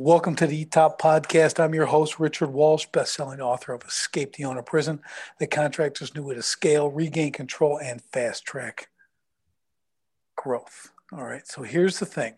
Welcome 0.00 0.36
to 0.36 0.46
the 0.46 0.64
Top 0.64 1.02
Podcast. 1.02 1.58
I'm 1.58 1.74
your 1.74 1.86
host, 1.86 2.20
Richard 2.20 2.50
Walsh, 2.50 2.86
best-selling 2.92 3.40
author 3.40 3.72
of 3.72 3.82
Escape 3.82 4.36
the 4.36 4.44
Owner 4.44 4.62
Prison, 4.62 5.00
The 5.40 5.48
Contractors 5.48 6.14
New 6.14 6.22
Way 6.22 6.36
to 6.36 6.42
Scale, 6.42 6.88
Regain 6.88 7.32
Control, 7.32 7.80
and 7.80 8.00
Fast 8.00 8.44
Track 8.44 8.90
Growth. 10.36 10.92
All 11.12 11.24
right, 11.24 11.44
so 11.48 11.62
here's 11.62 11.98
the 11.98 12.06
thing. 12.06 12.36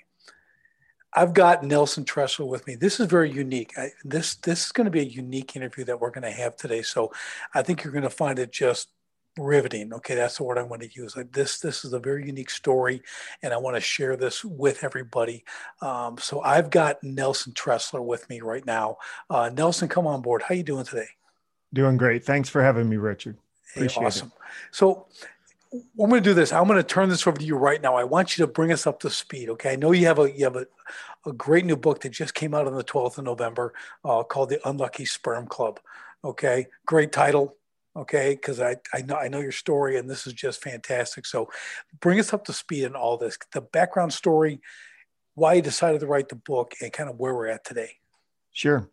I've 1.12 1.34
got 1.34 1.62
Nelson 1.62 2.06
Tressler 2.06 2.48
with 2.48 2.66
me. 2.66 2.76
This 2.76 2.98
is 2.98 3.08
very 3.08 3.30
unique. 3.30 3.74
I, 3.76 3.90
this 4.04 4.36
this 4.36 4.64
is 4.64 4.72
going 4.72 4.86
to 4.86 4.90
be 4.90 5.00
a 5.00 5.04
unique 5.04 5.54
interview 5.54 5.84
that 5.84 6.00
we're 6.00 6.12
going 6.12 6.22
to 6.22 6.30
have 6.30 6.56
today. 6.56 6.80
So 6.80 7.12
I 7.52 7.60
think 7.60 7.84
you're 7.84 7.92
going 7.92 8.04
to 8.04 8.08
find 8.08 8.38
it 8.38 8.52
just 8.52 8.88
riveting. 9.38 9.92
Okay, 9.94 10.14
that's 10.14 10.38
the 10.38 10.44
word 10.44 10.58
I 10.58 10.62
want 10.62 10.82
to 10.82 10.90
use. 10.92 11.16
Like 11.16 11.32
this, 11.32 11.60
this 11.60 11.84
is 11.84 11.92
a 11.92 11.98
very 11.98 12.26
unique 12.26 12.50
story, 12.50 13.02
and 13.42 13.52
I 13.52 13.56
want 13.56 13.76
to 13.76 13.80
share 13.80 14.16
this 14.16 14.44
with 14.44 14.84
everybody. 14.84 15.44
Um, 15.80 16.18
so 16.18 16.40
I've 16.40 16.70
got 16.70 17.02
Nelson 17.02 17.52
Tressler 17.52 18.04
with 18.04 18.28
me 18.28 18.40
right 18.40 18.64
now. 18.64 18.98
Uh, 19.28 19.50
Nelson, 19.50 19.88
come 19.88 20.06
on 20.06 20.22
board. 20.22 20.42
How 20.42 20.54
are 20.54 20.56
you 20.56 20.62
doing 20.62 20.84
today? 20.84 21.08
Doing 21.72 21.96
great. 21.96 22.24
Thanks 22.24 22.48
for 22.48 22.62
having 22.62 22.88
me, 22.88 22.96
Richard. 22.96 23.36
Appreciate 23.74 24.00
hey, 24.00 24.06
awesome. 24.06 24.28
It. 24.28 24.32
So 24.72 25.06
I'm 25.72 26.10
going 26.10 26.22
to 26.22 26.28
do 26.28 26.34
this. 26.34 26.52
I'm 26.52 26.66
going 26.66 26.78
to 26.78 26.82
turn 26.82 27.08
this 27.08 27.26
over 27.26 27.38
to 27.38 27.44
you 27.44 27.56
right 27.56 27.80
now. 27.80 27.94
I 27.94 28.02
want 28.02 28.36
you 28.36 28.44
to 28.44 28.50
bring 28.50 28.72
us 28.72 28.86
up 28.86 29.00
to 29.00 29.10
speed. 29.10 29.48
Okay. 29.50 29.72
I 29.72 29.76
know 29.76 29.92
you 29.92 30.06
have 30.06 30.18
a 30.18 30.30
you 30.30 30.44
have 30.44 30.56
a, 30.56 30.66
a 31.24 31.32
great 31.32 31.64
new 31.64 31.76
book 31.76 32.00
that 32.00 32.10
just 32.10 32.34
came 32.34 32.54
out 32.54 32.66
on 32.66 32.74
the 32.74 32.82
12th 32.82 33.18
of 33.18 33.24
November 33.24 33.72
uh, 34.04 34.24
called 34.24 34.48
The 34.48 34.68
Unlucky 34.68 35.04
Sperm 35.04 35.46
Club. 35.46 35.78
Okay. 36.24 36.66
Great 36.86 37.12
title 37.12 37.56
okay 37.96 38.34
because 38.34 38.60
I, 38.60 38.76
I 38.94 39.02
know 39.02 39.16
i 39.16 39.28
know 39.28 39.40
your 39.40 39.52
story 39.52 39.98
and 39.98 40.08
this 40.08 40.26
is 40.26 40.32
just 40.32 40.62
fantastic. 40.62 41.26
So 41.26 41.48
bring 42.00 42.20
us 42.20 42.32
up 42.32 42.44
to 42.46 42.52
speed 42.52 42.84
in 42.84 42.94
all 42.94 43.16
this 43.16 43.38
the 43.52 43.60
background 43.60 44.12
story 44.12 44.60
why 45.34 45.54
you 45.54 45.62
decided 45.62 46.00
to 46.00 46.06
write 46.06 46.28
the 46.28 46.36
book 46.36 46.74
and 46.80 46.92
kind 46.92 47.08
of 47.08 47.18
where 47.18 47.34
we're 47.34 47.46
at 47.46 47.64
today. 47.64 47.92
Sure. 48.52 48.88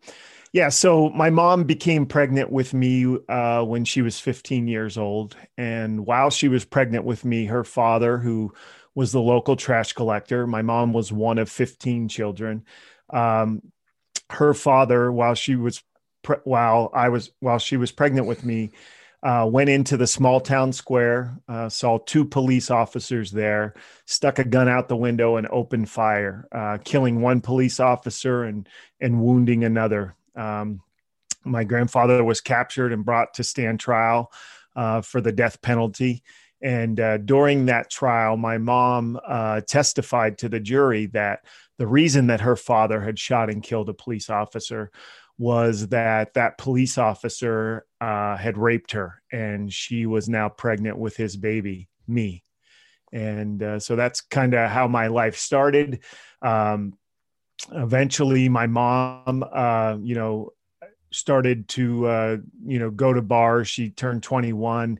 Yeah 0.52 0.68
so 0.68 1.10
my 1.10 1.30
mom 1.30 1.64
became 1.64 2.06
pregnant 2.06 2.50
with 2.50 2.74
me 2.74 3.18
uh, 3.28 3.62
when 3.62 3.84
she 3.84 4.02
was 4.02 4.18
15 4.18 4.66
years 4.66 4.96
old. 4.98 5.36
And 5.56 6.06
while 6.06 6.30
she 6.30 6.48
was 6.48 6.64
pregnant 6.64 7.04
with 7.04 7.24
me 7.24 7.44
her 7.46 7.64
father 7.64 8.18
who 8.18 8.52
was 8.94 9.12
the 9.12 9.20
local 9.20 9.54
trash 9.54 9.92
collector 9.92 10.46
my 10.46 10.62
mom 10.62 10.92
was 10.92 11.12
one 11.12 11.38
of 11.38 11.48
15 11.50 12.08
children. 12.08 12.64
Um, 13.10 13.62
her 14.30 14.54
father 14.54 15.10
while 15.10 15.34
she 15.34 15.56
was 15.56 15.82
pre- 16.22 16.36
while 16.44 16.90
I 16.94 17.08
was 17.08 17.30
while 17.40 17.58
she 17.58 17.76
was 17.76 17.92
pregnant 17.92 18.26
with 18.26 18.44
me, 18.44 18.70
uh, 19.22 19.48
went 19.50 19.70
into 19.70 19.96
the 19.96 20.06
small 20.06 20.40
town 20.40 20.72
square, 20.72 21.36
uh, 21.48 21.68
saw 21.68 21.98
two 21.98 22.24
police 22.24 22.70
officers 22.70 23.30
there, 23.30 23.74
stuck 24.04 24.38
a 24.38 24.44
gun 24.44 24.68
out 24.68 24.88
the 24.88 24.96
window 24.96 25.36
and 25.36 25.48
opened 25.50 25.90
fire, 25.90 26.46
uh, 26.52 26.78
killing 26.84 27.20
one 27.20 27.40
police 27.40 27.80
officer 27.80 28.44
and 28.44 28.68
and 29.00 29.22
wounding 29.22 29.64
another. 29.64 30.14
Um, 30.36 30.82
my 31.44 31.64
grandfather 31.64 32.22
was 32.22 32.40
captured 32.40 32.92
and 32.92 33.04
brought 33.04 33.34
to 33.34 33.44
stand 33.44 33.80
trial 33.80 34.32
uh, 34.76 35.00
for 35.00 35.20
the 35.20 35.32
death 35.32 35.60
penalty. 35.62 36.22
And 36.60 36.98
uh, 36.98 37.18
during 37.18 37.66
that 37.66 37.90
trial, 37.90 38.36
my 38.36 38.58
mom 38.58 39.18
uh, 39.26 39.60
testified 39.60 40.38
to 40.38 40.48
the 40.48 40.60
jury 40.60 41.06
that 41.06 41.44
the 41.78 41.86
reason 41.86 42.26
that 42.26 42.40
her 42.40 42.56
father 42.56 43.00
had 43.00 43.18
shot 43.18 43.48
and 43.48 43.62
killed 43.62 43.88
a 43.88 43.94
police 43.94 44.28
officer 44.28 44.90
was 45.38 45.88
that 45.88 46.34
that 46.34 46.58
police 46.58 46.98
officer 46.98 47.86
uh, 48.00 48.36
had 48.36 48.58
raped 48.58 48.92
her 48.92 49.22
and 49.32 49.72
she 49.72 50.04
was 50.04 50.28
now 50.28 50.48
pregnant 50.48 50.98
with 50.98 51.16
his 51.16 51.36
baby, 51.36 51.88
me. 52.08 52.42
And 53.12 53.62
uh, 53.62 53.78
so 53.78 53.96
that's 53.96 54.20
kind 54.20 54.54
of 54.54 54.68
how 54.68 54.88
my 54.88 55.06
life 55.06 55.36
started. 55.36 56.00
Um, 56.42 56.94
eventually, 57.72 58.48
my 58.48 58.66
mom, 58.66 59.44
uh, 59.50 59.96
you 60.00 60.14
know, 60.14 60.50
started 61.12 61.68
to, 61.68 62.06
uh, 62.06 62.36
you 62.66 62.78
know, 62.78 62.90
go 62.90 63.12
to 63.12 63.22
bars. 63.22 63.68
She 63.68 63.90
turned 63.90 64.22
21. 64.22 64.98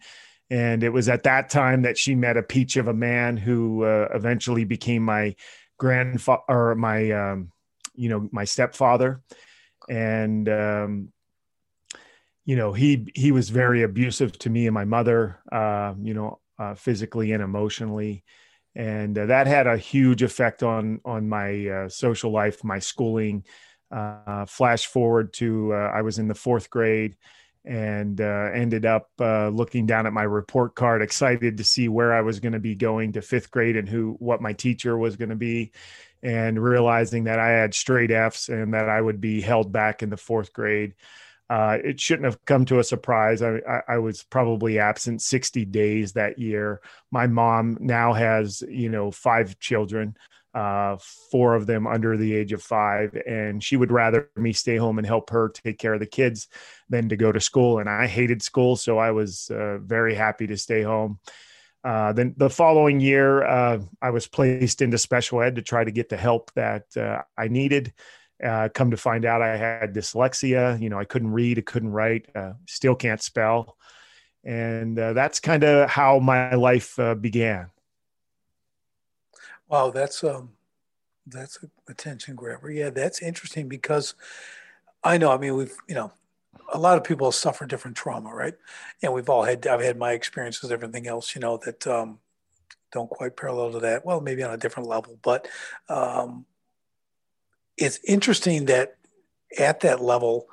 And 0.51 0.83
it 0.83 0.89
was 0.89 1.11
at 1.11 1.25
that 1.25 1.51
time 1.51 1.83
that 1.83 1.99
she 1.99 2.15
met 2.15 2.39
a 2.39 2.43
peach 2.43 2.77
of 2.77 2.89
a 2.89 2.95
man 2.95 3.37
who 3.37 3.85
uh, 3.85 4.09
eventually 4.15 4.65
became 4.65 5.03
my 5.03 5.35
grandfather 5.79 6.43
or 6.49 6.75
my, 6.75 7.11
um, 7.11 7.53
you 7.95 8.09
know, 8.09 8.29
my 8.33 8.45
stepfather 8.45 9.21
and 9.89 10.49
um, 10.49 11.13
you 12.45 12.57
know 12.57 12.73
he 12.73 13.07
he 13.15 13.33
was 13.33 13.51
very 13.51 13.83
abusive 13.83 14.39
to 14.39 14.51
me 14.51 14.67
and 14.67 14.75
my 14.75 14.85
mother 14.85 15.39
uh, 15.53 15.95
you 16.01 16.15
know 16.15 16.41
uh, 16.59 16.75
physically 16.75 17.33
and 17.33 17.43
emotionally. 17.43 18.25
And 18.75 19.19
uh, 19.19 19.27
that 19.27 19.47
had 19.47 19.67
a 19.67 19.77
huge 19.77 20.23
effect 20.23 20.63
on 20.63 21.01
on 21.05 21.29
my 21.29 21.69
uh, 21.69 21.89
social 21.89 22.31
life 22.31 22.65
my 22.65 22.79
schooling. 22.79 23.45
Uh, 23.91 24.45
flash 24.45 24.85
forward 24.85 25.33
to 25.33 25.73
uh, 25.73 25.91
i 25.95 26.03
was 26.03 26.19
in 26.19 26.29
the 26.29 26.35
fourth 26.35 26.69
grade 26.69 27.17
and 27.65 28.21
ended 28.21 28.85
up 28.85 29.09
looking 29.19 29.87
down 29.87 30.07
at 30.07 30.13
my 30.13 30.25
report 30.25 30.75
card 30.75 31.01
excited 31.01 31.57
to 31.57 31.65
see 31.65 31.89
where 31.89 32.13
i 32.13 32.21
was 32.21 32.39
going 32.39 32.53
to 32.53 32.59
be 32.59 32.75
going 32.75 33.13
to 33.13 33.23
fifth 33.23 33.51
grade 33.51 33.79
and 33.79 33.89
who 33.89 34.15
what 34.19 34.43
my 34.43 34.53
teacher 34.53 34.99
was 34.99 35.17
going 35.17 35.31
to 35.31 35.37
be 35.37 35.73
and 36.23 36.63
realizing 36.63 37.25
that 37.25 37.39
I 37.39 37.49
had 37.49 37.75
straight 37.75 38.11
F's 38.11 38.49
and 38.49 38.75
that 38.75 38.89
I 38.89 39.01
would 39.01 39.21
be 39.21 39.41
held 39.41 39.73
back 39.73 40.03
in 40.03 40.11
the 40.11 40.17
fourth 40.17 40.53
grade. 40.53 40.95
Uh, 41.51 41.79
it 41.83 41.99
shouldn't 41.99 42.27
have 42.27 42.45
come 42.45 42.65
to 42.67 42.79
a 42.79 42.85
surprise. 42.85 43.41
I, 43.41 43.61
I, 43.69 43.83
I, 43.89 43.99
was 43.99 44.23
probably 44.23 44.79
absent 44.79 45.23
60 45.23 45.65
days 45.65 46.13
that 46.13 46.39
year. 46.39 46.83
My 47.11 47.27
mom 47.27 47.79
now 47.81 48.13
has, 48.13 48.63
you 48.69 48.91
know, 48.91 49.11
five 49.11 49.59
children, 49.59 50.15
uh, 50.53 50.99
four 51.31 51.55
of 51.55 51.67
them 51.67 51.87
under 51.87 52.19
the 52.19 52.35
age 52.35 52.53
of 52.53 52.63
five, 52.63 53.17
and 53.27 53.65
she 53.65 53.79
would 53.79 53.91
rather 53.91 54.29
me 54.37 54.53
stay 54.53 54.77
home 54.77 54.99
and 54.99 55.07
help 55.07 55.31
her 55.31 55.49
take 55.49 55.79
care 55.79 55.95
of 55.95 56.01
the 56.01 56.07
kids 56.07 56.49
than 56.91 57.09
to 57.09 57.17
go 57.17 57.33
to 57.33 57.41
school. 57.41 57.79
And 57.79 57.89
I 57.89 58.07
hated 58.07 58.43
school, 58.43 58.77
so 58.77 58.99
I 58.99 59.13
was 59.13 59.51
uh, 59.51 59.79
very 59.79 60.15
happy 60.15 60.47
to 60.49 60.57
stay 60.59 60.83
home. 60.83 61.19
Uh, 61.85 62.13
then 62.13 62.35
the 62.37 62.51
following 62.51 63.01
year, 63.01 63.45
uh, 63.45 63.81
I 64.03 64.11
was 64.11 64.27
placed 64.27 64.83
into 64.83 64.99
special 64.99 65.43
ed 65.43 65.57
to 65.57 65.63
try 65.63 65.85
to 65.85 65.91
get 65.91 66.09
the 66.09 66.17
help 66.17 66.53
that 66.55 66.97
uh, 66.97 67.23
I 67.37 67.49
needed. 67.49 67.93
Uh, 68.43 68.69
come 68.73 68.91
to 68.91 68.97
find 68.97 69.25
out, 69.25 69.43
I 69.43 69.57
had 69.57 69.95
dyslexia. 69.95 70.81
You 70.81 70.91
know, 70.91 70.99
I 70.99 71.05
couldn't 71.05 71.33
read, 71.33 71.59
I 71.59 71.63
couldn't 71.63 71.91
write, 71.91 72.27
uh, 72.35 72.53
still 72.67 72.95
can't 72.95 73.23
spell, 73.23 73.77
and 74.45 74.97
that's 74.97 75.41
kind 75.41 75.65
of 75.65 75.91
how 75.91 76.19
my 76.19 76.55
life 76.55 76.99
began. 77.21 77.71
Wow, 79.69 79.91
that's 79.91 80.25
um, 80.25 80.51
that's 81.27 81.59
a 81.63 81.91
attention 81.91 82.37
grabber. 82.37 82.71
Yeah, 82.71 82.91
that's 82.91 83.21
interesting 83.23 83.69
because 83.69 84.15
I 85.05 85.19
know. 85.19 85.31
I 85.31 85.39
mean, 85.39 85.57
we've 85.57 85.77
you 85.89 85.95
know 85.95 86.13
a 86.73 86.79
lot 86.79 86.99
of 86.99 87.05
people 87.05 87.33
suffer 87.33 87.67
different 87.67 87.97
trauma, 87.97 88.35
right? 88.35 88.55
And 89.03 89.13
we've 89.13 89.29
all 89.29 89.45
had, 89.45 89.67
I've 89.67 89.81
had 89.81 89.97
my 89.97 90.13
experiences, 90.13 90.71
everything 90.71 91.07
else, 91.07 91.35
you 91.35 91.41
know, 91.41 91.57
that 91.65 91.87
um, 91.87 92.19
don't 92.93 93.11
quite 93.11 93.37
parallel 93.37 93.73
to 93.73 93.81
that. 93.81 94.05
Well, 94.05 94.21
maybe 94.21 94.43
on 94.43 94.53
a 94.53 94.59
different 94.59 94.89
level, 94.89 95.19
but 95.23 95.49
um, 95.89 96.47
it's 97.77 98.01
interesting 98.05 98.67
that 98.67 98.97
at 99.59 99.81
that 99.81 100.03
level 100.03 100.49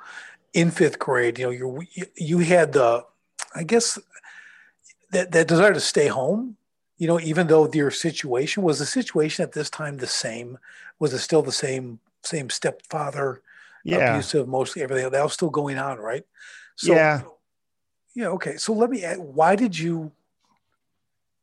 in 0.52 0.70
fifth 0.70 0.98
grade, 0.98 1.38
you 1.38 1.44
know, 1.46 1.50
you 1.50 2.06
you 2.16 2.38
had 2.38 2.72
the, 2.72 3.04
I 3.54 3.62
guess, 3.62 3.98
that, 5.12 5.32
that 5.32 5.48
desire 5.48 5.74
to 5.74 5.80
stay 5.80 6.08
home, 6.08 6.56
you 6.98 7.06
know, 7.06 7.20
even 7.20 7.46
though 7.46 7.70
your 7.72 7.90
situation 7.90 8.62
was 8.62 8.78
the 8.78 8.86
situation 8.86 9.42
at 9.42 9.52
this 9.52 9.68
time 9.68 9.98
the 9.98 10.06
same, 10.06 10.58
was 10.98 11.12
it 11.12 11.18
still 11.18 11.42
the 11.42 11.52
same, 11.52 12.00
same 12.22 12.48
stepfather, 12.48 13.42
yeah. 13.86 14.14
abusive, 14.14 14.48
mostly 14.48 14.82
everything 14.82 15.10
that 15.10 15.22
was 15.22 15.32
still 15.32 15.50
going 15.50 15.78
on, 15.78 15.98
right? 15.98 16.24
So, 16.76 16.94
yeah. 16.94 17.22
Yeah. 18.14 18.28
Okay. 18.28 18.56
So 18.56 18.72
let 18.72 18.90
me 18.90 19.04
ask, 19.04 19.20
why 19.20 19.56
did 19.56 19.78
you, 19.78 20.12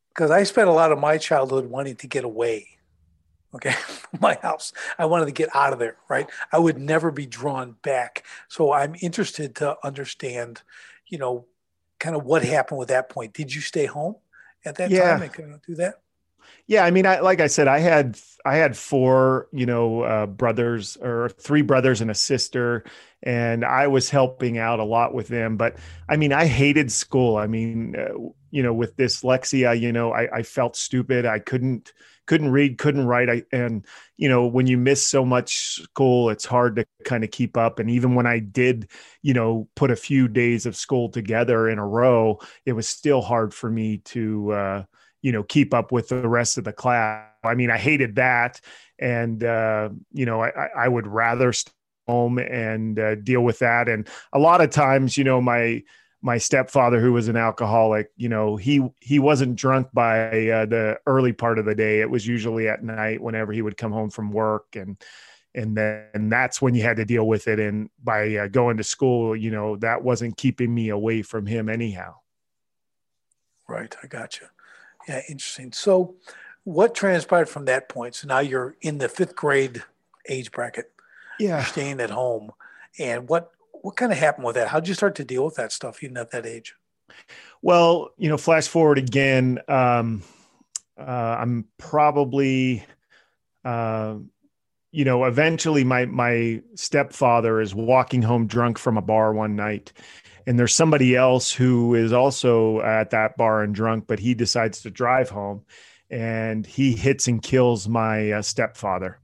because 0.09 0.31
I 0.31 0.43
spent 0.43 0.69
a 0.69 0.73
lot 0.73 0.91
of 0.91 0.99
my 0.99 1.17
childhood 1.17 1.65
wanting 1.65 1.95
to 1.97 2.07
get 2.07 2.23
away. 2.23 2.67
Okay. 3.55 3.75
my 4.19 4.37
house. 4.41 4.73
I 4.97 5.05
wanted 5.05 5.25
to 5.25 5.31
get 5.31 5.55
out 5.55 5.73
of 5.73 5.79
there. 5.79 5.97
Right. 6.09 6.29
I 6.51 6.59
would 6.59 6.77
never 6.77 7.11
be 7.11 7.25
drawn 7.25 7.75
back. 7.81 8.25
So 8.47 8.71
I'm 8.71 8.95
interested 9.01 9.55
to 9.55 9.77
understand, 9.83 10.61
you 11.07 11.17
know, 11.17 11.45
kind 11.99 12.15
of 12.15 12.25
what 12.25 12.43
happened 12.43 12.79
with 12.79 12.89
that 12.89 13.09
point. 13.09 13.33
Did 13.33 13.53
you 13.53 13.61
stay 13.61 13.85
home 13.85 14.15
at 14.65 14.75
that 14.75 14.91
yeah. 14.91 15.13
time 15.13 15.21
and 15.21 15.33
kind 15.33 15.53
of 15.53 15.61
do 15.65 15.75
that? 15.75 16.02
Yeah, 16.67 16.83
I 16.85 16.91
mean, 16.91 17.05
I 17.05 17.19
like 17.19 17.39
I 17.41 17.47
said, 17.47 17.67
I 17.67 17.79
had 17.79 18.17
I 18.45 18.55
had 18.57 18.77
four, 18.77 19.47
you 19.51 19.65
know, 19.65 20.01
uh, 20.01 20.25
brothers 20.27 20.97
or 21.01 21.29
three 21.29 21.61
brothers 21.61 22.01
and 22.01 22.11
a 22.11 22.15
sister, 22.15 22.83
and 23.21 23.63
I 23.65 23.87
was 23.87 24.09
helping 24.09 24.57
out 24.57 24.79
a 24.79 24.83
lot 24.83 25.13
with 25.13 25.27
them. 25.27 25.57
But 25.57 25.77
I 26.09 26.17
mean, 26.17 26.33
I 26.33 26.45
hated 26.45 26.91
school. 26.91 27.37
I 27.37 27.47
mean, 27.47 27.95
uh, 27.97 28.13
you 28.51 28.63
know, 28.63 28.73
with 28.73 28.95
dyslexia, 28.97 29.79
you 29.79 29.91
know, 29.91 30.11
I, 30.13 30.37
I 30.37 30.43
felt 30.43 30.75
stupid. 30.75 31.25
I 31.25 31.39
couldn't 31.39 31.91
couldn't 32.25 32.51
read, 32.51 32.77
couldn't 32.77 33.05
write. 33.05 33.29
I, 33.29 33.43
and 33.51 33.85
you 34.17 34.29
know, 34.29 34.45
when 34.47 34.67
you 34.67 34.77
miss 34.77 35.05
so 35.05 35.25
much 35.25 35.81
school, 35.83 36.29
it's 36.29 36.45
hard 36.45 36.77
to 36.77 36.85
kind 37.03 37.23
of 37.23 37.31
keep 37.31 37.57
up. 37.57 37.79
And 37.79 37.89
even 37.89 38.15
when 38.15 38.25
I 38.25 38.39
did, 38.39 38.89
you 39.21 39.33
know, 39.33 39.67
put 39.75 39.91
a 39.91 39.95
few 39.95 40.27
days 40.27 40.65
of 40.65 40.75
school 40.75 41.09
together 41.09 41.67
in 41.69 41.79
a 41.79 41.85
row, 41.87 42.39
it 42.65 42.73
was 42.73 42.87
still 42.87 43.21
hard 43.21 43.53
for 43.53 43.69
me 43.69 43.97
to. 44.05 44.51
Uh, 44.51 44.83
you 45.23 45.31
know, 45.31 45.41
keep 45.41 45.73
up 45.73 45.91
with 45.91 46.09
the 46.09 46.27
rest 46.27 46.59
of 46.59 46.65
the 46.65 46.73
class. 46.73 47.25
I 47.43 47.55
mean, 47.55 47.71
I 47.71 47.77
hated 47.79 48.15
that. 48.17 48.61
And, 48.99 49.43
uh, 49.43 49.89
you 50.11 50.27
know, 50.27 50.43
I, 50.43 50.69
I 50.77 50.87
would 50.87 51.07
rather 51.07 51.51
stay 51.51 51.71
home 52.07 52.37
and 52.37 52.99
uh, 52.99 53.15
deal 53.15 53.41
with 53.41 53.59
that. 53.59 53.89
And 53.89 54.07
a 54.33 54.39
lot 54.39 54.61
of 54.61 54.69
times, 54.69 55.17
you 55.17 55.23
know, 55.23 55.41
my, 55.41 55.81
my 56.21 56.37
stepfather 56.37 57.01
who 57.01 57.11
was 57.11 57.27
an 57.27 57.35
alcoholic 57.35 58.09
you 58.15 58.29
know 58.29 58.55
he 58.55 58.81
he 59.01 59.19
wasn't 59.19 59.57
drunk 59.57 59.89
by 59.93 60.47
uh, 60.47 60.65
the 60.65 60.97
early 61.05 61.33
part 61.33 61.59
of 61.59 61.65
the 61.65 61.75
day 61.75 61.99
it 61.99 62.09
was 62.09 62.25
usually 62.25 62.69
at 62.69 62.81
night 62.81 63.21
whenever 63.21 63.51
he 63.51 63.61
would 63.61 63.75
come 63.75 63.91
home 63.91 64.09
from 64.09 64.31
work 64.31 64.77
and 64.77 64.95
and 65.53 65.75
then 65.75 66.05
and 66.13 66.31
that's 66.31 66.61
when 66.61 66.73
you 66.73 66.81
had 66.81 66.95
to 66.95 67.03
deal 67.03 67.27
with 67.27 67.49
it 67.49 67.59
and 67.59 67.89
by 68.01 68.37
uh, 68.37 68.47
going 68.47 68.77
to 68.77 68.83
school 68.85 69.35
you 69.35 69.51
know 69.51 69.75
that 69.75 70.01
wasn't 70.01 70.37
keeping 70.37 70.73
me 70.73 70.87
away 70.87 71.21
from 71.21 71.45
him 71.45 71.67
anyhow 71.67 72.15
right 73.67 73.97
i 74.01 74.07
got 74.07 74.39
you 74.39 74.47
yeah 75.07 75.21
interesting 75.29 75.71
so 75.71 76.15
what 76.63 76.95
transpired 76.95 77.49
from 77.49 77.65
that 77.65 77.89
point 77.89 78.15
so 78.15 78.27
now 78.27 78.39
you're 78.39 78.75
in 78.81 78.97
the 78.97 79.09
fifth 79.09 79.35
grade 79.35 79.83
age 80.29 80.51
bracket 80.51 80.91
yeah 81.39 81.57
you're 81.57 81.65
staying 81.65 81.99
at 81.99 82.09
home 82.09 82.51
and 82.99 83.27
what 83.27 83.51
what 83.83 83.97
kind 83.97 84.13
of 84.13 84.17
happened 84.17 84.45
with 84.45 84.55
that? 84.55 84.69
How'd 84.69 84.87
you 84.87 84.93
start 84.93 85.15
to 85.15 85.25
deal 85.25 85.43
with 85.43 85.55
that 85.55 85.71
stuff 85.71 86.01
even 86.01 86.17
at 86.17 86.31
that 86.31 86.45
age? 86.45 86.73
Well, 87.61 88.11
you 88.17 88.29
know, 88.29 88.37
flash 88.37 88.67
forward 88.67 88.97
again. 88.97 89.59
Um, 89.67 90.23
uh, 90.97 91.37
I'm 91.39 91.65
probably, 91.77 92.85
uh, 93.65 94.15
you 94.91 95.05
know, 95.05 95.25
eventually 95.25 95.83
my 95.83 96.05
my 96.05 96.61
stepfather 96.75 97.59
is 97.59 97.75
walking 97.75 98.21
home 98.21 98.47
drunk 98.47 98.79
from 98.79 98.97
a 98.97 99.01
bar 99.01 99.33
one 99.33 99.57
night, 99.57 99.91
and 100.45 100.59
there's 100.59 100.75
somebody 100.75 101.15
else 101.15 101.51
who 101.51 101.95
is 101.95 102.13
also 102.13 102.81
at 102.81 103.11
that 103.11 103.37
bar 103.37 103.63
and 103.63 103.73
drunk, 103.73 104.05
but 104.07 104.19
he 104.19 104.33
decides 104.33 104.81
to 104.81 104.91
drive 104.91 105.29
home, 105.29 105.63
and 106.09 106.65
he 106.65 106.93
hits 106.93 107.27
and 107.27 107.41
kills 107.41 107.87
my 107.87 108.31
uh, 108.31 108.41
stepfather. 108.41 109.19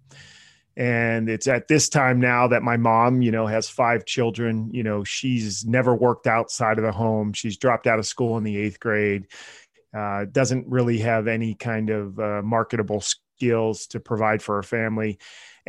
And 0.78 1.30
it's 1.30 1.48
at 1.48 1.68
this 1.68 1.90
time 1.90 2.22
now 2.22 2.48
that 2.48 2.64
my 2.64 2.78
mom 2.78 3.22
you 3.22 3.32
know 3.32 3.48
has 3.48 3.70
five 3.70 4.06
children. 4.06 4.70
You 4.72 4.84
know 4.84 5.04
she's 5.04 5.66
never 5.66 5.94
worked 5.94 6.28
outside 6.28 6.78
of 6.78 6.84
the 6.84 6.92
home. 6.92 7.34
She's 7.34 7.58
dropped 7.58 7.88
out 7.88 8.00
of 8.00 8.06
school 8.06 8.38
in 8.38 8.44
the 8.44 8.58
eighth 8.58 8.80
grade. 8.80 9.28
Uh, 9.94 10.26
doesn't 10.32 10.68
really 10.68 11.00
have 11.00 11.28
any 11.28 11.56
kind 11.56 11.90
of 11.90 12.20
uh, 12.20 12.42
marketable 12.44 13.02
skills 13.02 13.88
to 13.88 14.00
provide 14.00 14.42
for 14.42 14.56
her 14.56 14.64
family 14.64 15.18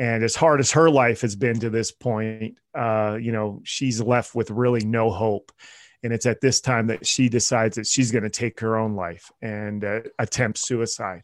and 0.01 0.25
as 0.25 0.35
hard 0.35 0.59
as 0.59 0.73
her 0.73 0.91
life 0.91 1.21
has 1.21 1.37
been 1.37 1.61
to 1.61 1.71
this 1.71 1.93
point 1.93 2.57
uh, 2.75 3.17
you 3.21 3.33
know 3.33 3.61
she's 3.65 4.01
left 4.01 4.35
with 4.35 4.51
really 4.51 4.85
no 4.85 5.11
hope 5.11 5.53
and 6.03 6.13
it's 6.13 6.27
at 6.27 6.41
this 6.41 6.61
time 6.61 6.87
that 6.87 7.07
she 7.07 7.29
decides 7.29 7.77
that 7.77 7.87
she's 7.87 8.11
going 8.11 8.25
to 8.25 8.31
take 8.31 8.59
her 8.61 8.77
own 8.77 8.97
life 8.97 9.31
and 9.43 9.85
uh, 9.85 10.01
attempt 10.19 10.59
suicide 10.59 11.23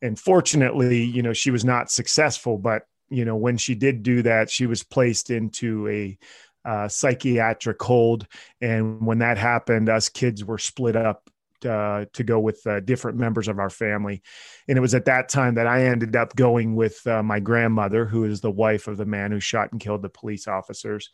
and 0.00 0.18
fortunately 0.18 1.02
you 1.02 1.22
know 1.22 1.32
she 1.32 1.50
was 1.50 1.64
not 1.64 1.90
successful 1.90 2.56
but 2.56 2.82
you 3.08 3.24
know, 3.24 3.36
when 3.36 3.56
she 3.56 3.74
did 3.74 4.02
do 4.02 4.22
that, 4.22 4.50
she 4.50 4.66
was 4.66 4.82
placed 4.82 5.30
into 5.30 5.88
a 5.88 6.18
uh, 6.64 6.88
psychiatric 6.88 7.80
hold. 7.80 8.26
And 8.60 9.06
when 9.06 9.18
that 9.18 9.38
happened, 9.38 9.88
us 9.88 10.08
kids 10.08 10.44
were 10.44 10.58
split 10.58 10.96
up 10.96 11.30
uh, 11.64 12.06
to 12.12 12.24
go 12.24 12.38
with 12.38 12.66
uh, 12.66 12.80
different 12.80 13.18
members 13.18 13.48
of 13.48 13.58
our 13.58 13.70
family. 13.70 14.22
And 14.68 14.76
it 14.76 14.80
was 14.80 14.94
at 14.94 15.06
that 15.06 15.28
time 15.28 15.54
that 15.54 15.66
I 15.66 15.84
ended 15.84 16.16
up 16.16 16.34
going 16.34 16.74
with 16.74 17.06
uh, 17.06 17.22
my 17.22 17.40
grandmother, 17.40 18.04
who 18.04 18.24
is 18.24 18.40
the 18.40 18.50
wife 18.50 18.88
of 18.88 18.96
the 18.96 19.06
man 19.06 19.32
who 19.32 19.40
shot 19.40 19.72
and 19.72 19.80
killed 19.80 20.02
the 20.02 20.08
police 20.08 20.48
officers. 20.48 21.10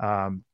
Um, 0.00 0.44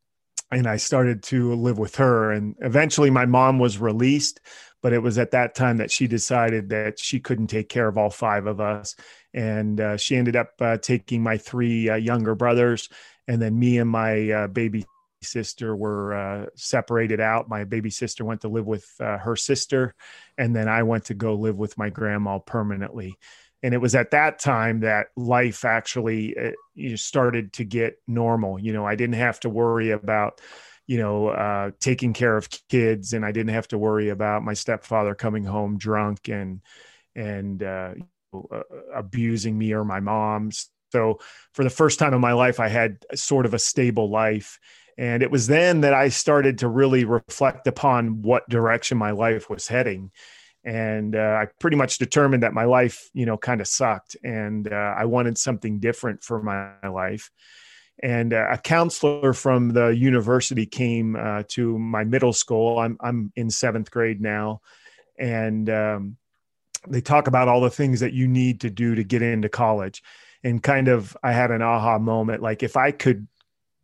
and 0.50 0.66
I 0.66 0.76
started 0.76 1.22
to 1.24 1.54
live 1.54 1.78
with 1.78 1.96
her. 1.96 2.30
And 2.30 2.54
eventually, 2.60 3.10
my 3.10 3.26
mom 3.26 3.58
was 3.58 3.78
released, 3.78 4.40
but 4.82 4.92
it 4.92 5.00
was 5.00 5.18
at 5.18 5.32
that 5.32 5.54
time 5.54 5.78
that 5.78 5.90
she 5.90 6.06
decided 6.06 6.68
that 6.68 6.98
she 6.98 7.18
couldn't 7.18 7.48
take 7.48 7.68
care 7.68 7.88
of 7.88 7.98
all 7.98 8.10
five 8.10 8.46
of 8.46 8.60
us 8.60 8.94
and 9.34 9.80
uh, 9.80 9.96
she 9.96 10.16
ended 10.16 10.36
up 10.36 10.52
uh, 10.60 10.78
taking 10.78 11.22
my 11.22 11.36
three 11.36 11.90
uh, 11.90 11.96
younger 11.96 12.34
brothers 12.34 12.88
and 13.26 13.42
then 13.42 13.58
me 13.58 13.78
and 13.78 13.90
my 13.90 14.30
uh, 14.30 14.46
baby 14.46 14.84
sister 15.24 15.74
were 15.74 16.14
uh, 16.14 16.46
separated 16.54 17.20
out 17.20 17.48
my 17.48 17.64
baby 17.64 17.90
sister 17.90 18.24
went 18.24 18.40
to 18.42 18.48
live 18.48 18.66
with 18.66 18.86
uh, 19.00 19.18
her 19.18 19.36
sister 19.36 19.94
and 20.38 20.54
then 20.54 20.68
i 20.68 20.82
went 20.82 21.06
to 21.06 21.14
go 21.14 21.34
live 21.34 21.56
with 21.56 21.76
my 21.76 21.90
grandma 21.90 22.38
permanently 22.38 23.18
and 23.64 23.74
it 23.74 23.78
was 23.78 23.94
at 23.94 24.12
that 24.12 24.38
time 24.38 24.80
that 24.80 25.06
life 25.16 25.64
actually 25.64 26.36
started 26.94 27.52
to 27.52 27.64
get 27.64 27.96
normal 28.06 28.58
you 28.58 28.72
know 28.72 28.86
i 28.86 28.94
didn't 28.94 29.16
have 29.16 29.40
to 29.40 29.48
worry 29.48 29.90
about 29.90 30.40
you 30.86 30.98
know 30.98 31.72
taking 31.80 32.12
care 32.12 32.36
of 32.36 32.48
kids 32.68 33.12
and 33.12 33.24
i 33.24 33.32
didn't 33.32 33.54
have 33.54 33.68
to 33.68 33.78
worry 33.78 34.10
about 34.10 34.44
my 34.44 34.54
stepfather 34.54 35.14
coming 35.14 35.44
home 35.44 35.78
drunk 35.78 36.28
and 36.28 36.60
and 37.16 37.62
uh, 37.62 37.94
abusing 38.94 39.56
me 39.56 39.72
or 39.72 39.84
my 39.84 40.00
mom's. 40.00 40.70
So 40.92 41.18
for 41.52 41.64
the 41.64 41.70
first 41.70 41.98
time 41.98 42.14
in 42.14 42.20
my 42.20 42.32
life, 42.32 42.60
I 42.60 42.68
had 42.68 42.98
sort 43.14 43.46
of 43.46 43.54
a 43.54 43.58
stable 43.58 44.10
life. 44.10 44.58
And 44.96 45.22
it 45.22 45.30
was 45.30 45.46
then 45.46 45.80
that 45.80 45.94
I 45.94 46.08
started 46.08 46.58
to 46.58 46.68
really 46.68 47.04
reflect 47.04 47.66
upon 47.66 48.22
what 48.22 48.48
direction 48.48 48.96
my 48.96 49.10
life 49.10 49.50
was 49.50 49.66
heading. 49.66 50.12
And 50.64 51.14
uh, 51.14 51.38
I 51.42 51.48
pretty 51.60 51.76
much 51.76 51.98
determined 51.98 52.42
that 52.42 52.54
my 52.54 52.64
life, 52.64 53.10
you 53.12 53.26
know, 53.26 53.36
kind 53.36 53.60
of 53.60 53.66
sucked. 53.66 54.16
And 54.24 54.72
uh, 54.72 54.94
I 54.96 55.04
wanted 55.04 55.36
something 55.36 55.78
different 55.78 56.22
for 56.22 56.42
my 56.42 56.88
life. 56.88 57.30
And 58.02 58.32
uh, 58.32 58.46
a 58.50 58.58
counselor 58.58 59.32
from 59.32 59.70
the 59.70 59.88
university 59.88 60.66
came 60.66 61.16
uh, 61.16 61.42
to 61.48 61.78
my 61.78 62.04
middle 62.04 62.32
school. 62.32 62.78
I'm, 62.78 62.96
I'm 63.00 63.32
in 63.36 63.50
seventh 63.50 63.90
grade 63.90 64.20
now. 64.20 64.62
And 65.18 65.68
um, 65.70 66.16
they 66.88 67.00
talk 67.00 67.26
about 67.26 67.48
all 67.48 67.60
the 67.60 67.70
things 67.70 68.00
that 68.00 68.12
you 68.12 68.26
need 68.26 68.60
to 68.60 68.70
do 68.70 68.94
to 68.94 69.04
get 69.04 69.22
into 69.22 69.48
college 69.48 70.02
and 70.42 70.62
kind 70.62 70.88
of 70.88 71.16
i 71.22 71.32
had 71.32 71.50
an 71.50 71.62
aha 71.62 71.98
moment 71.98 72.42
like 72.42 72.62
if 72.62 72.76
i 72.76 72.90
could 72.90 73.26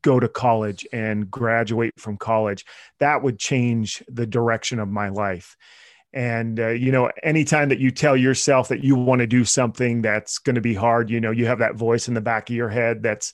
go 0.02 0.20
to 0.20 0.28
college 0.28 0.86
and 0.92 1.30
graduate 1.30 1.94
from 1.98 2.16
college 2.16 2.64
that 2.98 3.22
would 3.22 3.38
change 3.38 4.02
the 4.08 4.26
direction 4.26 4.78
of 4.78 4.88
my 4.88 5.08
life. 5.08 5.56
And 6.12 6.58
uh, 6.58 6.68
you 6.68 6.90
know 6.90 7.10
anytime 7.22 7.68
that 7.68 7.78
you 7.78 7.90
tell 7.90 8.16
yourself 8.16 8.68
that 8.68 8.82
you 8.82 8.96
want 8.96 9.20
to 9.20 9.26
do 9.26 9.44
something 9.44 10.02
that's 10.02 10.38
going 10.38 10.56
to 10.56 10.60
be 10.60 10.74
hard 10.74 11.08
you 11.08 11.20
know 11.20 11.30
you 11.30 11.46
have 11.46 11.60
that 11.60 11.76
voice 11.76 12.08
in 12.08 12.14
the 12.14 12.20
back 12.20 12.50
of 12.50 12.56
your 12.56 12.68
head 12.68 13.00
that's 13.00 13.32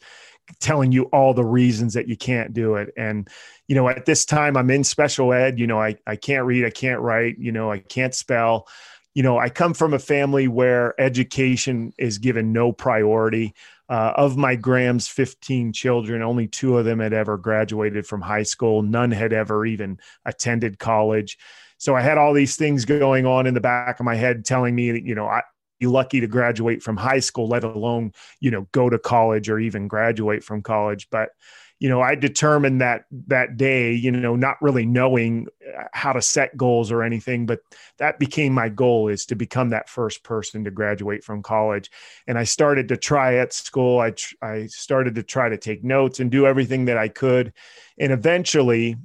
telling 0.60 0.92
you 0.92 1.04
all 1.04 1.32
the 1.32 1.44
reasons 1.44 1.94
that 1.94 2.06
you 2.06 2.16
can't 2.16 2.52
do 2.52 2.74
it. 2.74 2.92
And 2.96 3.28
you 3.66 3.74
know 3.74 3.88
at 3.88 4.04
this 4.04 4.24
time 4.24 4.56
i'm 4.56 4.70
in 4.70 4.84
special 4.84 5.32
ed 5.32 5.58
you 5.58 5.66
know 5.66 5.80
i, 5.80 5.96
I 6.06 6.14
can't 6.14 6.44
read 6.44 6.64
i 6.64 6.70
can't 6.70 7.00
write 7.00 7.36
you 7.36 7.50
know 7.50 7.72
i 7.72 7.78
can't 7.78 8.14
spell. 8.14 8.68
You 9.16 9.22
know, 9.22 9.38
I 9.38 9.48
come 9.48 9.72
from 9.72 9.94
a 9.94 9.98
family 9.98 10.46
where 10.46 10.94
education 11.00 11.94
is 11.96 12.18
given 12.18 12.52
no 12.52 12.70
priority. 12.70 13.54
Uh, 13.88 14.12
of 14.16 14.36
my 14.36 14.56
Graham's 14.56 15.06
15 15.06 15.72
children, 15.72 16.22
only 16.22 16.48
two 16.48 16.76
of 16.76 16.84
them 16.84 16.98
had 16.98 17.12
ever 17.12 17.38
graduated 17.38 18.04
from 18.04 18.20
high 18.20 18.42
school. 18.42 18.82
None 18.82 19.12
had 19.12 19.32
ever 19.32 19.64
even 19.64 19.98
attended 20.24 20.78
college. 20.78 21.38
So 21.78 21.94
I 21.94 22.00
had 22.00 22.18
all 22.18 22.32
these 22.32 22.56
things 22.56 22.84
going 22.84 23.26
on 23.26 23.46
in 23.46 23.54
the 23.54 23.60
back 23.60 24.00
of 24.00 24.04
my 24.04 24.16
head 24.16 24.44
telling 24.44 24.74
me 24.74 24.90
that, 24.92 25.04
you 25.04 25.14
know, 25.14 25.26
I, 25.26 25.42
be 25.78 25.86
lucky 25.86 26.20
to 26.20 26.26
graduate 26.26 26.82
from 26.82 26.96
high 26.96 27.20
school, 27.20 27.48
let 27.48 27.64
alone, 27.64 28.12
you 28.40 28.50
know, 28.50 28.66
go 28.72 28.88
to 28.88 28.98
college 28.98 29.48
or 29.48 29.58
even 29.58 29.88
graduate 29.88 30.42
from 30.42 30.62
college. 30.62 31.08
But 31.10 31.30
you 31.78 31.90
know, 31.90 32.00
I 32.00 32.14
determined 32.14 32.80
that 32.80 33.04
that 33.26 33.56
day, 33.56 33.92
you 33.92 34.10
know, 34.10 34.34
not 34.34 34.56
really 34.62 34.86
knowing 34.86 35.48
uh, 35.78 35.84
how 35.92 36.12
to 36.12 36.22
set 36.22 36.56
goals 36.56 36.90
or 36.90 37.02
anything, 37.02 37.44
but 37.44 37.60
that 37.98 38.18
became 38.18 38.54
my 38.54 38.70
goal 38.70 39.08
is 39.08 39.26
to 39.26 39.34
become 39.34 39.70
that 39.70 39.90
first 39.90 40.22
person 40.22 40.64
to 40.64 40.70
graduate 40.70 41.22
from 41.22 41.42
college. 41.42 41.90
And 42.26 42.38
I 42.38 42.44
started 42.44 42.88
to 42.88 42.96
try 42.96 43.34
at 43.36 43.52
school. 43.52 44.00
I, 44.00 44.12
tr- 44.12 44.34
I 44.40 44.66
started 44.66 45.16
to 45.16 45.22
try 45.22 45.50
to 45.50 45.58
take 45.58 45.84
notes 45.84 46.18
and 46.18 46.30
do 46.30 46.46
everything 46.46 46.86
that 46.86 46.96
I 46.96 47.08
could. 47.08 47.52
And 47.98 48.10
eventually, 48.10 48.96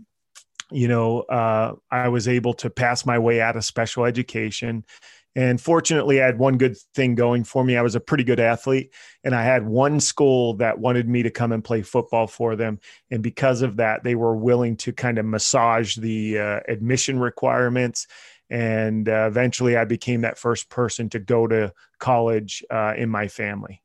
you 0.72 0.88
know, 0.88 1.22
uh, 1.22 1.74
I 1.92 2.08
was 2.08 2.30
able 2.30 2.54
to 2.56 2.70
pass 2.70 3.06
my 3.06 3.20
way 3.20 3.42
out 3.42 3.58
of 3.58 3.66
special 3.66 4.06
education 4.06 4.86
and 5.36 5.62
fortunately, 5.62 6.22
I 6.22 6.26
had 6.26 6.40
one 6.40 6.58
good 6.58 6.78
thing 6.94 7.16
going 7.16 7.46
for 7.46 7.64
me. 7.64 7.78
I 7.78 7.82
was 7.82 7.96
a 7.96 8.02
pretty 8.02 8.26
good 8.26 8.40
athlete, 8.40 8.94
and 9.24 9.34
I 9.34 9.44
had 9.44 9.66
one 9.66 10.02
school 10.02 10.56
that 10.56 10.80
wanted 10.80 11.08
me 11.08 11.24
to 11.24 11.30
come 11.30 11.54
and 11.54 11.64
play 11.64 11.84
football 11.84 12.28
for 12.28 12.58
them. 12.58 12.80
And 13.10 13.24
because 13.24 13.62
of 13.62 13.78
that, 13.78 14.04
they 14.04 14.16
were 14.16 14.36
willing 14.36 14.76
to 14.78 14.92
kind 14.92 15.18
of 15.18 15.26
massage 15.26 15.96
the 15.96 16.40
uh, 16.40 16.60
admission 16.68 17.18
requirements. 17.20 18.08
And 18.50 19.08
uh, 19.08 19.28
eventually, 19.28 19.78
I 19.78 19.86
became 19.86 20.22
that 20.22 20.38
first 20.38 20.70
person 20.70 21.10
to 21.12 21.20
go 21.20 21.48
to 21.48 21.74
college 21.98 22.64
uh, 22.70 22.94
in 22.98 23.10
my 23.10 23.30
family. 23.30 23.82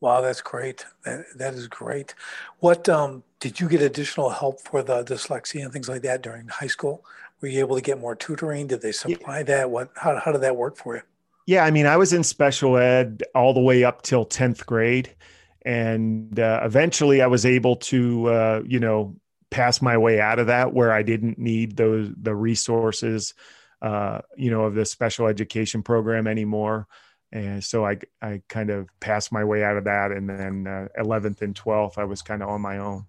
Wow, 0.00 0.20
that's 0.20 0.40
great. 0.40 0.84
That, 1.04 1.24
that 1.36 1.54
is 1.54 1.66
great. 1.66 2.14
What 2.60 2.88
um, 2.88 3.24
did 3.40 3.58
you 3.58 3.68
get 3.68 3.82
additional 3.82 4.30
help 4.30 4.60
for 4.60 4.82
the 4.82 5.02
dyslexia 5.02 5.64
and 5.64 5.72
things 5.72 5.88
like 5.88 6.02
that 6.02 6.22
during 6.22 6.48
high 6.48 6.68
school? 6.68 7.04
were 7.40 7.48
you 7.48 7.60
able 7.60 7.76
to 7.76 7.82
get 7.82 8.00
more 8.00 8.14
tutoring? 8.14 8.66
Did 8.66 8.82
they 8.82 8.92
supply 8.92 9.38
yeah. 9.38 9.44
that? 9.44 9.70
What 9.70 9.90
how 9.96 10.18
how 10.18 10.32
did 10.32 10.40
that 10.42 10.56
work 10.56 10.76
for 10.76 10.96
you? 10.96 11.02
Yeah, 11.46 11.64
I 11.64 11.70
mean, 11.70 11.86
I 11.86 11.96
was 11.96 12.12
in 12.12 12.24
special 12.24 12.76
ed 12.76 13.22
all 13.34 13.54
the 13.54 13.60
way 13.60 13.84
up 13.84 14.02
till 14.02 14.24
tenth 14.24 14.66
grade, 14.66 15.14
and 15.62 16.38
uh, 16.38 16.60
eventually 16.62 17.22
I 17.22 17.26
was 17.26 17.46
able 17.46 17.76
to 17.76 18.26
uh, 18.26 18.62
you 18.66 18.80
know 18.80 19.16
pass 19.50 19.80
my 19.80 19.96
way 19.96 20.20
out 20.20 20.38
of 20.38 20.48
that 20.48 20.74
where 20.74 20.92
I 20.92 21.02
didn't 21.02 21.38
need 21.38 21.76
those 21.76 22.10
the 22.20 22.34
resources 22.34 23.34
uh, 23.80 24.20
you 24.36 24.50
know, 24.50 24.64
of 24.64 24.74
the 24.74 24.84
special 24.84 25.28
education 25.28 25.82
program 25.82 26.26
anymore. 26.26 26.88
And 27.30 27.62
so 27.62 27.84
I, 27.84 27.98
I 28.22 28.42
kind 28.48 28.70
of 28.70 28.88
passed 29.00 29.32
my 29.32 29.44
way 29.44 29.62
out 29.62 29.76
of 29.76 29.84
that. 29.84 30.12
And 30.12 30.28
then 30.28 30.66
uh, 30.66 30.88
11th 30.98 31.42
and 31.42 31.54
12th, 31.54 31.98
I 31.98 32.04
was 32.04 32.22
kind 32.22 32.42
of 32.42 32.48
on 32.48 32.60
my 32.60 32.78
own. 32.78 33.04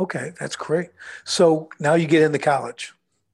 Okay, 0.00 0.32
that's 0.40 0.56
great. 0.56 0.90
So 1.24 1.68
now 1.78 1.94
you 1.94 2.06
get 2.06 2.22
into 2.22 2.38
college, 2.38 2.92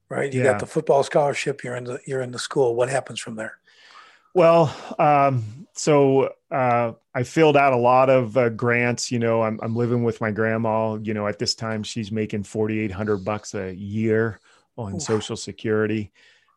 right? 0.09 0.33
You 0.33 0.43
yeah. 0.43 0.53
got 0.53 0.61
the 0.61 0.67
football 0.67 1.03
scholarship. 1.03 1.63
You're 1.65 1.77
in 1.77 1.85
the 1.85 2.01
you're 2.07 2.21
in 2.21 2.33
the 2.33 2.39
school. 2.39 2.75
What 2.75 2.89
happens 2.89 3.21
from 3.21 3.37
there? 3.37 3.59
Well, 4.35 4.75
um, 4.99 5.67
so 5.73 6.35
uh, 6.51 6.93
I 7.15 7.23
filled 7.23 7.57
out 7.57 7.73
a 7.73 7.77
lot 7.79 8.11
of 8.11 8.37
uh, 8.37 8.51
grants. 8.51 9.11
You 9.11 9.19
know, 9.21 9.43
I'm 9.43 9.59
I'm 9.63 9.77
living 9.77 10.03
with 10.03 10.21
my 10.21 10.31
grandma. 10.31 10.97
You 10.97 11.15
know, 11.15 11.27
at 11.27 11.39
this 11.39 11.55
time 11.55 11.83
she's 11.83 12.13
making 12.13 12.43
4,800 12.43 13.25
bucks 13.25 13.55
a 13.55 13.75
year 13.75 14.41
on 14.77 14.97
Ooh. 14.97 15.01
Social 15.01 15.37
Security. 15.37 16.13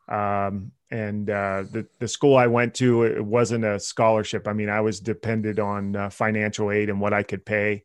Um, 0.08 0.72
and 0.90 1.30
uh, 1.30 1.64
the 1.70 1.86
the 1.98 2.08
school 2.08 2.36
I 2.36 2.48
went 2.48 2.74
to 2.74 3.04
it 3.04 3.24
wasn't 3.24 3.64
a 3.64 3.80
scholarship. 3.80 4.46
I 4.46 4.52
mean, 4.52 4.68
I 4.68 4.80
was 4.82 5.00
dependent 5.00 5.58
on 5.58 5.96
uh, 5.96 6.10
financial 6.10 6.70
aid 6.70 6.90
and 6.90 7.00
what 7.00 7.14
I 7.14 7.22
could 7.22 7.46
pay. 7.46 7.84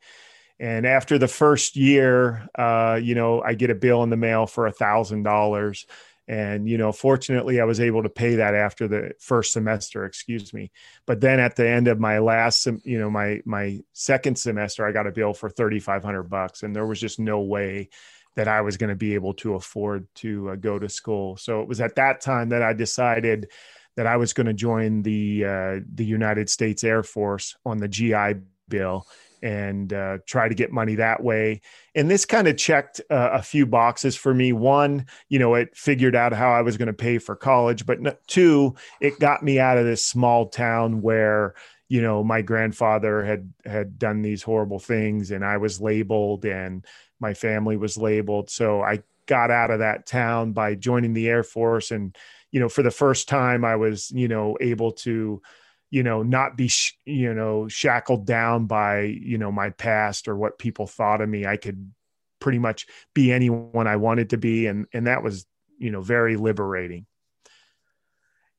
And 0.59 0.85
after 0.85 1.17
the 1.17 1.27
first 1.27 1.75
year, 1.75 2.49
uh, 2.55 2.99
you 3.01 3.15
know, 3.15 3.41
I 3.41 3.53
get 3.53 3.69
a 3.69 3.75
bill 3.75 4.03
in 4.03 4.09
the 4.09 4.17
mail 4.17 4.47
for 4.47 4.67
a 4.67 4.71
thousand 4.71 5.23
dollars. 5.23 5.85
And, 6.27 6.67
you 6.67 6.77
know, 6.77 6.91
fortunately, 6.91 7.61
I 7.61 7.63
was 7.63 7.79
able 7.79 8.03
to 8.03 8.09
pay 8.09 8.35
that 8.35 8.53
after 8.53 8.87
the 8.87 9.11
first 9.19 9.53
semester, 9.53 10.03
excuse 10.03 10.53
me. 10.53 10.71
But 11.05 11.21
then 11.21 11.39
at 11.39 11.55
the 11.55 11.67
end 11.67 11.87
of 11.87 12.01
my 12.01 12.19
last, 12.19 12.67
you 12.83 12.99
know, 12.99 13.09
my, 13.09 13.41
my 13.45 13.79
second 13.93 14.37
semester, 14.37 14.85
I 14.85 14.91
got 14.91 15.07
a 15.07 15.11
bill 15.11 15.33
for 15.33 15.49
3,500 15.49 16.23
bucks. 16.23 16.63
And 16.63 16.75
there 16.75 16.85
was 16.85 16.99
just 16.99 17.17
no 17.17 17.39
way 17.39 17.89
that 18.37 18.47
I 18.47 18.61
was 18.61 18.77
going 18.77 18.91
to 18.91 18.95
be 18.95 19.15
able 19.15 19.33
to 19.33 19.55
afford 19.55 20.07
to 20.15 20.51
uh, 20.51 20.55
go 20.55 20.77
to 20.77 20.87
school. 20.87 21.37
So 21.37 21.61
it 21.61 21.67
was 21.67 21.81
at 21.81 21.95
that 21.95 22.21
time 22.21 22.49
that 22.49 22.61
I 22.61 22.71
decided 22.71 23.49
that 23.95 24.05
I 24.05 24.15
was 24.15 24.31
going 24.31 24.45
to 24.45 24.53
join 24.53 25.01
the, 25.01 25.43
uh, 25.43 25.79
the 25.95 26.05
United 26.05 26.47
States 26.47 26.83
Air 26.83 27.01
Force 27.01 27.57
on 27.65 27.79
the 27.79 27.87
GI 27.87 28.35
Bill 28.69 29.07
and 29.41 29.91
uh, 29.91 30.19
try 30.27 30.47
to 30.47 30.53
get 30.53 30.71
money 30.71 30.95
that 30.95 31.23
way. 31.23 31.61
And 31.95 32.09
this 32.09 32.25
kind 32.25 32.47
of 32.47 32.57
checked 32.57 33.01
uh, 33.09 33.31
a 33.33 33.41
few 33.41 33.65
boxes 33.65 34.15
for 34.15 34.35
me. 34.35 34.53
One, 34.53 35.07
you 35.29 35.39
know, 35.39 35.55
it 35.55 35.75
figured 35.75 36.15
out 36.15 36.31
how 36.31 36.51
I 36.51 36.61
was 36.61 36.77
going 36.77 36.87
to 36.87 36.93
pay 36.93 37.17
for 37.17 37.35
college, 37.35 37.87
but 37.87 38.27
two, 38.27 38.75
it 39.01 39.19
got 39.19 39.41
me 39.41 39.59
out 39.59 39.79
of 39.79 39.85
this 39.85 40.05
small 40.05 40.47
town 40.47 41.01
where 41.01 41.55
you 41.89 42.01
know 42.01 42.23
my 42.23 42.41
grandfather 42.41 43.23
had 43.23 43.53
had 43.65 43.97
done 43.97 44.21
these 44.21 44.43
horrible 44.43 44.77
things 44.77 45.31
and 45.31 45.45
i 45.45 45.55
was 45.55 45.79
labeled 45.79 46.43
and 46.43 46.85
my 47.19 47.33
family 47.33 47.77
was 47.77 47.97
labeled. 47.97 48.49
So 48.49 48.81
i 48.81 49.01
got 49.25 49.51
out 49.51 49.71
of 49.71 49.79
that 49.79 50.05
town 50.05 50.53
by 50.53 50.73
joining 50.73 51.13
the 51.13 51.27
air 51.27 51.43
force. 51.43 51.91
And 51.91 52.15
you 52.51 52.59
know 52.59 52.69
for 52.69 52.81
the 52.81 52.91
first 52.91 53.27
time 53.27 53.65
i 53.65 53.75
was 53.75 54.09
you 54.11 54.27
know 54.27 54.57
able 54.61 54.93
to 54.93 55.41
you 55.89 56.03
know 56.03 56.23
not 56.23 56.57
be 56.57 56.67
sh- 56.67 56.97
you 57.05 57.33
know 57.33 57.67
shackled 57.67 58.25
down 58.25 58.65
by 58.65 59.01
you 59.01 59.37
know 59.37 59.51
my 59.51 59.69
past 59.69 60.27
or 60.27 60.35
what 60.35 60.59
people 60.59 60.87
thought 60.87 61.21
of 61.21 61.29
me. 61.29 61.45
I 61.45 61.57
could 61.57 61.91
pretty 62.39 62.59
much 62.59 62.85
be 63.13 63.31
anyone 63.31 63.87
i 63.87 63.95
wanted 63.95 64.29
to 64.31 64.37
be. 64.37 64.67
And 64.67 64.87
and 64.93 65.07
that 65.07 65.23
was 65.23 65.45
you 65.77 65.91
know 65.91 66.01
very 66.01 66.37
liberating. 66.37 67.05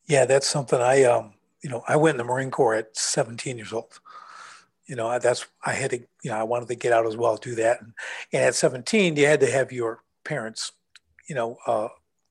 Yeah 0.07 0.25
that's 0.25 0.47
something 0.47 0.81
i 0.81 1.05
um 1.05 1.35
you 1.63 1.71
know 1.71 1.83
i 1.89 1.97
went 1.97 2.15
in 2.15 2.19
the 2.19 2.25
marine 2.25 2.51
corps 2.51 2.75
at 2.75 2.97
17 2.97 3.57
years 3.57 3.73
old 3.73 4.01
you 4.89 4.97
know 4.97 5.19
that's 5.19 5.47
i 5.65 5.73
had 5.73 5.91
to 5.91 5.99
you 6.23 6.31
know 6.31 6.37
i 6.37 6.43
wanted 6.43 6.69
to 6.69 6.75
get 6.75 6.93
out 6.93 7.07
as 7.07 7.17
well 7.17 7.37
do 7.37 7.55
that 7.55 7.81
and, 7.81 7.93
and 8.33 8.43
at 8.43 8.55
17 8.55 9.17
you 9.17 9.27
had 9.27 9.41
to 9.41 9.51
have 9.51 9.71
your 9.73 10.03
parents 10.25 10.73
you 11.29 11.35
know 11.35 11.57
uh 11.67 11.89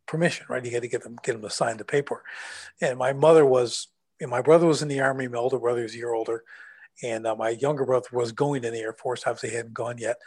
permission 0.07 0.45
right 0.49 0.65
you 0.65 0.71
had 0.71 0.81
to 0.81 0.87
get 0.87 1.03
them 1.03 1.17
get 1.23 1.33
them 1.33 1.41
to 1.41 1.49
sign 1.49 1.77
the 1.77 1.85
paper 1.85 2.23
and 2.81 2.97
my 2.97 3.13
mother 3.13 3.45
was 3.45 3.87
and 4.19 4.31
my 4.31 4.41
brother 4.41 4.65
was 4.65 4.81
in 4.81 4.87
the 4.87 4.99
army. 4.99 5.27
My 5.27 5.37
older 5.37 5.59
brother 5.59 5.83
was 5.83 5.93
a 5.93 5.97
year 5.97 6.13
older, 6.13 6.43
and 7.03 7.27
uh, 7.27 7.35
my 7.35 7.49
younger 7.49 7.85
brother 7.85 8.07
was 8.11 8.31
going 8.31 8.63
in 8.63 8.73
the 8.73 8.79
Air 8.79 8.93
Force. 8.93 9.23
Obviously, 9.25 9.55
hadn't 9.55 9.73
gone 9.73 9.97
yet. 9.97 10.17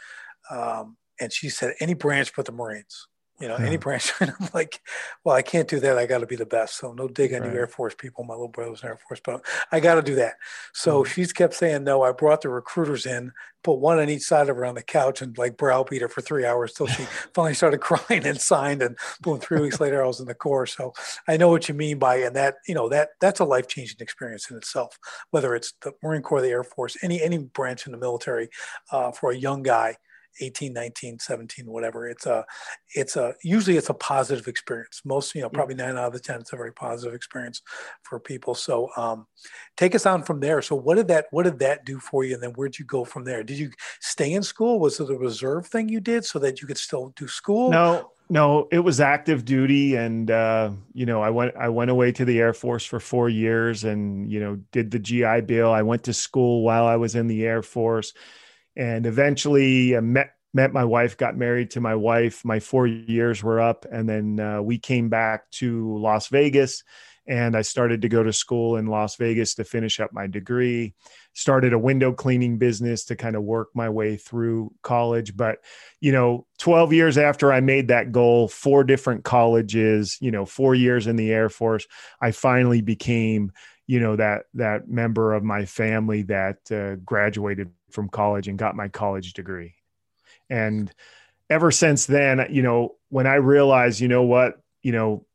Um, 0.49 0.97
and 1.19 1.31
she 1.31 1.49
said, 1.49 1.73
"Any 1.79 1.93
branch 1.93 2.33
but 2.35 2.45
the 2.45 2.51
Marines." 2.51 3.07
You 3.41 3.47
know, 3.47 3.55
any 3.55 3.77
branch. 3.77 4.13
And 4.21 4.33
I'm 4.39 4.49
like, 4.53 4.79
well, 5.23 5.35
I 5.35 5.41
can't 5.41 5.67
do 5.67 5.79
that. 5.79 5.97
I 5.97 6.05
got 6.05 6.19
to 6.19 6.27
be 6.27 6.35
the 6.35 6.45
best. 6.45 6.77
So 6.77 6.93
no 6.93 7.07
dig 7.07 7.33
on 7.33 7.41
right. 7.41 7.51
you 7.51 7.57
Air 7.57 7.67
Force 7.67 7.95
people. 7.95 8.23
My 8.23 8.35
little 8.35 8.49
brother 8.49 8.69
was 8.69 8.83
in 8.83 8.89
Air 8.89 8.99
Force, 9.07 9.19
but 9.23 9.43
I 9.71 9.79
got 9.79 9.95
to 9.95 10.03
do 10.03 10.15
that. 10.15 10.35
So 10.73 11.01
mm-hmm. 11.01 11.11
she's 11.11 11.33
kept 11.33 11.55
saying 11.55 11.83
no. 11.83 12.03
I 12.03 12.11
brought 12.11 12.41
the 12.41 12.49
recruiters 12.49 13.07
in, 13.07 13.31
put 13.63 13.79
one 13.79 13.97
on 13.97 14.09
each 14.09 14.21
side 14.21 14.49
of 14.49 14.57
her 14.57 14.65
on 14.65 14.75
the 14.75 14.83
couch 14.83 15.21
and 15.21 15.35
like 15.39 15.57
browbeat 15.57 16.03
her 16.03 16.07
for 16.07 16.21
three 16.21 16.45
hours 16.45 16.73
till 16.73 16.85
she 16.85 17.03
finally 17.33 17.55
started 17.55 17.79
crying 17.79 18.25
and 18.25 18.39
signed. 18.39 18.83
And 18.83 18.95
boom, 19.21 19.39
three 19.39 19.61
weeks 19.61 19.79
later, 19.79 20.03
I 20.03 20.07
was 20.07 20.19
in 20.19 20.27
the 20.27 20.35
Corps. 20.35 20.67
So 20.67 20.93
I 21.27 21.37
know 21.37 21.49
what 21.49 21.67
you 21.67 21.73
mean 21.73 21.97
by, 21.97 22.17
and 22.17 22.35
that, 22.35 22.55
you 22.67 22.75
know, 22.75 22.89
that 22.89 23.09
that's 23.19 23.39
a 23.39 23.45
life 23.45 23.67
changing 23.67 23.97
experience 24.01 24.51
in 24.51 24.57
itself, 24.57 24.99
whether 25.31 25.55
it's 25.55 25.73
the 25.81 25.93
Marine 26.03 26.21
Corps, 26.21 26.41
the 26.41 26.49
Air 26.49 26.63
Force, 26.63 26.95
any, 27.01 27.21
any 27.21 27.39
branch 27.39 27.87
in 27.87 27.91
the 27.91 27.97
military 27.97 28.49
uh, 28.91 29.11
for 29.11 29.31
a 29.31 29.35
young 29.35 29.63
guy 29.63 29.97
18 30.39 30.73
19 30.73 31.19
17 31.19 31.65
whatever 31.65 32.07
it's 32.07 32.25
a 32.25 32.45
it's 32.95 33.15
a 33.15 33.33
usually 33.43 33.77
it's 33.77 33.89
a 33.89 33.93
positive 33.93 34.47
experience. 34.47 35.01
Most 35.05 35.35
you 35.35 35.41
know 35.41 35.49
probably 35.49 35.75
nine 35.75 35.97
out 35.97 36.07
of 36.07 36.13
the 36.13 36.19
ten 36.19 36.41
it's 36.41 36.53
a 36.53 36.57
very 36.57 36.73
positive 36.73 37.13
experience 37.13 37.61
for 38.03 38.19
people. 38.19 38.55
So 38.55 38.89
um, 38.97 39.27
take 39.77 39.95
us 39.95 40.05
on 40.05 40.23
from 40.23 40.39
there. 40.39 40.61
So 40.61 40.75
what 40.75 40.95
did 40.95 41.07
that 41.07 41.27
what 41.31 41.43
did 41.43 41.59
that 41.59 41.85
do 41.85 41.99
for 41.99 42.23
you? 42.23 42.33
And 42.33 42.43
then 42.43 42.51
where'd 42.51 42.77
you 42.77 42.85
go 42.85 43.05
from 43.05 43.23
there? 43.23 43.43
Did 43.43 43.57
you 43.57 43.71
stay 43.99 44.33
in 44.33 44.43
school? 44.43 44.79
Was 44.79 44.99
it 44.99 45.09
a 45.09 45.15
reserve 45.15 45.67
thing 45.67 45.89
you 45.89 45.99
did 45.99 46.25
so 46.25 46.39
that 46.39 46.61
you 46.61 46.67
could 46.67 46.77
still 46.77 47.13
do 47.15 47.27
school? 47.27 47.71
No 47.71 48.11
no 48.29 48.69
it 48.71 48.79
was 48.79 49.01
active 49.01 49.43
duty 49.43 49.95
and 49.95 50.31
uh, 50.31 50.71
you 50.93 51.05
know 51.05 51.21
i 51.21 51.29
went 51.29 51.53
i 51.57 51.67
went 51.67 51.91
away 51.91 52.13
to 52.13 52.23
the 52.23 52.39
air 52.39 52.53
force 52.53 52.85
for 52.85 52.97
four 52.97 53.27
years 53.27 53.83
and 53.83 54.31
you 54.31 54.39
know 54.39 54.55
did 54.71 54.89
the 54.89 54.99
gi 54.99 55.41
bill. 55.41 55.71
I 55.71 55.81
went 55.81 56.03
to 56.03 56.13
school 56.13 56.63
while 56.63 56.85
i 56.85 56.95
was 56.95 57.15
in 57.15 57.27
the 57.27 57.45
air 57.45 57.61
force 57.61 58.13
and 58.75 59.05
eventually 59.05 59.99
met 60.01 60.31
met 60.53 60.73
my 60.73 60.83
wife, 60.83 61.17
got 61.17 61.37
married 61.37 61.71
to 61.71 61.81
my 61.81 61.95
wife. 61.95 62.43
My 62.43 62.59
four 62.59 62.87
years 62.87 63.41
were 63.41 63.61
up, 63.61 63.85
and 63.91 64.07
then 64.07 64.39
uh, 64.39 64.61
we 64.61 64.77
came 64.77 65.09
back 65.09 65.49
to 65.51 65.97
Las 65.97 66.27
Vegas, 66.27 66.83
and 67.27 67.55
I 67.55 67.61
started 67.61 68.01
to 68.01 68.09
go 68.09 68.23
to 68.23 68.33
school 68.33 68.77
in 68.77 68.87
Las 68.87 69.15
Vegas 69.15 69.55
to 69.55 69.63
finish 69.63 69.99
up 69.99 70.11
my 70.11 70.27
degree. 70.27 70.93
Started 71.33 71.73
a 71.73 71.79
window 71.79 72.11
cleaning 72.11 72.57
business 72.57 73.05
to 73.05 73.15
kind 73.15 73.35
of 73.35 73.43
work 73.43 73.69
my 73.73 73.89
way 73.89 74.17
through 74.17 74.73
college. 74.81 75.35
But 75.35 75.59
you 75.99 76.11
know, 76.11 76.45
12 76.59 76.93
years 76.93 77.17
after 77.17 77.53
I 77.53 77.61
made 77.61 77.87
that 77.87 78.11
goal, 78.11 78.47
four 78.47 78.83
different 78.83 79.23
colleges, 79.23 80.17
you 80.21 80.31
know, 80.31 80.45
four 80.45 80.75
years 80.75 81.07
in 81.07 81.15
the 81.15 81.31
Air 81.31 81.49
Force, 81.49 81.87
I 82.21 82.31
finally 82.31 82.81
became 82.81 83.51
you 83.91 83.99
know 83.99 84.15
that 84.15 84.43
that 84.53 84.87
member 84.87 85.33
of 85.33 85.43
my 85.43 85.65
family 85.65 86.21
that 86.23 86.59
uh, 86.71 86.95
graduated 87.03 87.69
from 87.89 88.07
college 88.07 88.47
and 88.47 88.57
got 88.57 88.73
my 88.73 88.87
college 88.87 89.33
degree 89.33 89.73
and 90.49 90.93
ever 91.49 91.71
since 91.71 92.05
then 92.05 92.47
you 92.49 92.61
know 92.61 92.95
when 93.09 93.27
i 93.27 93.35
realized 93.35 93.99
you 93.99 94.07
know 94.07 94.23
what 94.23 94.61
you 94.81 94.93
know 94.93 95.25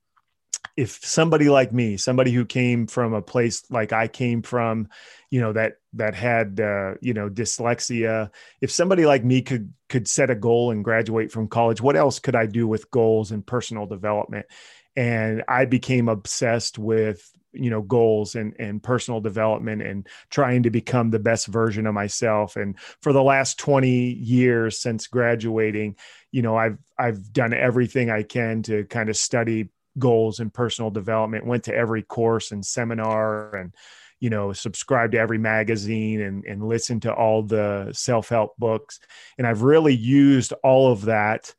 if 0.77 1.05
somebody 1.05 1.49
like 1.49 1.73
me 1.73 1.97
somebody 1.97 2.31
who 2.33 2.45
came 2.45 2.87
from 2.87 3.15
a 3.15 3.23
place 3.23 3.65
like 3.71 3.93
i 3.93 4.07
came 4.07 4.43
from 4.43 4.89
you 5.31 5.41
know 5.41 5.53
that 5.53 5.79
that 5.95 6.15
had 6.15 6.61
uh, 6.61 6.95
you 7.01 7.15
know 7.15 7.29
dyslexia 7.29 8.31
if 8.61 8.71
somebody 8.71 9.07
like 9.07 9.25
me 9.25 9.43
could 9.43 9.73
could 9.89 10.07
set 10.07 10.31
a 10.31 10.35
goal 10.35 10.71
and 10.71 10.85
graduate 10.85 11.33
from 11.33 11.49
college 11.49 11.81
what 11.81 11.97
else 11.97 12.19
could 12.19 12.37
i 12.37 12.47
do 12.47 12.69
with 12.69 12.91
goals 12.91 13.31
and 13.33 13.47
personal 13.47 13.87
development? 13.87 14.47
And 14.95 15.43
i 15.49 15.65
became 15.65 16.09
obsessed 16.09 16.79
with 16.79 17.31
you 17.53 17.71
know 17.71 17.83
goals 17.83 18.35
and 18.35 18.55
and 18.59 18.83
personal 18.83 19.21
development 19.21 19.83
and 19.83 20.07
trying 20.31 20.63
to 20.65 20.71
become 20.71 21.11
the 21.11 21.19
best 21.19 21.47
version 21.47 21.87
of 21.87 21.95
myself. 21.95 22.57
And 22.57 22.79
for 23.01 23.13
the 23.13 23.23
last 23.23 23.59
20 23.59 23.89
years 23.89 24.79
since 24.79 25.07
graduating 25.07 25.97
you 26.33 26.43
know 26.43 26.57
i've 26.57 26.77
i've 26.99 27.33
done 27.33 27.55
everything 27.55 28.11
i 28.11 28.23
can 28.23 28.63
to 28.63 28.85
kind 28.85 29.09
of 29.09 29.17
study 29.17 29.71
goals 29.99 30.41
and 30.41 30.53
personal 30.53 30.91
development 30.91 31.47
went 31.47 31.65
to 31.65 31.75
every 31.75 32.03
course 32.03 32.53
and 32.53 32.65
seminar 32.65 33.55
and 33.57 33.75
you 34.21 34.31
know 34.31 34.53
subscribed 34.53 35.13
to 35.13 35.19
every 35.19 35.39
magazine 35.39 36.21
and 36.21 36.45
and 36.45 36.67
listen 36.67 37.01
to 37.01 37.13
all 37.13 37.43
the 37.43 37.91
self-help 37.93 38.57
books 38.59 38.99
and 39.37 39.47
i've 39.47 39.63
really 39.63 39.95
used 39.95 40.53
all 40.63 40.91
of 40.91 41.03
that 41.03 41.55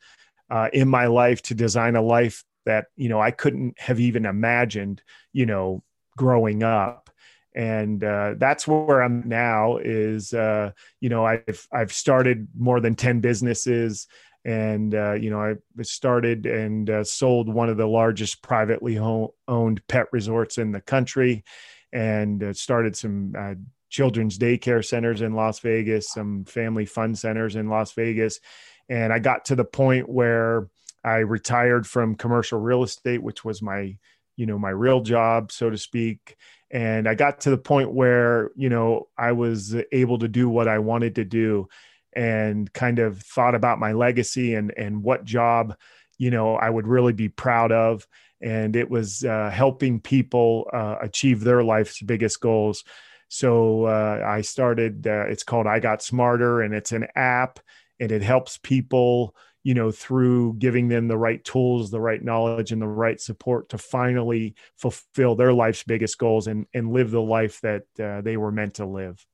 uh, 0.49 0.69
in 0.73 0.87
my 0.87 1.07
life 1.07 1.41
to 1.41 1.53
design 1.53 1.95
a 1.95 2.01
life 2.01 2.43
that 2.65 2.87
you 2.95 3.09
know 3.09 3.19
I 3.19 3.31
couldn't 3.31 3.79
have 3.79 3.99
even 3.99 4.25
imagined 4.25 5.01
you 5.33 5.45
know 5.45 5.83
growing 6.15 6.63
up 6.63 7.09
and 7.55 8.03
uh, 8.03 8.35
that's 8.37 8.67
where 8.67 9.01
I'm 9.01 9.27
now. 9.27 9.77
Is 9.77 10.31
uh, 10.31 10.71
you 10.99 11.09
know 11.09 11.25
I've 11.25 11.67
I've 11.71 11.91
started 11.91 12.47
more 12.55 12.79
than 12.79 12.93
ten 12.93 13.19
businesses, 13.19 14.07
and 14.47 14.95
uh, 14.95 15.13
you 15.13 15.29
know 15.29 15.41
I 15.41 15.55
started 15.83 16.45
and 16.45 16.89
uh, 16.89 17.03
sold 17.03 17.53
one 17.53 17.69
of 17.69 17.77
the 17.77 17.85
largest 17.85 18.41
privately 18.41 18.97
owned 18.97 19.87
pet 19.87 20.07
resorts 20.11 20.57
in 20.57 20.71
the 20.71 20.81
country, 20.81 21.43
and 21.91 22.41
uh, 22.41 22.53
started 22.53 22.95
some 22.95 23.33
uh, 23.37 23.55
children's 23.89 24.39
daycare 24.39 24.83
centers 24.83 25.21
in 25.21 25.33
Las 25.33 25.59
Vegas, 25.59 26.09
some 26.11 26.45
family 26.45 26.85
fun 26.85 27.13
centers 27.13 27.57
in 27.57 27.69
Las 27.69 27.91
Vegas, 27.91 28.39
and 28.87 29.11
I 29.11 29.19
got 29.19 29.45
to 29.45 29.55
the 29.55 29.65
point 29.65 30.07
where 30.07 30.69
I 31.03 31.17
retired 31.17 31.85
from 31.85 32.15
commercial 32.15 32.59
real 32.59 32.83
estate, 32.83 33.21
which 33.21 33.43
was 33.43 33.61
my, 33.61 33.97
you 34.37 34.45
know, 34.45 34.57
my 34.57 34.69
real 34.69 35.01
job, 35.01 35.51
so 35.51 35.69
to 35.69 35.77
speak. 35.77 36.37
And 36.71 37.07
I 37.07 37.15
got 37.15 37.41
to 37.41 37.49
the 37.49 37.57
point 37.57 37.93
where, 37.93 38.51
you 38.55 38.67
know, 38.67 39.07
I 39.17 39.33
was 39.33 39.75
able 39.91 40.19
to 40.19 40.27
do 40.27 40.49
what 40.49 40.67
I 40.67 40.79
wanted 40.79 41.15
to 41.15 41.23
do 41.23 41.69
and 42.13 42.71
kind 42.73 42.99
of 42.99 43.21
thought 43.21 43.55
about 43.55 43.79
my 43.79 43.91
legacy 43.93 44.55
and, 44.55 44.73
and 44.77 45.03
what 45.03 45.23
job, 45.23 45.75
you 46.17 46.31
know, 46.31 46.55
I 46.55 46.69
would 46.69 46.87
really 46.87 47.13
be 47.13 47.29
proud 47.29 47.71
of. 47.71 48.07
And 48.41 48.75
it 48.75 48.89
was 48.89 49.23
uh, 49.23 49.49
helping 49.51 49.99
people 49.99 50.69
uh, 50.71 50.97
achieve 51.01 51.41
their 51.41 51.63
life's 51.63 52.01
biggest 52.01 52.39
goals. 52.39 52.83
So 53.29 53.85
uh, 53.85 54.23
I 54.25 54.41
started, 54.41 55.07
uh, 55.07 55.25
it's 55.27 55.43
called 55.43 55.67
I 55.67 55.79
Got 55.79 56.01
Smarter, 56.01 56.61
and 56.61 56.73
it's 56.73 56.91
an 56.91 57.07
app 57.15 57.59
and 57.99 58.11
it 58.11 58.21
helps 58.21 58.57
people 58.57 59.35
you 59.63 59.73
know 59.73 59.91
through 59.91 60.53
giving 60.59 60.87
them 60.87 61.07
the 61.07 61.17
right 61.17 61.43
tools 61.43 61.91
the 61.91 61.99
right 61.99 62.23
knowledge 62.23 62.71
and 62.71 62.81
the 62.81 62.87
right 62.87 63.19
support 63.19 63.69
to 63.69 63.77
finally 63.77 64.55
fulfill 64.77 65.35
their 65.35 65.53
life's 65.53 65.83
biggest 65.83 66.17
goals 66.17 66.47
and 66.47 66.65
and 66.73 66.91
live 66.91 67.11
the 67.11 67.21
life 67.21 67.59
that 67.61 67.83
uh, 67.99 68.21
they 68.21 68.37
were 68.37 68.51
meant 68.51 68.75
to 68.75 68.85
live 68.85 69.25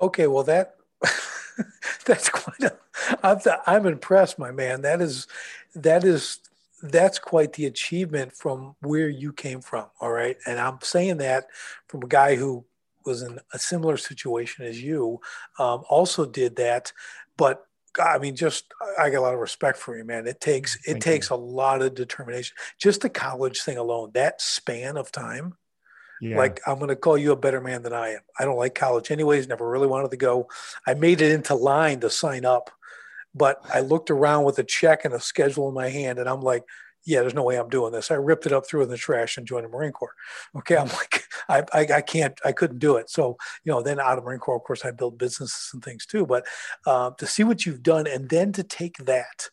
okay 0.00 0.26
well 0.26 0.44
that 0.44 0.74
that's 2.04 2.28
quite 2.28 2.62
a 2.62 2.76
I'm, 3.22 3.38
I'm 3.66 3.86
impressed 3.86 4.38
my 4.38 4.50
man 4.50 4.82
that 4.82 5.00
is 5.00 5.26
that 5.74 6.04
is 6.04 6.40
that's 6.82 7.18
quite 7.18 7.54
the 7.54 7.66
achievement 7.66 8.32
from 8.32 8.76
where 8.80 9.08
you 9.08 9.32
came 9.32 9.60
from 9.60 9.86
all 10.00 10.10
right 10.10 10.36
and 10.46 10.58
i'm 10.58 10.78
saying 10.82 11.18
that 11.18 11.46
from 11.86 12.02
a 12.02 12.08
guy 12.08 12.36
who 12.36 12.64
was 13.04 13.22
in 13.22 13.38
a 13.52 13.58
similar 13.58 13.96
situation 13.96 14.64
as 14.64 14.82
you 14.82 15.20
um, 15.58 15.82
also 15.88 16.26
did 16.26 16.56
that 16.56 16.92
but 17.36 17.64
I 18.00 18.18
mean, 18.18 18.36
just 18.36 18.72
I 18.98 19.10
got 19.10 19.18
a 19.18 19.22
lot 19.22 19.34
of 19.34 19.40
respect 19.40 19.78
for 19.78 19.96
you, 19.96 20.04
man. 20.04 20.26
It 20.26 20.40
takes 20.40 20.76
it 20.76 20.92
Thank 20.92 21.02
takes 21.02 21.30
you. 21.30 21.36
a 21.36 21.38
lot 21.38 21.82
of 21.82 21.94
determination. 21.94 22.56
Just 22.78 23.00
the 23.00 23.08
college 23.08 23.60
thing 23.62 23.78
alone, 23.78 24.10
that 24.14 24.40
span 24.40 24.96
of 24.96 25.10
time. 25.10 25.56
Yeah. 26.20 26.36
Like 26.36 26.60
I'm 26.66 26.76
going 26.76 26.88
to 26.88 26.96
call 26.96 27.16
you 27.16 27.32
a 27.32 27.36
better 27.36 27.60
man 27.60 27.82
than 27.82 27.92
I 27.92 28.10
am. 28.10 28.20
I 28.38 28.44
don't 28.44 28.58
like 28.58 28.74
college 28.74 29.10
anyways. 29.10 29.48
Never 29.48 29.68
really 29.68 29.86
wanted 29.86 30.10
to 30.10 30.16
go. 30.16 30.48
I 30.86 30.94
made 30.94 31.20
it 31.20 31.32
into 31.32 31.54
line 31.54 32.00
to 32.00 32.10
sign 32.10 32.44
up, 32.44 32.70
but 33.34 33.60
I 33.72 33.80
looked 33.80 34.10
around 34.10 34.44
with 34.44 34.58
a 34.58 34.64
check 34.64 35.04
and 35.04 35.14
a 35.14 35.20
schedule 35.20 35.68
in 35.68 35.74
my 35.74 35.88
hand, 35.88 36.18
and 36.18 36.28
I'm 36.28 36.40
like, 36.40 36.64
yeah, 37.08 37.20
there's 37.20 37.34
no 37.34 37.42
way 37.42 37.56
I'm 37.56 37.70
doing 37.70 37.92
this. 37.92 38.10
I 38.10 38.14
ripped 38.14 38.44
it 38.44 38.52
up, 38.52 38.66
threw 38.66 38.80
it 38.80 38.84
in 38.84 38.90
the 38.90 38.96
trash, 38.98 39.38
and 39.38 39.46
joined 39.46 39.64
the 39.64 39.70
Marine 39.70 39.92
Corps. 39.92 40.14
Okay, 40.56 40.76
I'm 40.76 40.88
like, 40.88 41.24
I, 41.48 41.62
I, 41.72 41.86
I 41.96 42.00
can't, 42.02 42.38
I 42.44 42.52
couldn't 42.52 42.80
do 42.80 42.96
it. 42.96 43.08
So, 43.08 43.38
you 43.64 43.72
know, 43.72 43.80
then 43.80 43.98
out 43.98 44.18
of 44.18 44.24
Marine 44.24 44.40
Corps, 44.40 44.56
of 44.56 44.62
course, 44.64 44.84
I 44.84 44.90
built 44.90 45.16
businesses 45.16 45.70
and 45.72 45.82
things 45.82 46.04
too. 46.04 46.26
But 46.26 46.46
uh, 46.86 47.12
to 47.18 47.26
see 47.26 47.44
what 47.44 47.64
you've 47.64 47.82
done, 47.82 48.06
and 48.06 48.28
then 48.28 48.52
to 48.52 48.62
take 48.62 48.98
that, 49.06 49.48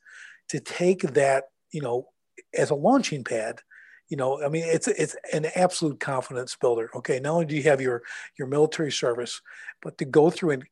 to 0.49 0.59
take 0.59 1.01
that, 1.13 1.45
you 1.71 1.81
know, 1.81 2.09
as 2.53 2.71
a 2.71 2.75
launching 2.75 3.23
pad, 3.23 3.61
you 4.09 4.17
know, 4.17 4.43
I 4.43 4.49
mean, 4.49 4.63
it's 4.65 4.87
it's 4.87 5.15
an 5.33 5.47
absolute 5.55 5.99
confidence 5.99 6.55
builder. 6.59 6.89
Okay, 6.95 7.19
not 7.19 7.33
only 7.33 7.45
do 7.45 7.55
you 7.55 7.63
have 7.63 7.81
your 7.81 8.03
your 8.37 8.47
military 8.47 8.91
service, 8.91 9.41
but 9.81 9.97
to 9.97 10.05
go 10.05 10.29
through 10.29 10.51
and 10.51 10.63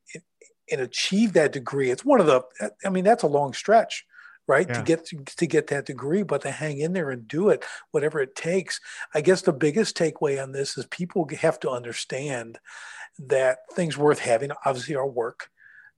and 0.72 0.82
achieve 0.82 1.34
that 1.34 1.52
degree, 1.52 1.90
it's 1.90 2.06
one 2.06 2.20
of 2.20 2.28
the. 2.28 2.42
I 2.86 2.90
mean, 2.90 3.04
that's 3.04 3.24
a 3.24 3.28
long 3.28 3.54
stretch 3.54 4.06
right 4.48 4.68
yeah. 4.68 4.74
to 4.74 4.84
get 4.84 5.06
to, 5.06 5.18
to, 5.38 5.48
get 5.48 5.68
that 5.68 5.86
degree 5.86 6.24
but 6.24 6.42
to 6.42 6.52
hang 6.52 6.80
in 6.80 6.94
there 6.94 7.12
and 7.12 7.28
do 7.28 7.50
it 7.50 7.64
whatever 7.92 8.20
it 8.20 8.36
takes 8.36 8.80
i 9.14 9.22
guess 9.22 9.42
the 9.42 9.54
biggest 9.54 9.98
takeaway 9.98 10.42
on 10.42 10.52
this 10.52 10.78
is 10.78 10.86
people 10.88 11.28
have 11.40 11.60
to 11.60 11.70
understand 11.70 12.60
that 13.18 13.60
things 13.74 13.98
worth 13.98 14.20
having 14.20 14.52
obviously 14.66 14.96
are 14.96 15.08
work 15.08 15.50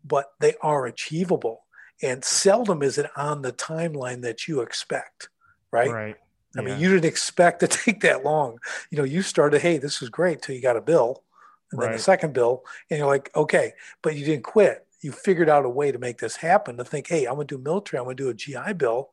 but 0.04 0.28
they 0.40 0.54
are 0.62 0.86
achievable 0.86 1.66
and 2.04 2.24
seldom 2.24 2.84
is 2.84 2.98
it 2.98 3.10
on 3.16 3.42
the 3.42 3.54
timeline 3.54 4.22
that 4.22 4.48
you 4.48 4.62
expect 4.62 5.30
right 5.72 5.92
right 5.92 6.18
I 6.58 6.62
mean, 6.62 6.80
you 6.80 6.90
didn't 6.90 7.06
expect 7.06 7.60
to 7.62 7.68
take 7.68 8.02
that 8.02 8.24
long. 8.24 8.60
You 8.90 8.98
know, 8.98 9.04
you 9.04 9.22
started, 9.22 9.62
hey, 9.62 9.78
this 9.78 10.02
is 10.02 10.10
great 10.10 10.42
till 10.42 10.56
you 10.56 10.62
got 10.62 10.78
a 10.78 10.82
bill, 10.82 11.24
and 11.72 11.82
then 11.82 11.92
the 11.92 12.00
second 12.00 12.34
bill, 12.34 12.64
and 12.90 13.00
you're 13.00 13.08
like, 13.08 13.30
okay, 13.36 13.74
but 14.02 14.16
you 14.16 14.26
didn't 14.26 14.44
quit 14.44 14.86
you 15.06 15.12
figured 15.12 15.50
out 15.50 15.66
a 15.66 15.70
way 15.70 15.92
to 15.92 16.00
make 16.00 16.18
this 16.18 16.36
happen 16.36 16.78
to 16.78 16.84
think, 16.84 17.08
hey, 17.08 17.26
I'm 17.26 17.36
going 17.36 17.46
to 17.46 17.58
do 17.58 17.64
military, 17.64 18.00
I'm 18.00 18.06
going 18.06 18.18
to 18.18 18.24
do 18.24 18.30
a 18.30 18.34
GI 18.34 18.74
Bill 18.74 19.12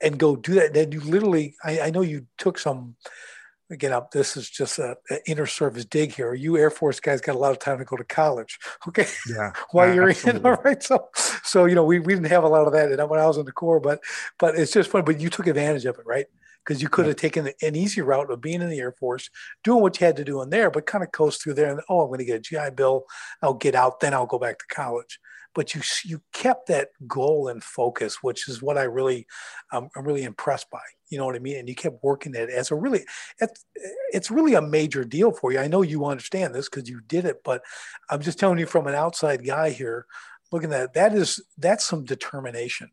and 0.00 0.18
go 0.18 0.34
do 0.34 0.54
that. 0.54 0.68
And 0.68 0.74
then 0.74 0.92
you 0.92 1.00
literally, 1.00 1.56
I, 1.62 1.80
I 1.80 1.90
know 1.90 2.00
you 2.00 2.26
took 2.38 2.58
some, 2.58 2.96
again, 3.70 3.92
up. 3.92 4.12
this 4.12 4.34
is 4.34 4.48
just 4.48 4.78
an 4.78 4.96
inter 5.26 5.44
service 5.44 5.84
dig 5.84 6.14
here. 6.14 6.32
You 6.32 6.56
Air 6.56 6.70
Force 6.70 7.00
guys 7.00 7.20
got 7.20 7.34
a 7.34 7.38
lot 7.38 7.52
of 7.52 7.58
time 7.58 7.76
to 7.78 7.84
go 7.84 7.96
to 7.96 8.04
college. 8.04 8.58
Okay. 8.88 9.06
Yeah. 9.28 9.52
While 9.72 9.94
you're 9.94 10.08
absolutely. 10.08 10.40
in. 10.40 10.46
All 10.46 10.62
right. 10.62 10.82
So, 10.82 11.10
so, 11.44 11.66
you 11.66 11.74
know, 11.74 11.84
we, 11.84 12.00
we 12.00 12.14
didn't 12.14 12.30
have 12.30 12.44
a 12.44 12.48
lot 12.48 12.66
of 12.66 12.72
that 12.72 13.08
when 13.10 13.20
I 13.20 13.26
was 13.26 13.36
in 13.36 13.44
the 13.44 13.52
Corps, 13.52 13.78
but, 13.78 14.00
but 14.38 14.54
it's 14.54 14.72
just 14.72 14.90
fun, 14.90 15.04
but 15.04 15.20
you 15.20 15.28
took 15.28 15.48
advantage 15.48 15.84
of 15.84 15.98
it, 15.98 16.06
right? 16.06 16.26
Because 16.64 16.82
you 16.82 16.88
could 16.88 17.06
have 17.06 17.16
taken 17.16 17.50
an 17.62 17.76
easy 17.76 18.00
route 18.00 18.30
of 18.30 18.40
being 18.40 18.62
in 18.62 18.68
the 18.68 18.78
Air 18.78 18.92
Force, 18.92 19.30
doing 19.64 19.82
what 19.82 20.00
you 20.00 20.06
had 20.06 20.16
to 20.16 20.24
do 20.24 20.42
in 20.42 20.50
there, 20.50 20.70
but 20.70 20.86
kind 20.86 21.02
of 21.02 21.12
coast 21.12 21.42
through 21.42 21.54
there 21.54 21.70
and 21.70 21.80
oh, 21.88 22.02
I'm 22.02 22.08
going 22.08 22.18
to 22.18 22.24
get 22.24 22.36
a 22.36 22.40
GI 22.40 22.74
Bill, 22.74 23.04
I'll 23.42 23.54
get 23.54 23.74
out, 23.74 24.00
then 24.00 24.14
I'll 24.14 24.26
go 24.26 24.38
back 24.38 24.58
to 24.58 24.74
college. 24.74 25.18
But 25.52 25.74
you 25.74 25.80
you 26.04 26.22
kept 26.32 26.68
that 26.68 26.90
goal 27.08 27.48
and 27.48 27.62
focus, 27.62 28.22
which 28.22 28.48
is 28.48 28.62
what 28.62 28.78
I 28.78 28.84
really 28.84 29.26
um, 29.72 29.88
I'm 29.96 30.04
really 30.04 30.22
impressed 30.22 30.70
by. 30.70 30.78
You 31.08 31.18
know 31.18 31.26
what 31.26 31.34
I 31.34 31.40
mean? 31.40 31.56
And 31.56 31.68
you 31.68 31.74
kept 31.74 32.04
working 32.04 32.36
it 32.36 32.50
as 32.50 32.70
a 32.70 32.76
really 32.76 33.04
it's 33.40 33.64
it's 34.12 34.30
really 34.30 34.54
a 34.54 34.62
major 34.62 35.02
deal 35.02 35.32
for 35.32 35.50
you. 35.50 35.58
I 35.58 35.66
know 35.66 35.82
you 35.82 36.04
understand 36.04 36.54
this 36.54 36.68
because 36.68 36.88
you 36.88 37.00
did 37.00 37.24
it, 37.24 37.42
but 37.44 37.62
I'm 38.08 38.20
just 38.20 38.38
telling 38.38 38.60
you 38.60 38.66
from 38.66 38.86
an 38.86 38.94
outside 38.94 39.44
guy 39.44 39.70
here, 39.70 40.06
looking 40.52 40.72
at 40.72 40.94
that 40.94 41.10
that 41.10 41.18
is 41.18 41.42
that's 41.58 41.84
some 41.84 42.04
determination 42.04 42.92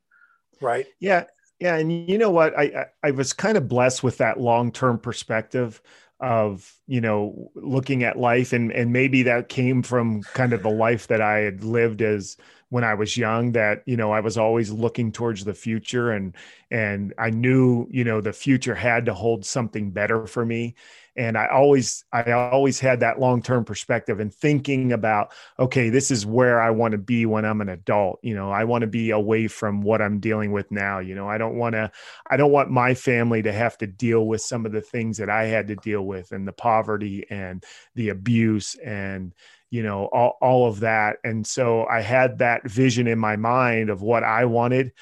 right? 0.62 0.88
Yeah, 1.00 1.26
yeah, 1.60 1.76
and 1.78 2.10
you 2.10 2.18
know 2.18 2.30
what? 2.30 2.58
I 2.58 2.86
I, 3.04 3.12
was 3.12 3.34
kind 3.34 3.58
of 3.58 3.68
blessed 3.68 4.04
with 4.04 4.18
that 4.20 4.40
long 4.40 4.72
term 4.72 5.00
perspective 5.00 5.82
of 6.20 6.72
you 6.88 7.02
know 7.02 7.52
looking 7.56 8.04
at 8.04 8.20
life, 8.20 8.54
and 8.54 8.72
and 8.72 8.94
maybe 8.94 9.24
that 9.24 9.50
came 9.50 9.82
from 9.82 10.22
kind 10.22 10.54
of 10.54 10.62
the 10.64 10.70
life 10.70 11.08
that 11.08 11.22
I 11.22 11.40
had 11.40 11.64
lived 11.64 12.02
as 12.02 12.38
when 12.70 12.84
I 12.84 12.94
was 12.94 13.18
young. 13.18 13.54
That 13.54 13.82
you 13.88 13.98
know 13.98 14.12
I 14.12 14.20
was 14.20 14.38
always 14.38 14.70
looking 14.72 15.12
towards 15.12 15.46
the 15.46 15.54
future, 15.56 16.12
and 16.12 16.36
and 16.70 17.14
I 17.18 17.32
knew 17.32 17.88
you 17.90 18.04
know 18.04 18.22
the 18.22 18.34
future 18.34 18.76
had 18.76 19.06
to 19.06 19.14
hold 19.16 19.44
something 19.44 19.90
better 19.92 20.28
for 20.28 20.46
me, 20.46 20.76
and 21.18 21.38
i 21.38 21.48
always 21.48 22.06
i 22.14 22.32
always 22.32 22.80
had 22.80 23.00
that 23.00 23.20
long-term 23.20 23.66
perspective 23.66 24.20
and 24.20 24.34
thinking 24.34 24.94
about 24.94 25.32
okay 25.60 25.90
this 25.90 26.12
is 26.12 26.26
where 26.26 26.62
i 26.62 26.70
want 26.70 26.92
to 26.92 26.98
be 26.98 27.26
when 27.26 27.44
i'm 27.44 27.62
an 27.62 27.70
adult 27.70 28.20
you 28.22 28.36
know? 28.36 28.52
I 28.52 28.64
want 28.64 28.82
to 28.82 28.88
be 28.88 29.10
away 29.10 29.48
from 29.48 29.82
what 29.82 30.02
i'm 30.02 30.20
dealing 30.20 30.52
with 30.52 30.72
now 30.72 31.00
you 31.00 31.16
know? 31.16 31.28
I 31.28 31.38
don't 31.38 31.58
want 31.58 31.74
to 31.74 31.92
i 32.30 32.38
don't 32.38 32.52
want 32.52 32.70
my 32.70 32.94
family 32.94 33.42
to 33.42 33.52
have 33.52 33.78
to 33.80 33.88
deal 33.88 34.26
with 34.26 34.42
some 34.42 34.66
of 34.66 34.72
the 34.72 34.82
things 34.82 35.18
that 35.18 35.30
i 35.30 35.46
had 35.46 35.68
to 35.68 35.76
deal 35.76 36.04
with 36.04 36.32
and 36.32 36.48
the 36.48 36.54
poverty 36.54 37.26
and 37.30 37.64
the 37.96 38.10
abuse 38.10 38.76
and 38.76 39.34
you 39.70 39.84
know 39.84 40.06
all, 40.06 40.38
all 40.42 40.68
of 40.68 40.82
that. 40.82 41.18
And 41.24 41.46
so 41.46 41.86
i 41.86 42.02
had 42.02 42.40
that 42.40 42.70
vision 42.70 43.08
in 43.08 43.20
my 43.20 43.36
mind 43.36 43.90
of 43.90 44.02
what 44.02 44.24
i 44.24 44.46
wanted. 44.46 44.94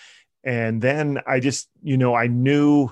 And 0.43 0.81
then 0.81 1.21
i 1.27 1.39
just 1.39 1.69
you 1.83 1.97
know 1.97 2.15
i 2.15 2.27
knew 2.27 2.89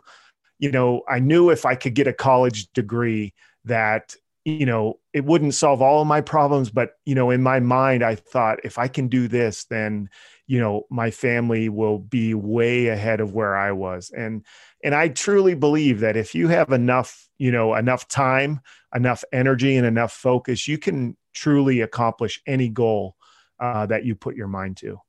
you 0.64 0.72
know, 0.72 1.02
I 1.10 1.20
knew 1.20 1.50
if 1.50 1.66
I 1.66 1.76
could 1.76 1.94
get 1.94 2.08
a 2.08 2.14
college 2.14 2.72
degree 2.72 3.34
that, 3.66 4.16
you 4.46 4.66
know, 4.66 4.98
it 5.12 5.26
wouldn't 5.26 5.56
solve 5.56 5.82
all 5.82 6.00
of 6.02 6.08
my 6.08 6.22
problems, 6.22 6.70
but, 6.70 6.92
you 7.04 7.16
know, 7.16 7.32
in 7.32 7.44
my 7.44 7.60
mind, 7.60 8.02
I 8.02 8.16
thought 8.16 8.64
if 8.64 8.78
I 8.78 8.88
can 8.88 9.10
do 9.10 9.28
this, 9.28 9.66
then, 9.66 10.10
you 10.48 10.62
know, 10.62 10.84
my 10.90 11.12
family 11.12 11.68
will 11.68 12.00
be 12.00 12.34
way 12.34 12.88
ahead 12.88 13.20
of 13.20 13.34
where 13.34 13.58
I 13.58 13.74
was. 13.74 14.10
And, 14.16 14.46
and 14.82 14.96
I 14.96 15.10
truly 15.10 15.54
believe 15.54 16.00
that 16.00 16.16
if 16.16 16.34
you 16.34 16.48
have 16.48 16.72
enough, 16.72 17.28
you 17.38 17.52
know, 17.52 17.76
enough 17.76 18.08
time, 18.08 18.62
enough 18.96 19.26
energy, 19.34 19.76
and 19.76 19.86
enough 19.86 20.14
focus, 20.14 20.66
you 20.66 20.78
can 20.78 21.18
truly 21.34 21.82
accomplish 21.82 22.42
any 22.48 22.70
goal 22.70 23.18
uh, 23.60 23.86
that 23.88 24.06
you 24.06 24.16
put 24.16 24.38
your 24.38 24.48
mind 24.48 24.78
to. 24.78 25.02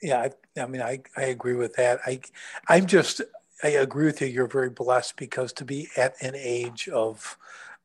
Yeah, 0.00 0.20
I, 0.20 0.60
I 0.60 0.66
mean, 0.66 0.82
I, 0.82 1.00
I 1.16 1.22
agree 1.22 1.54
with 1.54 1.74
that. 1.74 1.98
I, 2.06 2.20
I'm 2.68 2.86
just, 2.86 3.22
I 3.62 3.68
agree 3.68 4.06
with 4.06 4.20
you. 4.20 4.28
You're 4.28 4.46
very 4.46 4.70
blessed 4.70 5.16
because 5.16 5.52
to 5.54 5.64
be 5.64 5.88
at 5.96 6.14
an 6.22 6.34
age 6.36 6.88
of 6.88 7.36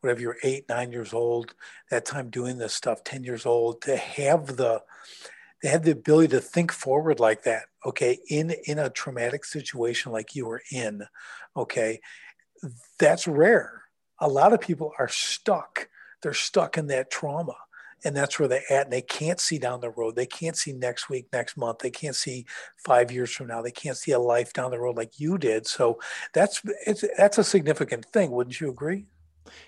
whatever 0.02 0.22
you're 0.22 0.38
eight, 0.44 0.68
nine 0.70 0.92
years 0.92 1.14
old, 1.14 1.56
that 1.90 2.06
time 2.06 2.30
doing 2.30 2.58
this 2.58 2.76
stuff, 2.76 3.04
10 3.04 3.24
years 3.24 3.46
old, 3.46 3.82
to 3.84 3.96
have 3.96 4.58
the 4.58 4.82
they 5.62 5.70
have 5.70 5.84
the 5.84 5.92
ability 5.92 6.28
to 6.28 6.42
think 6.42 6.74
forward 6.74 7.22
like 7.22 7.44
that. 7.44 7.64
Okay. 7.86 8.20
In 8.28 8.54
in 8.66 8.78
a 8.78 8.90
traumatic 8.90 9.46
situation 9.46 10.12
like 10.12 10.36
you 10.36 10.46
were 10.46 10.62
in, 10.72 11.04
okay, 11.56 12.02
that's 13.00 13.28
rare. 13.28 13.84
A 14.20 14.28
lot 14.28 14.54
of 14.54 14.60
people 14.60 14.92
are 15.00 15.08
stuck. 15.08 15.88
They're 16.22 16.34
stuck 16.34 16.78
in 16.78 16.88
that 16.88 17.10
trauma 17.10 17.56
and 18.04 18.16
that's 18.16 18.40
where 18.40 18.48
they're 18.48 18.72
at 18.72 18.86
and 18.86 18.94
they 18.94 19.02
can't 19.02 19.40
see 19.40 19.58
down 19.58 19.82
the 19.82 19.90
road. 19.90 20.16
They 20.16 20.26
can't 20.26 20.58
see 20.58 20.74
next 20.74 21.10
week 21.10 21.28
next 21.32 21.58
month. 21.58 21.80
They 21.80 21.92
can't 21.92 22.16
see 22.16 22.46
five 22.78 23.12
years 23.12 23.32
from 23.32 23.48
now. 23.48 23.62
They 23.62 23.72
can't 23.72 23.98
see 23.98 24.12
a 24.12 24.20
life 24.20 24.54
down 24.54 24.72
the 24.72 24.80
road 24.80 24.98
like 24.98 25.20
you 25.20 25.38
did. 25.38 25.68
So 25.68 26.00
that's 26.34 26.62
it's 26.86 27.04
that's 27.18 27.38
a 27.38 27.44
significant 27.44 28.06
thing 28.06 28.32
wouldn't 28.32 28.60
you 28.60 28.70
agree 28.70 29.06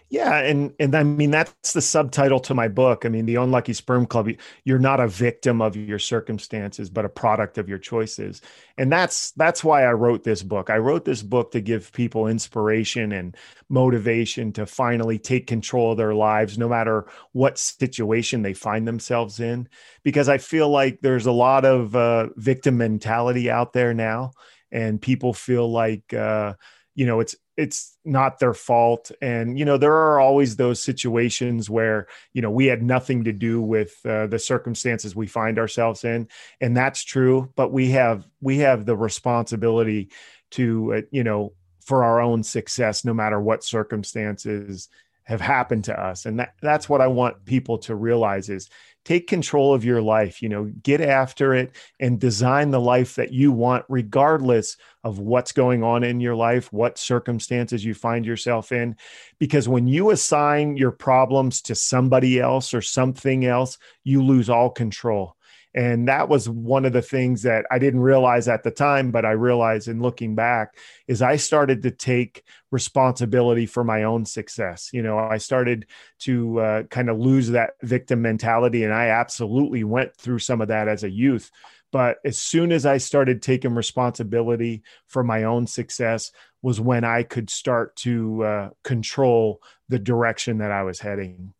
Yeah, 0.10 0.38
and 0.38 0.74
and 0.80 0.96
I 0.96 1.04
mean 1.04 1.32
that's 1.32 1.74
the 1.74 1.82
subtitle 1.82 2.40
to 2.42 2.54
my 2.54 2.68
book. 2.68 3.06
I 3.06 3.10
mean, 3.10 3.26
the 3.26 3.36
Unlucky 3.36 3.74
Sperm 3.74 4.06
Club. 4.06 4.30
You're 4.64 4.80
not 4.80 5.00
a 5.00 5.08
victim 5.08 5.62
of 5.62 5.76
your 5.76 6.00
circumstances, 6.00 6.90
but 6.90 7.06
a 7.06 7.10
product 7.10 7.58
of 7.58 7.68
your 7.68 7.80
choices, 7.80 8.42
and 8.78 8.92
that's 8.92 9.32
that's 9.32 9.64
why 9.64 9.84
I 9.84 9.94
wrote 9.94 10.24
this 10.24 10.44
book. 10.44 10.70
I 10.70 10.78
wrote 10.78 11.06
this 11.06 11.24
book 11.24 11.52
to 11.52 11.62
give 11.62 11.92
people 11.92 12.28
inspiration 12.28 13.12
and 13.12 13.36
motivation 13.68 14.54
to 14.54 14.66
finally 14.66 15.18
take 15.18 15.48
control 15.48 15.92
of 15.92 15.98
their 15.98 16.14
lives, 16.14 16.58
no 16.58 16.70
matter 16.70 17.08
what 17.34 17.58
situation 17.58 18.42
they 18.44 18.54
find 18.54 18.88
themselves 18.88 19.40
in. 19.40 19.68
Because 20.04 20.30
I 20.30 20.38
feel 20.38 20.70
like 20.70 21.00
there's 21.02 21.26
a 21.26 21.32
lot 21.32 21.66
of 21.66 21.96
uh, 21.96 22.30
victim 22.36 22.78
mentality 22.78 23.50
out 23.50 23.74
there 23.74 23.94
now, 23.94 24.32
and 24.72 25.02
people 25.02 25.34
feel 25.34 25.70
like. 25.72 26.14
Uh, 26.14 26.54
you 26.98 27.06
know 27.06 27.20
it's 27.20 27.36
it's 27.58 27.98
not 28.04 28.40
their 28.40 28.54
fault. 28.54 29.12
And 29.22 29.58
you 29.58 29.66
know 29.66 29.78
there 29.78 29.94
are 29.94 30.20
always 30.20 30.56
those 30.56 30.82
situations 30.82 31.70
where 31.70 32.08
you 32.34 32.42
know 32.42 32.52
we 32.52 32.66
had 32.66 32.84
nothing 32.84 33.24
to 33.24 33.34
do 33.34 33.62
with 33.62 33.98
uh, 34.06 34.28
the 34.28 34.40
circumstances 34.40 35.16
we 35.16 35.28
find 35.28 35.58
ourselves 35.58 36.04
in 36.04 36.28
and 36.62 36.76
that's 36.76 37.04
true 37.04 37.52
but 37.56 37.72
we 37.72 37.90
have 37.92 38.28
we 38.42 38.60
have 38.60 38.86
the 38.86 38.96
responsibility 38.96 40.10
to 40.52 40.96
uh, 40.96 41.02
you 41.12 41.24
know 41.24 41.54
for 41.82 42.04
our 42.04 42.20
own 42.20 42.44
success 42.44 43.06
no 43.06 43.14
matter 43.14 43.40
what 43.40 43.64
circumstances 43.64 44.90
have 45.24 45.42
happened 45.42 45.84
to 45.84 46.00
us. 46.00 46.26
And 46.26 46.40
that, 46.40 46.54
that's 46.62 46.88
what 46.88 47.02
i 47.02 47.08
want 47.08 47.46
people 47.46 47.78
to 47.80 47.96
realize 47.96 48.50
is 48.50 48.70
take 49.06 49.28
control 49.28 49.74
of 49.74 49.86
your 49.86 50.02
life 50.02 50.42
you 50.42 50.50
know 50.50 50.66
get 50.84 51.00
after 51.00 51.54
it 51.54 51.76
and 52.00 52.20
design 52.20 52.72
the 52.72 52.82
life 52.82 53.16
that 53.16 53.32
you 53.32 53.52
want 53.52 53.86
regardless 53.88 54.76
of 55.04 55.20
what's 55.20 55.52
going 55.52 55.84
on 55.84 56.04
in 56.04 56.20
your 56.20 56.36
life 56.36 56.74
what 56.74 56.98
circumstances 56.98 57.86
you 57.86 57.94
find 57.94 58.26
yourself 58.26 58.72
in. 58.72 58.96
Because 59.38 59.70
when 59.70 59.88
you 59.88 60.10
assign 60.10 60.76
your 60.76 60.92
problems 60.92 61.62
to 61.62 61.76
somebody 61.76 62.40
else 62.40 62.74
or 62.74 62.82
something 62.82 63.46
else 63.46 63.78
you 64.04 64.24
lose 64.24 64.50
all 64.50 64.70
control 64.70 65.38
and 65.76 66.08
that 66.08 66.30
was 66.30 66.48
one 66.48 66.86
of 66.86 66.94
the 66.94 67.02
things 67.02 67.42
that 67.42 67.66
I 67.70 67.80
didn't 67.80 68.00
realize 68.00 68.48
at 68.48 68.64
the 68.64 68.72
time, 68.72 69.12
but 69.12 69.26
I 69.26 69.32
realized 69.32 69.90
in 69.90 70.02
looking 70.02 70.34
back 70.34 70.78
is 71.06 71.22
I 71.22 71.36
started 71.36 71.84
to 71.84 71.92
take 71.92 72.46
responsibility 72.72 73.66
for 73.66 73.84
my 73.84 74.04
own 74.04 74.26
success. 74.26 74.90
You 74.94 75.04
know, 75.04 75.20
I 75.20 75.38
started 75.38 75.86
to 76.20 76.60
uh, 76.62 76.84
kind 76.84 77.10
of 77.10 77.20
lose 77.20 77.50
that 77.50 77.72
victim 77.82 78.22
mentality. 78.22 78.86
And 78.86 78.94
I 78.94 79.08
absolutely 79.08 79.84
went 79.84 80.16
through 80.16 80.40
some 80.40 80.62
of 80.62 80.70
that 80.70 80.88
as 80.88 81.04
a 81.04 81.10
youth. 81.10 81.52
But 81.92 82.20
as 82.24 82.38
soon 82.38 82.72
as 82.72 82.86
I 82.86 82.98
started 82.98 83.42
taking 83.42 83.76
responsibility 83.76 84.82
for 85.08 85.26
my 85.26 85.44
own 85.44 85.68
success, 85.68 86.32
was 86.62 86.80
when 86.80 87.04
I 87.04 87.24
could 87.24 87.50
start 87.50 87.98
to 87.98 88.44
uh, 88.44 88.70
control 88.84 89.62
the 89.90 90.00
direction 90.00 90.60
that 90.60 90.72
I 90.72 90.84
was 90.84 91.00
heading. 91.00 91.54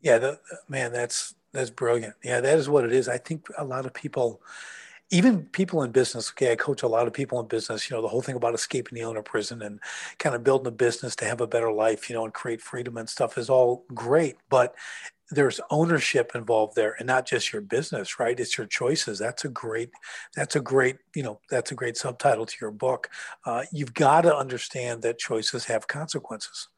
Yeah, 0.00 0.18
the, 0.18 0.40
man, 0.68 0.92
that's 0.92 1.34
that's 1.52 1.70
brilliant. 1.70 2.14
Yeah, 2.22 2.40
that 2.40 2.58
is 2.58 2.68
what 2.68 2.84
it 2.84 2.92
is. 2.92 3.08
I 3.08 3.18
think 3.18 3.46
a 3.58 3.64
lot 3.64 3.86
of 3.86 3.92
people, 3.92 4.40
even 5.10 5.44
people 5.46 5.82
in 5.82 5.90
business, 5.90 6.30
okay, 6.30 6.52
I 6.52 6.56
coach 6.56 6.82
a 6.82 6.88
lot 6.88 7.06
of 7.06 7.12
people 7.12 7.40
in 7.40 7.46
business, 7.46 7.90
you 7.90 7.96
know, 7.96 8.02
the 8.02 8.08
whole 8.08 8.22
thing 8.22 8.36
about 8.36 8.54
escaping 8.54 8.96
the 8.96 9.04
owner 9.04 9.22
prison 9.22 9.62
and 9.62 9.80
kind 10.18 10.34
of 10.34 10.44
building 10.44 10.68
a 10.68 10.72
business 10.72 11.16
to 11.16 11.24
have 11.24 11.40
a 11.40 11.46
better 11.46 11.72
life, 11.72 12.08
you 12.08 12.14
know, 12.14 12.24
and 12.24 12.32
create 12.34 12.60
freedom 12.60 12.96
and 12.96 13.08
stuff 13.08 13.36
is 13.36 13.50
all 13.50 13.84
great. 13.94 14.36
But 14.48 14.74
there's 15.30 15.60
ownership 15.70 16.32
involved 16.34 16.74
there 16.74 16.96
and 16.98 17.06
not 17.06 17.26
just 17.26 17.52
your 17.52 17.62
business 17.62 18.18
right 18.18 18.40
it's 18.40 18.58
your 18.58 18.66
choices 18.66 19.18
that's 19.18 19.44
a 19.44 19.48
great 19.48 19.90
that's 20.34 20.56
a 20.56 20.60
great 20.60 20.96
you 21.14 21.22
know 21.22 21.40
that's 21.48 21.70
a 21.70 21.74
great 21.74 21.96
subtitle 21.96 22.44
to 22.44 22.56
your 22.60 22.70
book 22.70 23.08
uh, 23.46 23.62
you've 23.72 23.94
got 23.94 24.22
to 24.22 24.36
understand 24.36 25.02
that 25.02 25.18
choices 25.18 25.64
have 25.64 25.86
consequences 25.86 26.68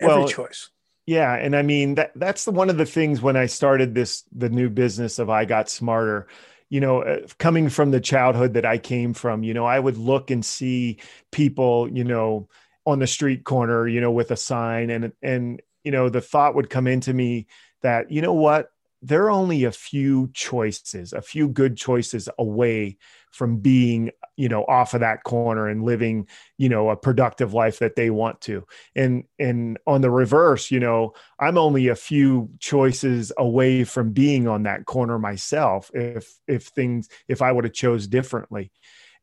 every 0.00 0.16
well, 0.16 0.28
choice 0.28 0.70
yeah, 1.06 1.34
and 1.34 1.56
I 1.56 1.62
mean 1.62 1.96
that 1.96 2.12
that's 2.14 2.44
the 2.44 2.52
one 2.52 2.70
of 2.70 2.78
the 2.78 2.86
things 2.86 3.20
when 3.20 3.36
I 3.36 3.46
started 3.46 3.94
this 3.94 4.24
the 4.32 4.48
new 4.48 4.70
business 4.70 5.18
of 5.18 5.30
I 5.30 5.44
got 5.44 5.68
smarter. 5.68 6.28
You 6.68 6.80
know, 6.80 7.02
uh, 7.02 7.26
coming 7.38 7.68
from 7.68 7.90
the 7.90 8.00
childhood 8.00 8.54
that 8.54 8.64
I 8.64 8.78
came 8.78 9.12
from, 9.12 9.42
you 9.42 9.52
know, 9.52 9.66
I 9.66 9.78
would 9.78 9.98
look 9.98 10.30
and 10.30 10.42
see 10.42 11.00
people, 11.30 11.90
you 11.92 12.02
know, 12.02 12.48
on 12.86 12.98
the 12.98 13.06
street 13.06 13.44
corner, 13.44 13.86
you 13.86 14.00
know, 14.00 14.10
with 14.10 14.30
a 14.30 14.36
sign 14.36 14.90
and 14.90 15.12
and 15.22 15.60
you 15.84 15.90
know, 15.90 16.08
the 16.08 16.20
thought 16.20 16.54
would 16.54 16.70
come 16.70 16.86
into 16.86 17.12
me 17.12 17.46
that, 17.82 18.10
you 18.10 18.22
know 18.22 18.32
what, 18.32 18.70
there 19.02 19.24
are 19.24 19.30
only 19.30 19.64
a 19.64 19.72
few 19.72 20.30
choices, 20.32 21.12
a 21.12 21.20
few 21.20 21.48
good 21.48 21.76
choices 21.76 22.28
away 22.38 22.96
from 23.32 23.58
being 23.58 24.12
you 24.36 24.48
know 24.48 24.64
off 24.64 24.94
of 24.94 25.00
that 25.00 25.24
corner 25.24 25.68
and 25.68 25.84
living 25.84 26.26
you 26.58 26.68
know 26.68 26.90
a 26.90 26.96
productive 26.96 27.54
life 27.54 27.78
that 27.78 27.96
they 27.96 28.10
want 28.10 28.40
to. 28.42 28.64
And 28.96 29.24
and 29.38 29.78
on 29.86 30.00
the 30.00 30.10
reverse 30.10 30.70
you 30.70 30.80
know 30.80 31.14
i'm 31.38 31.58
only 31.58 31.88
a 31.88 31.96
few 31.96 32.50
choices 32.58 33.32
away 33.38 33.84
from 33.84 34.12
being 34.12 34.46
on 34.48 34.64
that 34.64 34.84
corner 34.86 35.18
myself 35.18 35.90
if 35.94 36.32
if 36.46 36.64
things 36.66 37.08
if 37.28 37.42
i 37.42 37.50
would 37.50 37.64
have 37.64 37.72
chose 37.72 38.06
differently 38.06 38.70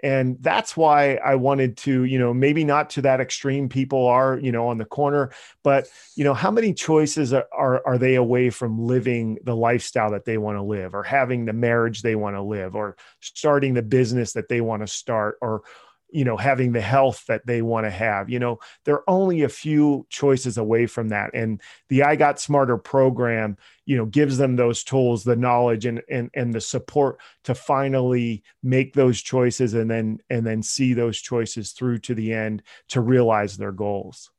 and 0.01 0.37
that's 0.41 0.77
why 0.77 1.15
i 1.15 1.35
wanted 1.35 1.75
to 1.77 2.03
you 2.03 2.17
know 2.17 2.33
maybe 2.33 2.63
not 2.63 2.89
to 2.89 3.01
that 3.01 3.19
extreme 3.19 3.67
people 3.67 4.07
are 4.07 4.39
you 4.39 4.51
know 4.51 4.67
on 4.67 4.77
the 4.77 4.85
corner 4.85 5.31
but 5.63 5.87
you 6.15 6.23
know 6.23 6.33
how 6.33 6.51
many 6.51 6.73
choices 6.73 7.33
are 7.33 7.47
are, 7.51 7.85
are 7.85 7.97
they 7.97 8.15
away 8.15 8.49
from 8.49 8.79
living 8.79 9.37
the 9.43 9.55
lifestyle 9.55 10.11
that 10.11 10.25
they 10.25 10.37
want 10.37 10.57
to 10.57 10.63
live 10.63 10.93
or 10.93 11.03
having 11.03 11.45
the 11.45 11.53
marriage 11.53 12.01
they 12.01 12.15
want 12.15 12.35
to 12.35 12.41
live 12.41 12.75
or 12.75 12.95
starting 13.19 13.73
the 13.73 13.81
business 13.81 14.33
that 14.33 14.49
they 14.49 14.61
want 14.61 14.81
to 14.81 14.87
start 14.87 15.37
or 15.41 15.63
you 16.11 16.23
know 16.23 16.37
having 16.37 16.71
the 16.71 16.81
health 16.81 17.25
that 17.27 17.45
they 17.45 17.61
want 17.61 17.85
to 17.85 17.89
have 17.89 18.29
you 18.29 18.39
know 18.39 18.59
they're 18.85 19.07
only 19.09 19.43
a 19.43 19.49
few 19.49 20.05
choices 20.09 20.57
away 20.57 20.85
from 20.85 21.09
that. 21.09 21.31
And 21.33 21.61
the 21.89 22.03
i 22.03 22.15
got 22.15 22.39
smarter 22.39 22.77
program 22.77 23.57
you 23.85 23.97
know 23.97 24.05
gives 24.05 24.37
them 24.37 24.55
those 24.55 24.83
tools 24.83 25.23
the 25.23 25.35
knowledge 25.35 25.85
and 25.85 26.01
and 26.09 26.29
and 26.33 26.53
the 26.53 26.61
support 26.61 27.19
to 27.43 27.55
finally 27.55 28.43
make 28.63 28.93
those 28.93 29.21
choices 29.21 29.73
and 29.73 29.89
then 29.89 30.19
and 30.29 30.45
then 30.45 30.63
see 30.63 30.93
those 30.93 31.19
choices 31.19 31.71
through 31.71 31.99
to 31.99 32.13
the 32.13 32.33
end 32.33 32.63
to 32.89 33.01
realize 33.01 33.57
their 33.57 33.71
goals. 33.71 34.31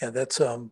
Yeah 0.00 0.10
that's 0.10 0.40
um 0.40 0.70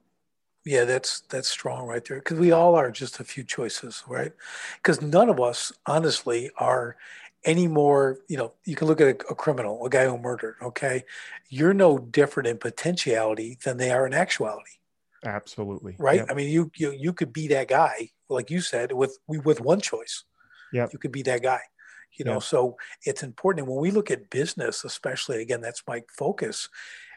yeah 0.64 0.84
that's 0.84 1.20
that's 1.22 1.48
strong 1.48 1.86
right 1.86 2.04
there. 2.04 2.18
Because 2.18 2.38
we 2.38 2.52
all 2.52 2.74
are 2.74 2.90
just 2.90 3.20
a 3.20 3.24
few 3.24 3.44
choices 3.44 4.02
right? 4.06 4.32
Because 4.76 5.00
none 5.02 5.28
of 5.28 5.40
us 5.40 5.72
honestly 5.86 6.50
are 6.58 6.96
any 7.44 7.66
more, 7.66 8.18
you 8.28 8.36
know, 8.36 8.52
you 8.64 8.76
can 8.76 8.86
look 8.86 9.00
at 9.00 9.06
a, 9.08 9.30
a, 9.30 9.34
criminal, 9.34 9.84
a 9.84 9.90
guy 9.90 10.04
who 10.06 10.18
murdered, 10.18 10.56
okay? 10.62 11.04
You're 11.48 11.74
no 11.74 11.98
different 11.98 12.48
in 12.48 12.58
potentiality 12.58 13.58
than 13.64 13.78
they 13.78 13.90
are 13.90 14.06
in 14.06 14.12
actuality. 14.12 14.72
Absolutely. 15.24 15.96
Right? 15.98 16.20
Yep. 16.20 16.28
I 16.30 16.34
mean, 16.34 16.48
you, 16.48 16.70
you 16.76 16.92
you 16.92 17.12
could 17.12 17.32
be 17.32 17.48
that 17.48 17.68
guy, 17.68 18.10
like 18.28 18.50
you 18.50 18.60
said, 18.60 18.92
with 18.92 19.18
with 19.26 19.60
one 19.60 19.80
choice. 19.80 20.24
Yeah. 20.72 20.86
You 20.92 20.98
could 20.98 21.12
be 21.12 21.22
that 21.22 21.42
guy. 21.42 21.60
You 22.16 22.24
know, 22.24 22.34
yep. 22.34 22.42
so 22.42 22.76
it's 23.04 23.22
important. 23.22 23.66
And 23.66 23.72
when 23.72 23.82
we 23.82 23.90
look 23.90 24.10
at 24.10 24.30
business, 24.30 24.84
especially 24.84 25.42
again, 25.42 25.60
that's 25.60 25.82
my 25.86 26.02
focus. 26.08 26.68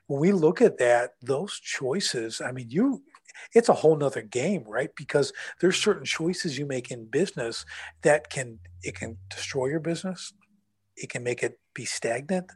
When 0.07 0.19
we 0.19 0.33
look 0.33 0.61
at 0.61 0.77
that, 0.79 1.11
those 1.21 1.59
choices, 1.59 2.41
I 2.41 2.51
mean, 2.51 2.69
you 2.69 3.03
it's 3.53 3.69
a 3.69 3.73
whole 3.73 3.95
nother 3.95 4.21
game, 4.21 4.63
right? 4.67 4.89
Because 4.95 5.33
there's 5.59 5.77
certain 5.81 6.05
choices 6.05 6.57
you 6.57 6.65
make 6.65 6.91
in 6.91 7.05
business 7.05 7.65
that 8.01 8.29
can 8.29 8.59
it 8.81 8.95
can 8.95 9.17
destroy 9.29 9.67
your 9.67 9.79
business. 9.79 10.33
It 10.95 11.09
can 11.09 11.23
make 11.23 11.43
it 11.43 11.59
be 11.73 11.85
stagnant. 11.85 12.51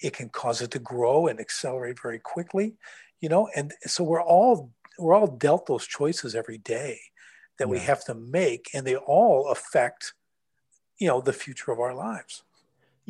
It 0.00 0.12
can 0.12 0.28
cause 0.28 0.62
it 0.62 0.70
to 0.72 0.78
grow 0.78 1.26
and 1.26 1.40
accelerate 1.40 2.00
very 2.00 2.18
quickly, 2.18 2.74
you 3.20 3.28
know. 3.28 3.48
And 3.54 3.72
so 3.86 4.04
we're 4.04 4.22
all 4.22 4.72
we're 4.98 5.14
all 5.14 5.26
dealt 5.26 5.66
those 5.66 5.86
choices 5.86 6.34
every 6.34 6.58
day 6.58 7.00
that 7.58 7.66
yeah. 7.66 7.72
we 7.72 7.78
have 7.80 8.04
to 8.04 8.14
make, 8.14 8.70
and 8.74 8.86
they 8.86 8.96
all 8.96 9.48
affect, 9.48 10.14
you 10.98 11.08
know, 11.08 11.20
the 11.20 11.32
future 11.32 11.72
of 11.72 11.80
our 11.80 11.94
lives. 11.94 12.42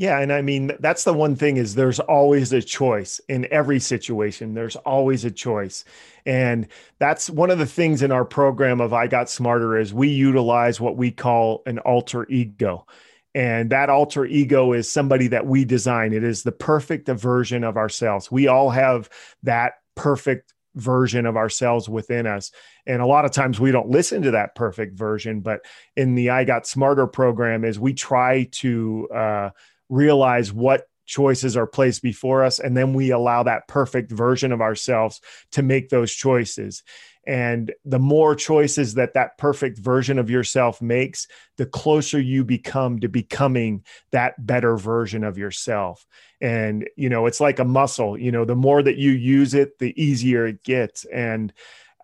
Yeah, 0.00 0.18
and 0.20 0.32
I 0.32 0.40
mean 0.40 0.72
that's 0.80 1.04
the 1.04 1.12
one 1.12 1.36
thing 1.36 1.58
is 1.58 1.74
there's 1.74 2.00
always 2.00 2.54
a 2.54 2.62
choice 2.62 3.20
in 3.28 3.46
every 3.50 3.78
situation. 3.78 4.54
There's 4.54 4.76
always 4.76 5.26
a 5.26 5.30
choice. 5.30 5.84
And 6.24 6.68
that's 6.98 7.28
one 7.28 7.50
of 7.50 7.58
the 7.58 7.66
things 7.66 8.00
in 8.00 8.10
our 8.10 8.24
program 8.24 8.80
of 8.80 8.94
I 8.94 9.08
got 9.08 9.28
smarter 9.28 9.76
is 9.76 9.92
we 9.92 10.08
utilize 10.08 10.80
what 10.80 10.96
we 10.96 11.10
call 11.10 11.62
an 11.66 11.80
alter 11.80 12.26
ego. 12.30 12.86
And 13.34 13.68
that 13.72 13.90
alter 13.90 14.24
ego 14.24 14.72
is 14.72 14.90
somebody 14.90 15.26
that 15.26 15.44
we 15.46 15.66
design. 15.66 16.14
It 16.14 16.24
is 16.24 16.44
the 16.44 16.52
perfect 16.52 17.06
version 17.06 17.62
of 17.62 17.76
ourselves. 17.76 18.32
We 18.32 18.46
all 18.46 18.70
have 18.70 19.10
that 19.42 19.74
perfect 19.96 20.54
version 20.76 21.26
of 21.26 21.36
ourselves 21.36 21.90
within 21.90 22.26
us. 22.26 22.52
And 22.86 23.02
a 23.02 23.06
lot 23.06 23.26
of 23.26 23.32
times 23.32 23.60
we 23.60 23.70
don't 23.70 23.90
listen 23.90 24.22
to 24.22 24.30
that 24.30 24.54
perfect 24.54 24.96
version. 24.96 25.40
But 25.40 25.60
in 25.94 26.14
the 26.14 26.30
I 26.30 26.44
Got 26.44 26.66
Smarter 26.66 27.06
program, 27.06 27.66
is 27.66 27.78
we 27.78 27.92
try 27.92 28.44
to 28.52 29.08
uh, 29.14 29.50
realize 29.90 30.52
what 30.52 30.84
choices 31.10 31.56
are 31.56 31.66
placed 31.66 32.02
before 32.02 32.44
us 32.44 32.60
and 32.60 32.76
then 32.76 32.94
we 32.94 33.10
allow 33.10 33.42
that 33.42 33.66
perfect 33.66 34.12
version 34.12 34.52
of 34.52 34.60
ourselves 34.60 35.20
to 35.50 35.60
make 35.60 35.88
those 35.88 36.12
choices. 36.12 36.84
And 37.26 37.72
the 37.84 37.98
more 37.98 38.34
choices 38.34 38.94
that 38.94 39.14
that 39.14 39.36
perfect 39.36 39.78
version 39.78 40.18
of 40.18 40.30
yourself 40.30 40.80
makes 40.80 41.26
the 41.58 41.66
closer 41.66 42.20
you 42.20 42.44
become 42.44 43.00
to 43.00 43.08
becoming 43.08 43.84
that 44.12 44.46
better 44.46 44.76
version 44.76 45.24
of 45.24 45.36
yourself. 45.36 46.06
And 46.40 46.88
you 46.96 47.08
know 47.08 47.26
it's 47.26 47.40
like 47.40 47.58
a 47.58 47.64
muscle 47.64 48.16
you 48.16 48.32
know 48.32 48.44
the 48.44 48.54
more 48.54 48.82
that 48.82 48.96
you 48.96 49.10
use 49.10 49.52
it 49.52 49.78
the 49.80 50.00
easier 50.00 50.46
it 50.46 50.62
gets. 50.62 51.04
And 51.06 51.52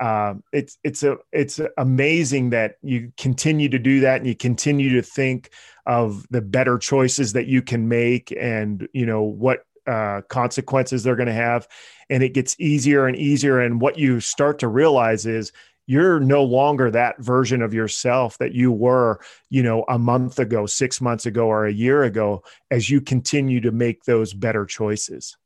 uh, 0.00 0.34
it's 0.52 0.78
it's 0.84 1.02
a 1.02 1.16
it's 1.32 1.60
amazing 1.78 2.50
that 2.50 2.76
you 2.82 3.12
continue 3.16 3.68
to 3.68 3.78
do 3.78 4.00
that 4.00 4.18
and 4.18 4.26
you 4.26 4.36
continue 4.36 4.90
to 4.90 5.02
think 5.02 5.50
of 5.86 6.26
the 6.30 6.42
better 6.42 6.78
choices 6.78 7.32
that 7.32 7.46
you 7.46 7.62
can 7.62 7.88
make 7.88 8.32
and 8.38 8.88
you 8.92 9.06
know 9.06 9.22
what 9.22 9.64
uh, 9.86 10.20
consequences 10.28 11.02
they're 11.02 11.16
going 11.16 11.28
to 11.28 11.32
have. 11.32 11.68
And 12.10 12.22
it 12.22 12.34
gets 12.34 12.58
easier 12.58 13.06
and 13.06 13.16
easier. 13.16 13.60
And 13.60 13.80
what 13.80 13.98
you 13.98 14.20
start 14.20 14.58
to 14.58 14.68
realize 14.68 15.26
is 15.26 15.52
you're 15.86 16.18
no 16.18 16.42
longer 16.42 16.90
that 16.90 17.18
version 17.18 17.62
of 17.62 17.72
yourself 17.72 18.36
that 18.38 18.52
you 18.52 18.72
were 18.72 19.20
you 19.50 19.62
know 19.62 19.84
a 19.88 19.98
month 19.98 20.38
ago 20.38 20.66
six 20.66 21.00
months 21.00 21.26
ago 21.26 21.46
or 21.46 21.66
a 21.66 21.72
year 21.72 22.02
ago 22.02 22.42
as 22.70 22.90
you 22.90 23.00
continue 23.00 23.60
to 23.60 23.70
make 23.70 24.02
those 24.04 24.34
better 24.34 24.66
choices 24.66 25.36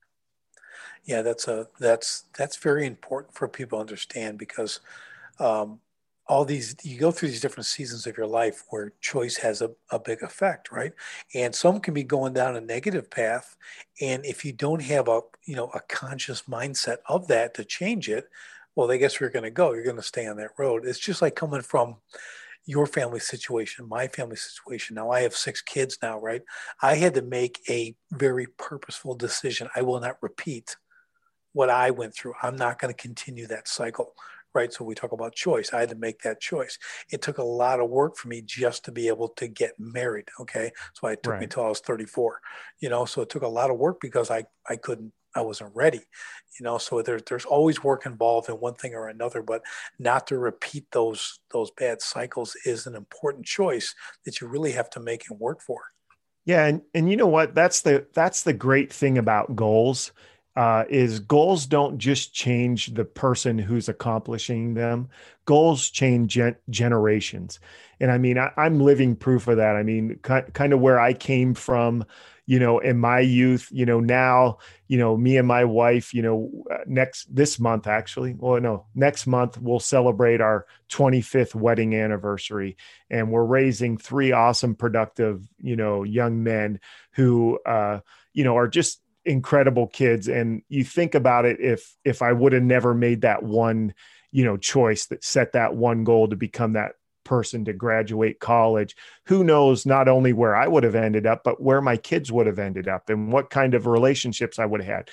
yeah 1.04 1.22
that's 1.22 1.48
a 1.48 1.66
that's 1.78 2.24
that's 2.36 2.56
very 2.56 2.86
important 2.86 3.34
for 3.34 3.48
people 3.48 3.78
to 3.78 3.80
understand 3.80 4.38
because 4.38 4.80
um, 5.38 5.80
all 6.30 6.44
these 6.44 6.76
you 6.84 6.96
go 6.96 7.10
through 7.10 7.28
these 7.28 7.40
different 7.40 7.66
seasons 7.66 8.06
of 8.06 8.16
your 8.16 8.26
life 8.26 8.62
where 8.68 8.92
choice 9.00 9.36
has 9.36 9.62
a, 9.62 9.70
a 9.90 9.98
big 9.98 10.22
effect 10.22 10.70
right? 10.70 10.92
And 11.34 11.52
some 11.52 11.80
can 11.80 11.92
be 11.92 12.04
going 12.04 12.34
down 12.34 12.54
a 12.54 12.60
negative 12.60 13.10
path. 13.10 13.56
And 14.00 14.24
if 14.24 14.44
you 14.44 14.52
don't 14.52 14.82
have 14.82 15.08
a 15.08 15.22
you 15.44 15.56
know 15.56 15.70
a 15.74 15.80
conscious 15.80 16.42
mindset 16.42 16.98
of 17.06 17.26
that 17.28 17.54
to 17.54 17.64
change 17.64 18.08
it 18.08 18.28
well 18.76 18.86
they 18.86 18.98
guess 18.98 19.20
we're 19.20 19.28
going 19.30 19.42
to 19.42 19.50
go? 19.50 19.72
You're 19.72 19.82
going 19.82 19.96
to 19.96 20.02
stay 20.02 20.26
on 20.28 20.36
that 20.36 20.52
road. 20.56 20.86
It's 20.86 21.00
just 21.00 21.20
like 21.20 21.34
coming 21.34 21.62
from 21.62 21.96
your 22.64 22.86
family 22.86 23.20
situation 23.20 23.88
my 23.88 24.06
family 24.06 24.36
situation. 24.36 24.94
Now 24.94 25.10
i 25.10 25.22
have 25.22 25.34
six 25.34 25.60
kids 25.60 25.98
now 26.00 26.20
right? 26.20 26.42
I 26.80 26.94
had 26.94 27.14
to 27.14 27.22
make 27.22 27.60
a 27.68 27.96
very 28.12 28.46
purposeful 28.56 29.16
decision. 29.16 29.68
I 29.74 29.82
will 29.82 29.98
not 29.98 30.22
repeat 30.22 30.76
what 31.52 31.70
i 31.70 31.90
went 31.90 32.14
through 32.14 32.34
i'm 32.42 32.56
not 32.56 32.78
going 32.78 32.92
to 32.92 33.02
continue 33.02 33.46
that 33.46 33.68
cycle 33.68 34.14
right? 34.54 34.72
So 34.72 34.84
we 34.84 34.94
talk 34.94 35.12
about 35.12 35.34
choice. 35.34 35.72
I 35.72 35.80
had 35.80 35.90
to 35.90 35.94
make 35.94 36.22
that 36.22 36.40
choice. 36.40 36.78
It 37.10 37.22
took 37.22 37.38
a 37.38 37.44
lot 37.44 37.80
of 37.80 37.90
work 37.90 38.16
for 38.16 38.28
me 38.28 38.42
just 38.42 38.84
to 38.86 38.92
be 38.92 39.08
able 39.08 39.28
to 39.30 39.48
get 39.48 39.78
married. 39.78 40.28
Okay. 40.40 40.72
So 40.94 41.08
it 41.08 41.22
took 41.22 41.32
right. 41.32 41.40
me 41.40 41.44
until 41.44 41.64
I 41.64 41.68
was 41.68 41.80
34, 41.80 42.40
you 42.80 42.88
know, 42.88 43.04
so 43.04 43.22
it 43.22 43.28
took 43.28 43.42
a 43.42 43.48
lot 43.48 43.70
of 43.70 43.78
work 43.78 44.00
because 44.00 44.30
I, 44.30 44.44
I 44.68 44.76
couldn't, 44.76 45.12
I 45.34 45.42
wasn't 45.42 45.76
ready, 45.76 46.00
you 46.58 46.64
know, 46.64 46.78
so 46.78 47.02
there's, 47.02 47.22
there's 47.28 47.44
always 47.44 47.84
work 47.84 48.04
involved 48.04 48.48
in 48.48 48.56
one 48.56 48.74
thing 48.74 48.94
or 48.94 49.06
another, 49.06 49.42
but 49.42 49.62
not 49.96 50.26
to 50.26 50.38
repeat 50.38 50.86
those, 50.90 51.38
those 51.52 51.70
bad 51.70 52.02
cycles 52.02 52.56
is 52.64 52.88
an 52.88 52.96
important 52.96 53.46
choice 53.46 53.94
that 54.24 54.40
you 54.40 54.48
really 54.48 54.72
have 54.72 54.90
to 54.90 54.98
make 54.98 55.30
and 55.30 55.38
work 55.38 55.62
for. 55.62 55.82
Yeah. 56.46 56.66
And, 56.66 56.82
and 56.94 57.08
you 57.08 57.16
know 57.16 57.28
what, 57.28 57.54
that's 57.54 57.82
the, 57.82 58.06
that's 58.12 58.42
the 58.42 58.52
great 58.52 58.92
thing 58.92 59.18
about 59.18 59.54
goals 59.54 60.10
uh, 60.60 60.84
is 60.90 61.20
goals 61.20 61.64
don't 61.64 61.96
just 61.96 62.34
change 62.34 62.92
the 62.92 63.04
person 63.06 63.56
who's 63.56 63.88
accomplishing 63.88 64.74
them. 64.74 65.08
Goals 65.46 65.88
change 65.88 66.34
gen- 66.34 66.56
generations. 66.68 67.60
And 67.98 68.10
i 68.10 68.18
mean 68.18 68.36
I, 68.36 68.52
am 68.58 68.78
living 68.78 69.16
proof 69.16 69.48
of 69.48 69.56
that. 69.56 69.76
I 69.76 69.82
mean 69.82 70.20
ki- 70.22 70.52
kind 70.52 70.74
of 70.74 70.80
where 70.80 71.00
i 71.00 71.14
came 71.14 71.54
from 71.54 72.04
you 72.44 72.58
know 72.58 72.78
in 72.78 72.98
my 72.98 73.20
youth 73.20 73.68
you 73.70 73.86
know 73.86 74.00
now 74.00 74.58
you 74.86 74.98
know 74.98 75.16
me 75.16 75.38
and 75.38 75.48
my 75.48 75.64
wife 75.64 76.12
you 76.12 76.20
know 76.20 76.50
uh, 76.70 76.78
next 76.86 77.34
this 77.34 77.58
month 77.58 77.86
actually 77.86 78.34
well 78.36 78.60
no 78.60 78.86
next 78.94 79.26
month 79.26 79.56
we'll 79.58 79.80
celebrate 79.80 80.42
our 80.42 80.66
25th 80.90 81.54
wedding 81.54 81.94
anniversary. 81.94 82.76
And 83.08 83.30
we're 83.30 83.44
raising 83.44 83.96
three 83.96 84.32
awesome 84.32 84.74
productive 84.74 85.42
you 85.58 85.76
know 85.76 86.02
young 86.02 86.42
men 86.42 86.80
who 87.12 87.58
uh 87.64 88.00
you 88.34 88.44
know 88.44 88.58
are 88.58 88.68
just 88.68 89.00
incredible 89.30 89.86
kids 89.86 90.26
and 90.26 90.60
you 90.68 90.82
think 90.82 91.14
about 91.14 91.44
it 91.44 91.60
if 91.60 91.96
if 92.04 92.20
i 92.20 92.32
would 92.32 92.52
have 92.52 92.64
never 92.64 92.92
made 92.92 93.20
that 93.20 93.44
one 93.44 93.94
you 94.32 94.44
know 94.44 94.56
choice 94.56 95.06
that 95.06 95.22
set 95.22 95.52
that 95.52 95.76
one 95.76 96.02
goal 96.02 96.26
to 96.26 96.34
become 96.34 96.72
that 96.72 96.92
person 97.22 97.64
to 97.64 97.72
graduate 97.72 98.40
college 98.40 98.96
who 99.26 99.44
knows 99.44 99.86
not 99.86 100.08
only 100.08 100.32
where 100.32 100.56
i 100.56 100.66
would 100.66 100.82
have 100.82 100.96
ended 100.96 101.26
up 101.26 101.44
but 101.44 101.62
where 101.62 101.80
my 101.80 101.96
kids 101.96 102.32
would 102.32 102.48
have 102.48 102.58
ended 102.58 102.88
up 102.88 103.08
and 103.08 103.32
what 103.32 103.50
kind 103.50 103.74
of 103.74 103.86
relationships 103.86 104.58
i 104.58 104.66
would 104.66 104.82
have 104.82 104.96
had. 104.96 105.10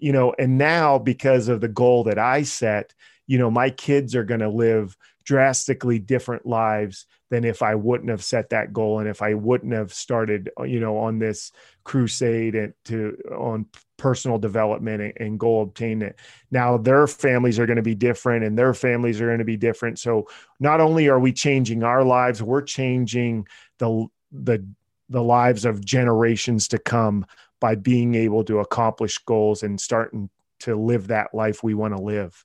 You 0.00 0.12
know 0.12 0.34
and 0.36 0.58
now 0.58 0.98
because 0.98 1.46
of 1.46 1.60
the 1.60 1.68
goal 1.68 2.02
that 2.04 2.18
i 2.18 2.42
set 2.42 2.92
you 3.28 3.38
know 3.38 3.52
my 3.52 3.70
kids 3.70 4.16
are 4.16 4.24
going 4.24 4.40
to 4.40 4.48
live 4.48 4.96
drastically 5.30 6.00
different 6.00 6.44
lives 6.44 7.06
than 7.30 7.44
if 7.44 7.62
I 7.62 7.76
wouldn't 7.76 8.10
have 8.10 8.24
set 8.24 8.50
that 8.50 8.72
goal 8.72 8.98
and 8.98 9.08
if 9.08 9.22
I 9.22 9.34
wouldn't 9.34 9.72
have 9.72 9.94
started, 9.94 10.50
uh, 10.58 10.64
you 10.64 10.80
know, 10.80 10.98
on 10.98 11.20
this 11.20 11.52
crusade 11.84 12.56
and 12.56 12.74
to 12.86 13.16
on 13.30 13.66
personal 13.96 14.40
development 14.40 15.00
and, 15.00 15.12
and 15.20 15.38
goal 15.38 15.62
obtainment. 15.62 16.16
Now 16.50 16.78
their 16.78 17.06
families 17.06 17.60
are 17.60 17.66
going 17.66 17.76
to 17.76 17.80
be 17.80 17.94
different 17.94 18.44
and 18.44 18.58
their 18.58 18.74
families 18.74 19.20
are 19.20 19.26
going 19.26 19.38
to 19.38 19.44
be 19.44 19.56
different. 19.56 20.00
So 20.00 20.26
not 20.58 20.80
only 20.80 21.06
are 21.06 21.20
we 21.20 21.32
changing 21.32 21.84
our 21.84 22.02
lives, 22.02 22.42
we're 22.42 22.62
changing 22.62 23.46
the 23.78 24.08
the 24.32 24.66
the 25.10 25.22
lives 25.22 25.64
of 25.64 25.84
generations 25.84 26.66
to 26.68 26.78
come 26.80 27.24
by 27.60 27.76
being 27.76 28.16
able 28.16 28.42
to 28.46 28.58
accomplish 28.58 29.16
goals 29.18 29.62
and 29.62 29.80
starting 29.80 30.28
to 30.58 30.74
live 30.74 31.06
that 31.06 31.32
life 31.32 31.62
we 31.62 31.74
want 31.74 31.94
to 31.94 32.02
live. 32.02 32.44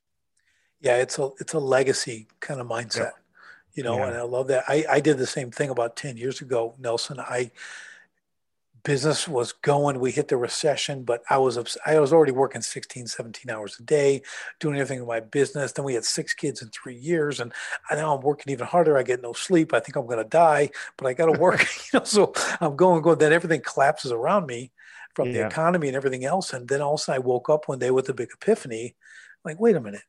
Yeah, 0.85 0.97
it's 0.97 1.17
a 1.17 1.31
it's 1.39 1.53
a 1.53 1.59
legacy 1.59 2.27
kind 2.39 2.61
of 2.61 2.67
mindset. 2.67 3.11
You 3.73 3.83
know, 3.83 3.97
yeah. 3.97 4.07
and 4.07 4.17
I 4.17 4.21
love 4.21 4.47
that. 4.47 4.63
I, 4.69 4.85
I 4.89 4.99
did 5.01 5.17
the 5.17 5.27
same 5.27 5.51
thing 5.51 5.69
about 5.69 5.97
10 5.97 6.15
years 6.15 6.39
ago, 6.39 6.75
Nelson. 6.79 7.19
I 7.19 7.51
business 8.85 9.27
was 9.27 9.51
going, 9.51 9.99
we 9.99 10.11
hit 10.11 10.29
the 10.29 10.37
recession, 10.37 11.03
but 11.03 11.23
I 11.29 11.39
was, 11.39 11.57
I 11.85 11.99
was 11.99 12.13
already 12.13 12.31
working 12.31 12.61
16, 12.61 13.07
17 13.07 13.49
hours 13.51 13.77
a 13.79 13.83
day, 13.83 14.21
doing 14.59 14.75
everything 14.75 14.99
in 14.99 15.07
my 15.07 15.19
business. 15.19 15.71
Then 15.73 15.83
we 15.83 15.95
had 15.95 16.05
six 16.05 16.33
kids 16.33 16.61
in 16.61 16.69
three 16.69 16.95
years 16.95 17.39
and 17.39 17.51
I 17.89 17.95
now 17.95 18.15
I'm 18.15 18.21
working 18.21 18.53
even 18.53 18.67
harder. 18.67 18.97
I 18.97 19.03
get 19.03 19.23
no 19.23 19.33
sleep. 19.33 19.73
I 19.73 19.79
think 19.79 19.97
I'm 19.97 20.05
going 20.05 20.23
to 20.23 20.29
die, 20.29 20.69
but 20.97 21.07
I 21.07 21.13
got 21.13 21.33
to 21.33 21.39
work, 21.39 21.61
you 21.93 21.99
know, 21.99 22.05
so 22.05 22.31
I'm 22.61 22.75
going, 22.75 23.01
going, 23.01 23.17
then 23.17 23.33
everything 23.33 23.61
collapses 23.61 24.11
around 24.11 24.45
me 24.45 24.71
from 25.15 25.29
yeah. 25.29 25.33
the 25.33 25.47
economy 25.47 25.87
and 25.87 25.97
everything 25.97 26.23
else. 26.23 26.53
And 26.53 26.67
then 26.67 26.81
all 26.81 26.93
of 26.93 26.99
a 26.99 27.03
sudden 27.03 27.21
I 27.21 27.25
woke 27.25 27.49
up 27.49 27.67
one 27.67 27.79
day 27.79 27.91
with 27.91 28.07
a 28.07 28.13
big 28.13 28.29
epiphany, 28.33 28.95
like, 29.43 29.59
wait 29.59 29.75
a 29.75 29.81
minute, 29.81 30.03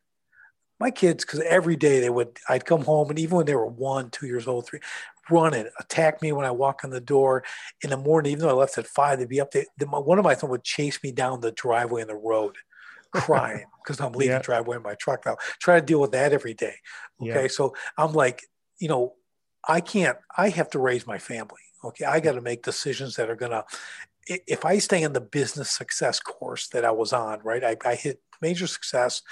my 0.78 0.90
kids, 0.90 1.24
because 1.24 1.40
every 1.40 1.76
day 1.76 2.00
they 2.00 2.10
would, 2.10 2.38
I'd 2.48 2.66
come 2.66 2.82
home 2.82 3.10
and 3.10 3.18
even 3.18 3.36
when 3.36 3.46
they 3.46 3.54
were 3.54 3.66
one, 3.66 4.10
two 4.10 4.26
years 4.26 4.46
old, 4.46 4.66
three, 4.66 4.80
run 5.30 5.52
running, 5.52 5.70
attack 5.78 6.22
me 6.22 6.32
when 6.32 6.46
I 6.46 6.50
walk 6.50 6.84
in 6.84 6.90
the 6.90 7.00
door 7.00 7.44
in 7.82 7.90
the 7.90 7.96
morning, 7.96 8.32
even 8.32 8.42
though 8.42 8.50
I 8.50 8.60
left 8.60 8.78
at 8.78 8.86
five, 8.86 9.18
they'd 9.18 9.28
be 9.28 9.40
up 9.40 9.50
there. 9.50 9.64
One 9.80 10.18
of 10.18 10.24
my 10.24 10.34
sons 10.34 10.50
would 10.50 10.64
chase 10.64 11.02
me 11.02 11.12
down 11.12 11.40
the 11.40 11.52
driveway 11.52 12.02
in 12.02 12.08
the 12.08 12.14
road 12.14 12.56
crying 13.12 13.64
because 13.84 14.00
I'm 14.00 14.12
leaving 14.12 14.36
yeah. 14.36 14.42
driveway 14.42 14.76
in 14.76 14.82
my 14.82 14.94
truck 14.94 15.24
now. 15.26 15.36
Try 15.60 15.80
to 15.80 15.86
deal 15.86 16.00
with 16.00 16.12
that 16.12 16.32
every 16.32 16.54
day. 16.54 16.74
Okay. 17.20 17.42
Yeah. 17.42 17.48
So 17.48 17.74
I'm 17.96 18.12
like, 18.12 18.42
you 18.78 18.88
know, 18.88 19.14
I 19.66 19.80
can't, 19.80 20.18
I 20.36 20.50
have 20.50 20.70
to 20.70 20.78
raise 20.78 21.06
my 21.06 21.18
family. 21.18 21.62
Okay. 21.84 22.04
I 22.04 22.20
got 22.20 22.32
to 22.32 22.40
make 22.40 22.62
decisions 22.62 23.16
that 23.16 23.30
are 23.30 23.36
going 23.36 23.52
to, 23.52 23.64
if 24.28 24.64
I 24.64 24.78
stay 24.78 25.02
in 25.02 25.12
the 25.12 25.20
business 25.20 25.70
success 25.70 26.18
course 26.18 26.68
that 26.68 26.84
I 26.84 26.90
was 26.90 27.12
on, 27.12 27.40
right, 27.44 27.62
I, 27.62 27.76
I 27.84 27.94
hit 27.94 28.20
major 28.42 28.66
success 28.66 29.22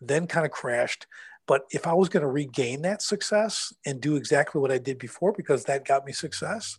then 0.00 0.26
kind 0.26 0.46
of 0.46 0.52
crashed. 0.52 1.06
But 1.46 1.62
if 1.70 1.86
I 1.86 1.94
was 1.94 2.08
going 2.08 2.22
to 2.22 2.28
regain 2.28 2.82
that 2.82 3.00
success 3.00 3.72
and 3.86 4.00
do 4.00 4.16
exactly 4.16 4.60
what 4.60 4.70
I 4.70 4.78
did 4.78 4.98
before, 4.98 5.32
because 5.32 5.64
that 5.64 5.86
got 5.86 6.04
me 6.04 6.12
success, 6.12 6.78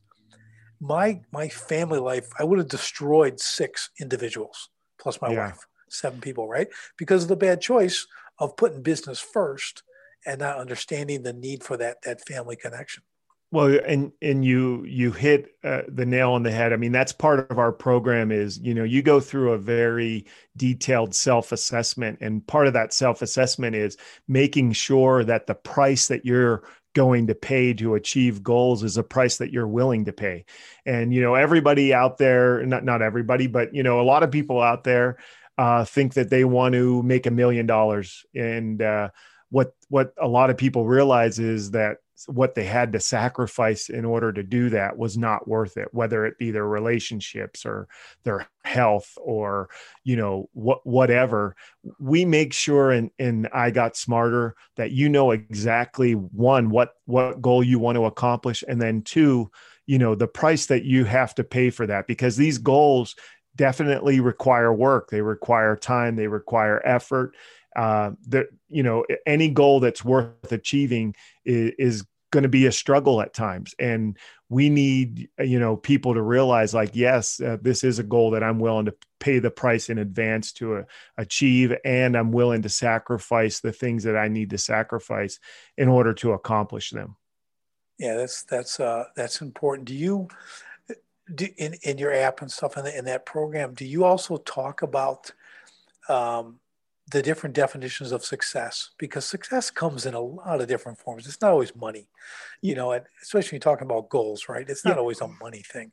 my 0.79 1.21
my 1.31 1.49
family 1.49 1.99
life, 1.99 2.29
I 2.39 2.43
would 2.43 2.59
have 2.59 2.69
destroyed 2.69 3.39
six 3.39 3.89
individuals 3.99 4.69
plus 4.99 5.21
my 5.21 5.31
yeah. 5.31 5.47
wife, 5.47 5.65
seven 5.89 6.21
people, 6.21 6.47
right? 6.47 6.67
Because 6.97 7.23
of 7.23 7.29
the 7.29 7.35
bad 7.35 7.61
choice 7.61 8.05
of 8.37 8.55
putting 8.57 8.81
business 8.81 9.19
first 9.19 9.83
and 10.25 10.39
not 10.39 10.57
understanding 10.57 11.23
the 11.23 11.33
need 11.33 11.63
for 11.63 11.77
that 11.77 12.01
that 12.03 12.25
family 12.27 12.55
connection. 12.55 13.03
Well, 13.51 13.79
and 13.83 14.11
and 14.21 14.45
you 14.45 14.85
you 14.85 15.11
hit 15.11 15.47
uh, 15.63 15.81
the 15.87 16.05
nail 16.05 16.33
on 16.33 16.43
the 16.43 16.51
head. 16.51 16.71
I 16.71 16.75
mean, 16.75 16.91
that's 16.91 17.11
part 17.11 17.49
of 17.49 17.57
our 17.57 17.71
program. 17.71 18.31
Is 18.31 18.59
you 18.59 18.75
know 18.75 18.83
you 18.83 19.01
go 19.01 19.19
through 19.19 19.53
a 19.53 19.57
very 19.57 20.27
detailed 20.55 21.15
self 21.15 21.51
assessment, 21.51 22.19
and 22.21 22.45
part 22.45 22.67
of 22.67 22.73
that 22.73 22.93
self 22.93 23.23
assessment 23.23 23.75
is 23.75 23.97
making 24.27 24.73
sure 24.73 25.23
that 25.23 25.47
the 25.47 25.55
price 25.55 26.09
that 26.09 26.25
you're 26.25 26.61
going 26.93 27.27
to 27.27 27.35
pay 27.35 27.73
to 27.73 27.95
achieve 27.95 28.43
goals 28.43 28.83
is 28.83 28.97
a 28.97 29.03
price 29.03 29.37
that 29.37 29.51
you're 29.51 29.67
willing 29.67 30.05
to 30.05 30.13
pay. 30.13 30.45
And 30.85 31.11
you 31.11 31.21
know, 31.21 31.33
everybody 31.33 31.91
out 31.91 32.19
there, 32.19 32.63
not 32.67 32.83
not 32.85 33.01
everybody, 33.01 33.47
but 33.47 33.73
you 33.73 33.81
know, 33.81 33.99
a 33.99 34.03
lot 34.03 34.21
of 34.21 34.29
people 34.29 34.61
out 34.61 34.83
there 34.83 35.17
uh, 35.57 35.85
think 35.85 36.13
that 36.13 36.29
they 36.29 36.45
want 36.45 36.73
to 36.73 37.01
make 37.01 37.25
a 37.25 37.31
million 37.31 37.65
dollars, 37.65 38.25
and 38.35 38.79
uh, 38.79 39.09
what 39.49 39.73
what 39.87 40.13
a 40.21 40.27
lot 40.27 40.51
of 40.51 40.57
people 40.57 40.85
realize 40.85 41.39
is 41.39 41.71
that 41.71 41.97
what 42.27 42.55
they 42.55 42.65
had 42.65 42.93
to 42.93 42.99
sacrifice 42.99 43.89
in 43.89 44.05
order 44.05 44.31
to 44.31 44.43
do 44.43 44.69
that 44.69 44.97
was 44.97 45.17
not 45.17 45.47
worth 45.47 45.77
it 45.77 45.87
whether 45.93 46.25
it 46.25 46.37
be 46.37 46.51
their 46.51 46.67
relationships 46.67 47.65
or 47.65 47.87
their 48.23 48.47
health 48.63 49.17
or 49.21 49.69
you 50.03 50.15
know 50.15 50.49
what 50.53 50.85
whatever. 50.85 51.55
We 51.99 52.25
make 52.25 52.53
sure 52.53 52.91
and 52.91 53.09
and 53.19 53.47
i 53.53 53.71
got 53.71 53.95
smarter 53.95 54.55
that 54.75 54.91
you 54.91 55.09
know 55.09 55.31
exactly 55.31 56.13
one 56.13 56.69
what 56.69 56.93
what 57.05 57.41
goal 57.41 57.63
you 57.63 57.79
want 57.79 57.95
to 57.95 58.05
accomplish 58.05 58.63
and 58.67 58.81
then 58.81 59.01
two 59.01 59.49
you 59.85 59.97
know 59.97 60.15
the 60.15 60.27
price 60.27 60.67
that 60.67 60.83
you 60.83 61.05
have 61.05 61.33
to 61.35 61.43
pay 61.43 61.69
for 61.69 61.87
that 61.87 62.07
because 62.07 62.35
these 62.37 62.57
goals 62.57 63.15
definitely 63.59 64.21
require 64.21 64.73
work. 64.73 65.09
They 65.09 65.21
require 65.21 65.75
time. 65.75 66.15
They 66.15 66.27
require 66.27 66.81
effort 66.85 67.35
uh, 67.79 68.11
that 68.27 68.47
you 68.67 68.83
know 68.83 69.05
any 69.25 69.49
goal 69.49 69.79
that's 69.79 70.03
worth 70.03 70.51
achieving 70.51 71.15
is, 71.45 71.71
is 71.79 72.05
going 72.31 72.43
to 72.43 72.49
be 72.49 72.65
a 72.65 72.71
struggle 72.71 73.21
at 73.21 73.33
times. 73.33 73.73
And 73.79 74.17
we 74.49 74.69
need 74.69 75.29
you 75.39 75.59
know 75.59 75.77
people 75.77 76.13
to 76.13 76.21
realize 76.21 76.73
like 76.73 76.91
yes 76.93 77.39
uh, 77.39 77.57
this 77.61 77.83
is 77.83 77.99
a 77.99 78.03
goal 78.03 78.31
that 78.31 78.43
i'm 78.43 78.59
willing 78.59 78.85
to 78.85 78.95
pay 79.19 79.37
the 79.37 79.51
price 79.51 79.89
in 79.89 79.99
advance 79.99 80.51
to 80.51 80.77
uh, 80.77 80.83
achieve 81.19 81.71
and 81.85 82.17
i'm 82.17 82.31
willing 82.31 82.63
to 82.63 82.69
sacrifice 82.69 83.59
the 83.59 83.71
things 83.71 84.03
that 84.03 84.17
i 84.17 84.27
need 84.27 84.49
to 84.49 84.57
sacrifice 84.57 85.39
in 85.77 85.87
order 85.87 86.13
to 86.15 86.31
accomplish 86.31 86.89
them. 86.89 87.15
Yeah 87.99 88.15
that's 88.15 88.41
that's 88.43 88.79
uh 88.79 89.05
that's 89.15 89.41
important. 89.41 89.87
Do 89.87 89.93
you 89.93 90.27
do, 91.33 91.47
in 91.57 91.75
in 91.83 91.99
your 91.99 92.11
app 92.11 92.41
and 92.41 92.51
stuff 92.51 92.75
in, 92.75 92.85
the, 92.85 92.97
in 92.97 93.05
that 93.05 93.27
program 93.27 93.75
do 93.75 93.85
you 93.85 94.03
also 94.03 94.37
talk 94.37 94.81
about 94.81 95.31
um 96.07 96.58
the 97.09 97.21
different 97.21 97.55
definitions 97.55 98.11
of 98.11 98.23
success 98.23 98.91
because 98.97 99.25
success 99.25 99.71
comes 99.71 100.05
in 100.05 100.13
a 100.13 100.19
lot 100.19 100.61
of 100.61 100.67
different 100.67 100.97
forms. 100.97 101.27
It's 101.27 101.41
not 101.41 101.51
always 101.51 101.75
money, 101.75 102.09
you 102.61 102.75
know, 102.75 102.91
and 102.91 103.05
especially 103.21 103.55
when 103.55 103.55
you're 103.57 103.73
talking 103.73 103.85
about 103.85 104.09
goals, 104.09 104.47
right? 104.49 104.67
It's 104.67 104.85
not 104.85 104.95
yeah. 104.95 104.99
always 104.99 105.21
a 105.21 105.27
money 105.41 105.61
thing. 105.61 105.91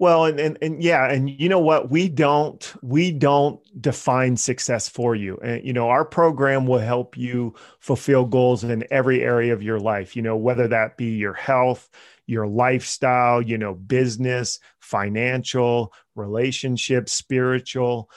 Well, 0.00 0.26
and, 0.26 0.38
and 0.38 0.56
and 0.62 0.80
yeah, 0.80 1.10
and 1.10 1.28
you 1.28 1.48
know 1.48 1.58
what? 1.58 1.90
We 1.90 2.08
don't 2.08 2.72
we 2.82 3.10
don't 3.10 3.60
define 3.82 4.36
success 4.36 4.88
for 4.88 5.16
you. 5.16 5.38
And 5.42 5.64
you 5.64 5.72
know, 5.72 5.88
our 5.88 6.04
program 6.04 6.66
will 6.66 6.78
help 6.78 7.16
you 7.16 7.54
fulfill 7.80 8.24
goals 8.24 8.62
in 8.62 8.84
every 8.92 9.24
area 9.24 9.52
of 9.52 9.60
your 9.60 9.80
life. 9.80 10.14
You 10.14 10.22
know, 10.22 10.36
whether 10.36 10.68
that 10.68 10.96
be 10.96 11.16
your 11.16 11.34
health, 11.34 11.90
your 12.26 12.46
lifestyle, 12.46 13.42
you 13.42 13.58
know, 13.58 13.74
business, 13.74 14.60
financial, 14.78 15.92
relationship, 16.14 17.08
spiritual 17.08 18.08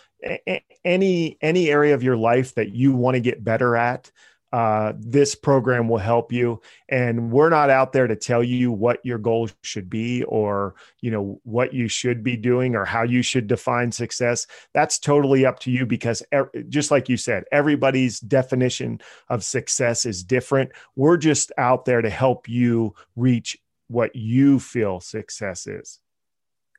any 0.86 1.38
any 1.42 1.70
area 1.70 1.94
of 1.94 2.04
your 2.04 2.18
life 2.18 2.56
that 2.56 2.74
you 2.74 2.94
want 2.94 3.16
to 3.16 3.22
get 3.22 3.44
better 3.44 3.76
at 3.76 4.12
uh, 4.54 4.92
this 4.98 5.34
program 5.34 5.88
will 5.88 5.98
help 5.98 6.32
you. 6.32 6.62
And 6.90 7.32
we're 7.32 7.50
not 7.50 7.70
out 7.70 7.94
there 7.94 8.08
to 8.08 8.16
tell 8.16 8.44
you 8.44 8.72
what 8.72 9.00
your 9.06 9.18
goals 9.18 9.54
should 9.62 9.90
be 9.90 10.24
or 10.24 10.76
you 11.00 11.10
know 11.10 11.40
what 11.44 11.74
you 11.74 11.88
should 11.88 12.24
be 12.24 12.36
doing 12.36 12.76
or 12.76 12.84
how 12.84 13.04
you 13.04 13.22
should 13.22 13.48
define 13.48 13.92
success. 13.92 14.48
That's 14.74 15.00
totally 15.00 15.46
up 15.46 15.60
to 15.60 15.72
you 15.72 15.86
because 15.86 16.22
just 16.68 16.92
like 16.92 17.08
you 17.08 17.18
said 17.18 17.46
everybody's 17.52 18.20
definition 18.20 19.00
of 19.30 19.44
success 19.44 20.06
is 20.06 20.24
different. 20.24 20.72
We're 20.96 21.18
just 21.18 21.52
out 21.58 21.86
there 21.86 22.02
to 22.02 22.10
help 22.10 22.50
you 22.50 22.94
reach 23.16 23.58
what 23.88 24.16
you 24.16 24.60
feel 24.60 25.00
success 25.00 25.68
is 25.68 26.00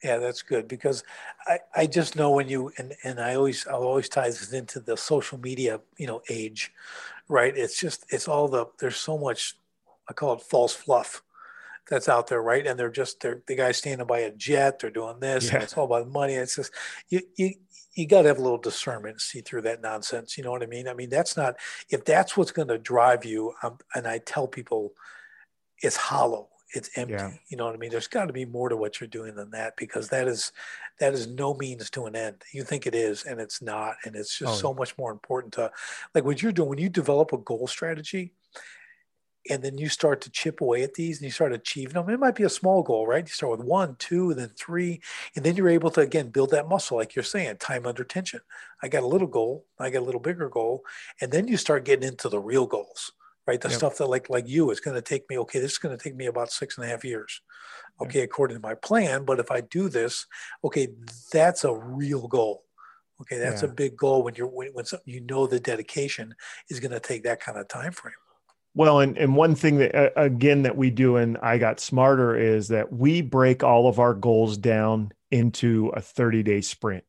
yeah, 0.03 0.19
that's 0.19 0.43
good 0.43 0.67
because 0.67 1.05
I, 1.47 1.61
I 1.75 1.87
just 1.87 2.17
know 2.17 2.31
when 2.31 2.49
you 2.49 2.73
and, 2.79 2.95
and 3.05 3.21
I 3.21 3.35
always 3.35 3.67
I'll 3.67 3.85
always 3.85 4.09
tie 4.09 4.29
this 4.29 4.53
into 4.53 4.81
the 4.81 4.97
social 4.97 5.39
media 5.39 5.81
you 5.97 6.07
know 6.07 6.23
age, 6.29 6.73
right? 7.29 7.57
It's 7.57 7.79
just 7.79 8.05
it's 8.11 8.29
all 8.29 8.49
the 8.49 8.67
there's 8.79 8.97
so 8.97 9.17
much 9.17 9.57
I 10.09 10.13
call 10.13 10.35
it 10.35 10.43
false 10.43 10.75
fluff 10.75 11.23
that's 11.89 12.09
out 12.09 12.27
there, 12.27 12.43
right? 12.43 12.67
And 12.67 12.79
they're 12.79 12.91
just 12.91 13.21
they're 13.21 13.43
the 13.47 13.55
guys 13.55 13.77
standing 13.77 14.07
by 14.07 14.21
a 14.21 14.31
jet, 14.31 14.79
they're 14.79 14.91
doing 14.91 15.21
this, 15.21 15.47
yeah. 15.47 15.55
and 15.55 15.63
it's 15.63 15.77
all 15.77 15.85
about 15.85 16.09
money. 16.09 16.35
It's 16.35 16.57
just 16.57 16.73
you 17.09 17.21
you 17.37 17.55
you 17.95 18.07
got 18.07 18.23
to 18.23 18.29
have 18.29 18.39
a 18.39 18.43
little 18.43 18.59
discernment, 18.59 19.21
see 19.21 19.41
through 19.41 19.63
that 19.63 19.83
nonsense. 19.83 20.37
You 20.37 20.45
know 20.45 20.51
what 20.51 20.63
I 20.63 20.67
mean? 20.67 20.89
I 20.89 20.95
mean 20.95 21.11
that's 21.11 21.37
not 21.37 21.57
if 21.91 22.05
that's 22.05 22.37
what's 22.37 22.53
going 22.53 22.69
to 22.69 22.79
drive 22.79 23.25
you. 23.25 23.55
Um, 23.63 23.79
and 23.95 24.07
I 24.07 24.19
tell 24.19 24.49
people, 24.49 24.95
it's 25.81 25.97
hollow 25.97 26.49
it's 26.75 26.91
empty. 26.97 27.15
Yeah. 27.15 27.33
You 27.49 27.57
know 27.57 27.67
what 27.67 27.75
I 27.75 27.79
mean? 27.79 27.91
There's 27.91 28.09
got 28.09 28.27
to 28.27 28.33
be 28.33 28.45
more 28.45 28.69
to 28.69 28.77
what 28.77 29.01
you're 29.01 29.09
doing 29.09 29.35
than 29.35 29.51
that 29.51 29.77
because 29.77 30.09
that 30.09 30.29
is 30.29 30.53
that 31.01 31.15
is 31.15 31.27
no 31.27 31.55
means 31.55 31.91
to 31.91 32.07
an 32.07 32.17
end. 32.17 32.43
You 32.53 32.65
think 32.65 32.87
it 32.87 32.95
is, 32.95 33.25
and 33.25 33.41
it's 33.41 33.61
not. 33.63 33.97
And 34.05 34.17
it's 34.17 34.39
just 34.39 34.53
oh, 34.53 34.57
so 34.57 34.75
much 34.75 34.97
more 34.99 35.13
important 35.13 35.55
to 35.55 35.71
like 36.15 36.25
what 36.25 36.43
you're 36.43 36.53
doing 36.53 36.69
when 36.69 36.79
you 36.79 36.89
develop 36.89 37.33
a 37.33 37.39
goal 37.39 37.67
strategy 37.67 38.33
and 39.51 39.63
then 39.63 39.77
you 39.77 39.89
start 39.89 40.21
to 40.21 40.31
chip 40.31 40.61
away 40.61 40.83
at 40.83 40.95
these 40.95 41.19
and 41.19 41.25
you 41.25 41.31
start 41.31 41.53
achieving 41.53 41.95
them. 41.95 42.09
It 42.09 42.21
might 42.21 42.37
be 42.37 42.45
a 42.45 42.49
small 42.49 42.83
goal, 42.83 43.07
right? 43.07 43.27
You 43.27 43.33
start 43.33 43.59
with 43.59 43.67
one, 43.67 43.97
two, 43.99 44.35
then 44.35 44.51
three, 44.57 45.01
and 45.35 45.45
then 45.45 45.57
you're 45.57 45.69
able 45.69 45.91
to 45.91 46.01
again 46.01 46.29
build 46.29 46.51
that 46.51 46.69
muscle, 46.69 46.97
like 46.97 47.17
you're 47.17 47.25
saying, 47.25 47.57
time 47.57 47.87
under 47.87 48.05
tension. 48.05 48.41
I 48.83 48.89
got 48.89 49.03
a 49.03 49.09
little 49.09 49.27
goal, 49.27 49.67
I 49.79 49.91
got 49.91 50.01
a 50.01 50.05
little 50.05 50.21
bigger 50.21 50.49
goal, 50.49 50.85
and 51.21 51.33
then 51.33 51.49
you 51.49 51.57
start 51.57 51.85
getting 51.85 52.09
into 52.09 52.29
the 52.29 52.39
real 52.39 52.67
goals 52.67 53.13
right? 53.47 53.61
The 53.61 53.69
yep. 53.69 53.79
stuff 53.79 53.99
that 53.99 54.07
like 54.07 54.31
like 54.31 54.49
you, 54.49 54.71
it's 54.71 54.81
going 54.81 54.95
to 54.95 55.03
take 55.03 55.29
me. 55.29 55.39
Okay, 55.39 55.61
this 55.61 55.73
is 55.73 55.79
going 55.79 55.97
to 55.97 56.03
take 56.03 56.17
me 56.17 56.27
about 56.27 56.51
six 56.51 56.77
and 56.77 56.87
a 56.87 56.89
half 56.89 57.05
years. 57.05 57.41
Okay, 58.01 58.21
yep. 58.21 58.27
according 58.27 58.57
to 58.57 58.63
my 58.63 58.75
plan. 58.75 59.25
But 59.25 59.41
if 59.41 59.51
I 59.51 59.61
do 59.61 59.89
this, 59.89 60.27
okay, 60.65 60.89
that's 61.33 61.65
a 61.65 61.75
real 61.75 62.29
goal. 62.29 62.65
Okay, 63.21 63.39
that's 63.39 63.63
yeah. 63.63 63.69
a 63.69 63.73
big 63.73 63.97
goal 63.97 64.23
when 64.23 64.35
you're 64.35 64.49
when, 64.49 64.69
when 64.73 64.85
something 64.85 65.13
you 65.13 65.21
know 65.21 65.47
the 65.47 65.61
dedication 65.61 66.35
is 66.69 66.81
going 66.81 66.93
to 66.93 67.01
take 67.01 67.23
that 67.25 67.41
kind 67.41 67.59
of 67.59 67.69
time 67.69 67.93
frame. 67.93 68.15
Well, 68.75 69.01
and, 69.01 69.19
and 69.19 69.37
one 69.37 69.55
thing 69.55 69.79
that, 69.79 69.95
uh, 69.95 70.11
again, 70.17 70.63
that 70.63 70.77
we 70.77 70.91
do 70.91 71.17
and 71.17 71.37
I 71.43 71.59
got 71.59 71.79
smarter 71.79 72.35
is 72.37 72.69
that 72.69 72.91
we 72.93 73.21
break 73.21 73.63
all 73.63 73.87
of 73.87 73.99
our 73.99 74.15
goals 74.15 74.57
down 74.57 75.13
into 75.31 75.89
a 75.95 76.01
30 76.01 76.43
day 76.43 76.61
sprint. 76.63 77.05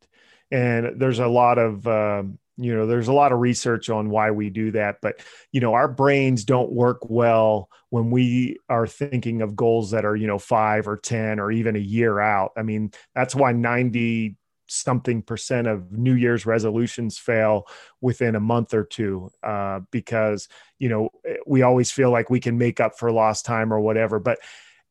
And 0.52 1.00
there's 1.00 1.20
a 1.20 1.28
lot 1.28 1.58
of, 1.58 1.88
um, 1.88 2.38
you 2.58 2.76
know 2.76 2.86
there's 2.86 3.08
a 3.08 3.14
lot 3.14 3.32
of 3.32 3.40
research 3.40 3.90
on 3.90 4.10
why 4.10 4.30
we 4.30 4.50
do 4.50 4.72
that 4.72 4.98
but 5.02 5.16
you 5.52 5.60
know 5.60 5.74
our 5.74 5.88
brains 5.88 6.44
don't 6.44 6.72
work 6.72 7.00
well 7.10 7.70
when 7.94 8.10
we 8.10 8.58
are 8.70 8.88
thinking 8.88 9.44
of 9.44 9.56
goals 9.56 9.92
that 9.92 10.04
are 10.04 10.16
you 10.16 10.26
know 10.26 10.40
5 10.40 10.88
or 10.88 10.98
10 10.98 11.40
or 11.40 11.52
even 11.52 11.76
a 11.76 11.80
year 11.80 12.20
out. 12.20 12.52
I 12.58 12.64
mean 12.64 12.92
that's 13.14 13.36
why 13.36 13.52
90 13.52 14.36
something 14.66 15.22
percent 15.22 15.68
of 15.68 15.92
new 15.92 16.16
year's 16.16 16.48
resolutions 16.48 17.20
fail 17.20 17.68
within 18.02 18.36
a 18.36 18.40
month 18.40 18.74
or 18.74 18.84
two 18.84 19.30
uh, 19.44 19.82
because 19.92 20.48
you 20.80 20.90
know 20.90 21.10
we 21.46 21.62
always 21.62 21.92
feel 21.92 22.10
like 22.10 22.32
we 22.32 22.40
can 22.40 22.58
make 22.58 22.80
up 22.80 22.98
for 22.98 23.12
lost 23.12 23.46
time 23.46 23.72
or 23.72 23.80
whatever. 23.80 24.20
But 24.20 24.40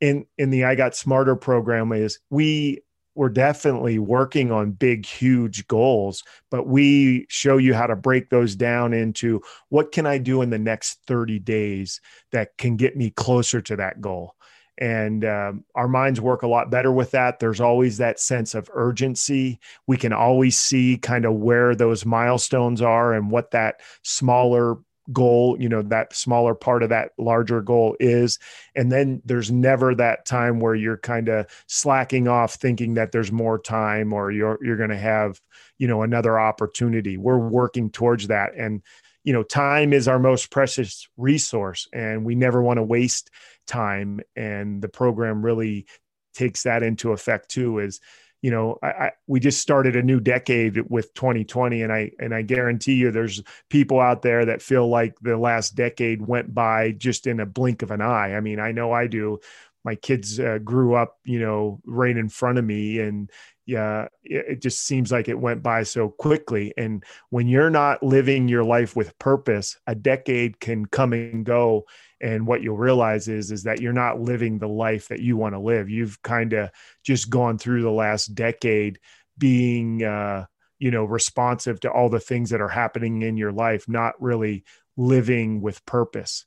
in 0.00 0.26
in 0.38 0.50
the 0.50 0.64
i 0.64 0.74
got 0.74 0.96
smarter 0.96 1.36
program 1.36 1.92
is 1.92 2.18
we 2.28 2.82
we're 3.14 3.28
definitely 3.28 3.98
working 3.98 4.50
on 4.50 4.70
big 4.70 5.04
huge 5.04 5.66
goals 5.66 6.22
but 6.50 6.66
we 6.66 7.26
show 7.28 7.56
you 7.56 7.74
how 7.74 7.86
to 7.86 7.96
break 7.96 8.30
those 8.30 8.56
down 8.56 8.92
into 8.92 9.40
what 9.68 9.92
can 9.92 10.06
i 10.06 10.18
do 10.18 10.42
in 10.42 10.50
the 10.50 10.58
next 10.58 10.98
30 11.06 11.38
days 11.38 12.00
that 12.32 12.56
can 12.58 12.76
get 12.76 12.96
me 12.96 13.10
closer 13.10 13.60
to 13.62 13.76
that 13.76 14.00
goal? 14.00 14.34
And 14.78 15.24
um, 15.24 15.64
our 15.74 15.86
minds 15.86 16.20
work 16.20 16.42
a 16.42 16.48
lot 16.48 16.70
better 16.70 16.90
with 16.90 17.12
that. 17.12 17.38
There's 17.38 17.60
always 17.60 17.98
that 17.98 18.18
sense 18.18 18.54
of 18.54 18.70
urgency. 18.72 19.60
We 19.86 19.96
can 19.96 20.12
always 20.12 20.58
see 20.58 20.96
kind 20.96 21.24
of 21.24 21.34
where 21.34 21.74
those 21.74 22.06
milestones 22.06 22.80
are 22.82 23.12
and 23.12 23.30
what 23.30 23.50
that 23.52 23.80
smaller 24.02 24.78
goal 25.10 25.56
you 25.58 25.68
know 25.68 25.82
that 25.82 26.14
smaller 26.14 26.54
part 26.54 26.82
of 26.82 26.90
that 26.90 27.10
larger 27.18 27.60
goal 27.60 27.96
is. 27.98 28.38
And 28.76 28.92
then 28.92 29.20
there's 29.24 29.50
never 29.50 29.94
that 29.94 30.24
time 30.26 30.60
where 30.60 30.74
you're 30.74 30.98
kind 30.98 31.28
of 31.28 31.46
slacking 31.66 32.28
off 32.28 32.54
thinking 32.54 32.94
that 32.94 33.12
there's 33.12 33.32
more 33.32 33.58
time 33.58 34.12
or 34.12 34.30
you're 34.30 34.58
you're 34.62 34.76
going 34.76 34.90
to 34.90 34.96
have 34.96 35.40
you 35.78 35.88
know 35.88 36.02
another 36.02 36.38
opportunity. 36.38 37.16
We're 37.16 37.38
working 37.38 37.90
towards 37.90 38.28
that. 38.28 38.54
And 38.56 38.82
you 39.24 39.32
know 39.32 39.42
time 39.42 39.92
is 39.92 40.06
our 40.06 40.18
most 40.18 40.50
precious 40.50 41.08
resource 41.16 41.88
and 41.92 42.24
we 42.24 42.34
never 42.34 42.62
want 42.62 42.78
to 42.78 42.84
waste 42.84 43.30
time. 43.66 44.20
And 44.36 44.82
the 44.82 44.88
program 44.88 45.44
really 45.44 45.86
takes 46.34 46.62
that 46.62 46.82
into 46.82 47.12
effect 47.12 47.50
too 47.50 47.78
is 47.78 48.00
you 48.42 48.50
know, 48.50 48.76
I, 48.82 48.86
I, 48.88 49.12
we 49.28 49.40
just 49.40 49.60
started 49.60 49.94
a 49.94 50.02
new 50.02 50.20
decade 50.20 50.90
with 50.90 51.14
2020, 51.14 51.82
and 51.82 51.92
I 51.92 52.10
and 52.18 52.34
I 52.34 52.42
guarantee 52.42 52.94
you, 52.94 53.12
there's 53.12 53.40
people 53.70 54.00
out 54.00 54.22
there 54.22 54.44
that 54.44 54.60
feel 54.60 54.88
like 54.88 55.14
the 55.20 55.36
last 55.36 55.76
decade 55.76 56.26
went 56.26 56.52
by 56.52 56.90
just 56.90 57.28
in 57.28 57.38
a 57.38 57.46
blink 57.46 57.82
of 57.82 57.92
an 57.92 58.02
eye. 58.02 58.34
I 58.34 58.40
mean, 58.40 58.58
I 58.58 58.72
know 58.72 58.92
I 58.92 59.06
do. 59.06 59.38
My 59.84 59.94
kids 59.94 60.38
uh, 60.38 60.58
grew 60.58 60.94
up, 60.94 61.18
you 61.24 61.40
know, 61.40 61.80
right 61.86 62.16
in 62.16 62.28
front 62.28 62.58
of 62.58 62.64
me, 62.64 62.98
and 62.98 63.30
yeah, 63.64 64.08
it, 64.24 64.44
it 64.48 64.62
just 64.62 64.82
seems 64.82 65.12
like 65.12 65.28
it 65.28 65.38
went 65.38 65.62
by 65.62 65.84
so 65.84 66.08
quickly. 66.08 66.74
And 66.76 67.04
when 67.30 67.46
you're 67.46 67.70
not 67.70 68.02
living 68.02 68.48
your 68.48 68.64
life 68.64 68.96
with 68.96 69.18
purpose, 69.20 69.78
a 69.86 69.94
decade 69.94 70.58
can 70.58 70.86
come 70.86 71.12
and 71.12 71.46
go 71.46 71.84
and 72.22 72.46
what 72.46 72.62
you'll 72.62 72.76
realize 72.76 73.28
is 73.28 73.50
is 73.50 73.64
that 73.64 73.80
you're 73.80 73.92
not 73.92 74.20
living 74.20 74.58
the 74.58 74.68
life 74.68 75.08
that 75.08 75.20
you 75.20 75.36
want 75.36 75.54
to 75.54 75.58
live 75.58 75.90
you've 75.90 76.20
kind 76.22 76.52
of 76.52 76.70
just 77.02 77.28
gone 77.28 77.58
through 77.58 77.82
the 77.82 77.90
last 77.90 78.34
decade 78.34 78.98
being 79.36 80.02
uh 80.04 80.44
you 80.78 80.90
know 80.90 81.04
responsive 81.04 81.80
to 81.80 81.90
all 81.90 82.08
the 82.08 82.20
things 82.20 82.50
that 82.50 82.60
are 82.60 82.68
happening 82.68 83.22
in 83.22 83.36
your 83.36 83.52
life 83.52 83.88
not 83.88 84.20
really 84.20 84.64
living 84.96 85.60
with 85.60 85.84
purpose 85.84 86.46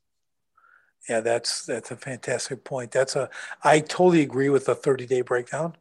Yeah, 1.09 1.19
that's 1.19 1.65
that's 1.65 1.91
a 1.91 1.95
fantastic 1.95 2.63
point. 2.63 2.91
That's 2.91 3.15
a 3.15 3.29
I 3.63 3.79
totally 3.79 4.21
agree 4.21 4.49
with 4.49 4.65
the 4.65 4.75
30 4.75 5.05
day 5.05 5.21
breakdown. 5.21 5.75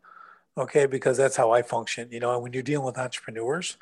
Okay, 0.56 0.86
because 0.86 1.16
that's 1.16 1.36
how 1.36 1.50
I 1.52 1.62
function. 1.62 2.08
You 2.12 2.20
know, 2.20 2.34
and 2.34 2.42
when 2.42 2.52
you're 2.52 2.62
dealing 2.62 2.86
with 2.86 2.98
entrepreneurs, 2.98 3.76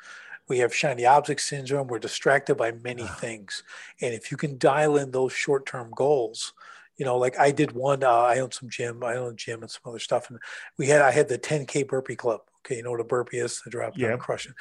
we 0.47 0.59
have 0.59 0.75
shiny 0.75 1.05
object 1.05 1.41
syndrome. 1.41 1.87
We're 1.87 1.99
distracted 1.99 2.55
by 2.55 2.71
many 2.71 3.07
things, 3.19 3.63
and 4.01 4.13
if 4.13 4.31
you 4.31 4.37
can 4.37 4.57
dial 4.57 4.97
in 4.97 5.11
those 5.11 5.33
short 5.33 5.65
term 5.65 5.91
goals, 5.95 6.53
you 6.97 7.05
know, 7.05 7.17
like 7.17 7.39
I 7.39 7.51
did 7.51 7.71
one. 7.71 8.03
Uh, 8.03 8.09
I 8.09 8.39
own 8.39 8.51
some 8.51 8.69
gym. 8.69 9.03
I 9.03 9.15
own 9.15 9.33
a 9.33 9.35
gym 9.35 9.61
and 9.61 9.71
some 9.71 9.81
other 9.85 9.99
stuff, 9.99 10.29
and 10.29 10.39
we 10.77 10.87
had 10.87 11.01
I 11.01 11.11
had 11.11 11.29
the 11.29 11.39
10k 11.39 11.87
burpee 11.87 12.15
club. 12.15 12.41
Okay, 12.65 12.77
you 12.77 12.83
know 12.83 12.91
what 12.91 12.99
a 12.99 13.05
burpee 13.05 13.39
is? 13.39 13.61
The 13.63 13.71
drop 13.71 13.97
down, 13.97 14.11
yep. 14.11 14.19
crush 14.19 14.45
it. 14.45 14.53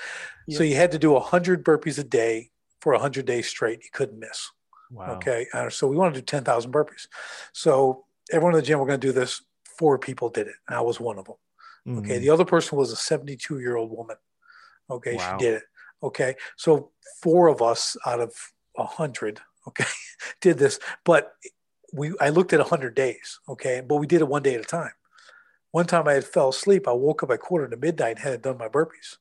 Yep. 0.48 0.58
So 0.58 0.64
you 0.64 0.76
had 0.76 0.92
to 0.92 0.98
do 0.98 1.12
100 1.12 1.64
burpees 1.64 1.98
a 1.98 2.04
day 2.04 2.50
for 2.80 2.92
100 2.92 3.26
days 3.26 3.48
straight. 3.48 3.84
You 3.84 3.90
couldn't 3.92 4.18
miss. 4.18 4.50
Wow. 4.90 5.14
Okay, 5.14 5.46
uh, 5.54 5.70
so 5.70 5.86
we 5.86 5.96
want 5.96 6.14
to 6.14 6.20
do 6.20 6.24
10,000 6.24 6.70
burpees. 6.70 7.06
So 7.52 8.04
everyone 8.30 8.54
in 8.54 8.60
the 8.60 8.66
gym, 8.66 8.78
we're 8.78 8.86
going 8.86 9.00
to 9.00 9.06
do 9.06 9.12
this. 9.12 9.42
Four 9.78 9.98
people 9.98 10.28
did 10.28 10.48
it. 10.48 10.54
And 10.68 10.76
I 10.76 10.82
was 10.82 11.00
one 11.00 11.18
of 11.18 11.24
them. 11.24 11.36
Mm-hmm. 11.88 11.98
Okay, 12.00 12.18
the 12.18 12.30
other 12.30 12.44
person 12.44 12.76
was 12.76 12.92
a 12.92 12.96
72 12.96 13.58
year 13.58 13.76
old 13.76 13.90
woman. 13.90 14.16
Okay, 14.90 15.16
wow. 15.16 15.38
she 15.38 15.44
did 15.44 15.54
it. 15.54 15.62
Okay, 16.02 16.36
so 16.56 16.90
four 17.22 17.48
of 17.48 17.62
us 17.62 17.96
out 18.06 18.20
of 18.20 18.34
a 18.76 18.84
hundred, 18.84 19.40
okay, 19.68 19.84
did 20.40 20.58
this. 20.58 20.78
But 21.04 21.32
we 21.92 22.12
I 22.20 22.30
looked 22.30 22.52
at 22.52 22.60
a 22.60 22.64
100 22.64 22.94
days, 22.94 23.40
okay, 23.48 23.82
but 23.86 23.96
we 23.96 24.06
did 24.06 24.20
it 24.20 24.28
one 24.28 24.42
day 24.42 24.54
at 24.54 24.60
a 24.60 24.64
time. 24.64 24.92
One 25.70 25.86
time 25.86 26.06
I 26.06 26.12
had 26.12 26.24
fell 26.24 26.50
asleep. 26.50 26.86
I 26.86 26.92
woke 26.92 27.22
up 27.22 27.30
at 27.30 27.40
quarter 27.40 27.68
to 27.68 27.76
midnight 27.76 28.16
and 28.16 28.18
hadn't 28.18 28.42
done 28.42 28.58
my 28.58 28.68
burpees. 28.68 29.16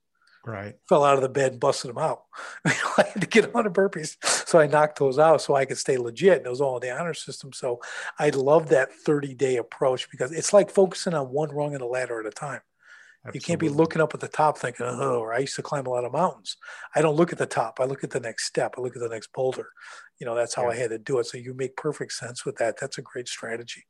Right. 0.45 0.75
Fell 0.89 1.03
out 1.03 1.15
of 1.15 1.21
the 1.21 1.29
bed 1.29 1.53
and 1.53 1.61
busted 1.61 1.89
them 1.89 1.97
out. 1.97 2.23
I 2.65 3.05
had 3.13 3.21
to 3.21 3.27
get 3.27 3.53
100 3.53 3.73
burpees. 3.73 4.17
So 4.47 4.59
I 4.59 4.67
knocked 4.67 4.99
those 4.99 5.19
out 5.19 5.41
so 5.41 5.55
I 5.55 5.65
could 5.65 5.77
stay 5.77 5.97
legit. 5.97 6.39
And 6.39 6.47
it 6.47 6.49
was 6.49 6.61
all 6.61 6.77
in 6.77 6.81
the 6.81 6.97
honor 6.97 7.13
system. 7.13 7.53
So 7.53 7.79
I 8.17 8.29
love 8.29 8.69
that 8.69 8.91
30 8.91 9.33
day 9.35 9.57
approach 9.57 10.09
because 10.09 10.31
it's 10.31 10.51
like 10.51 10.71
focusing 10.71 11.13
on 11.13 11.31
one 11.31 11.51
rung 11.51 11.73
in 11.73 11.79
the 11.79 11.85
ladder 11.85 12.19
at 12.19 12.25
a 12.25 12.31
time. 12.31 12.61
Absolutely. 13.23 13.37
You 13.37 13.45
can't 13.45 13.59
be 13.59 13.69
looking 13.69 14.01
up 14.01 14.15
at 14.15 14.19
the 14.19 14.27
top 14.27 14.57
thinking, 14.57 14.87
oh, 14.89 15.19
or 15.19 15.31
I 15.31 15.39
used 15.39 15.55
to 15.57 15.61
climb 15.61 15.85
a 15.85 15.89
lot 15.91 16.05
of 16.05 16.11
mountains. 16.11 16.57
I 16.95 17.03
don't 17.03 17.15
look 17.15 17.31
at 17.31 17.37
the 17.37 17.45
top. 17.45 17.79
I 17.79 17.85
look 17.85 18.03
at 18.03 18.09
the 18.09 18.19
next 18.19 18.45
step. 18.45 18.75
I 18.77 18.81
look 18.81 18.95
at 18.95 19.01
the 19.01 19.09
next 19.09 19.31
boulder. 19.31 19.67
You 20.19 20.25
know, 20.25 20.33
that's 20.33 20.55
how 20.55 20.63
yeah. 20.63 20.69
I 20.69 20.75
had 20.75 20.89
to 20.89 20.97
do 20.97 21.19
it. 21.19 21.27
So 21.27 21.37
you 21.37 21.53
make 21.53 21.75
perfect 21.75 22.13
sense 22.13 22.45
with 22.45 22.55
that. 22.57 22.79
That's 22.79 22.97
a 22.97 23.03
great 23.03 23.27
strategy. 23.27 23.85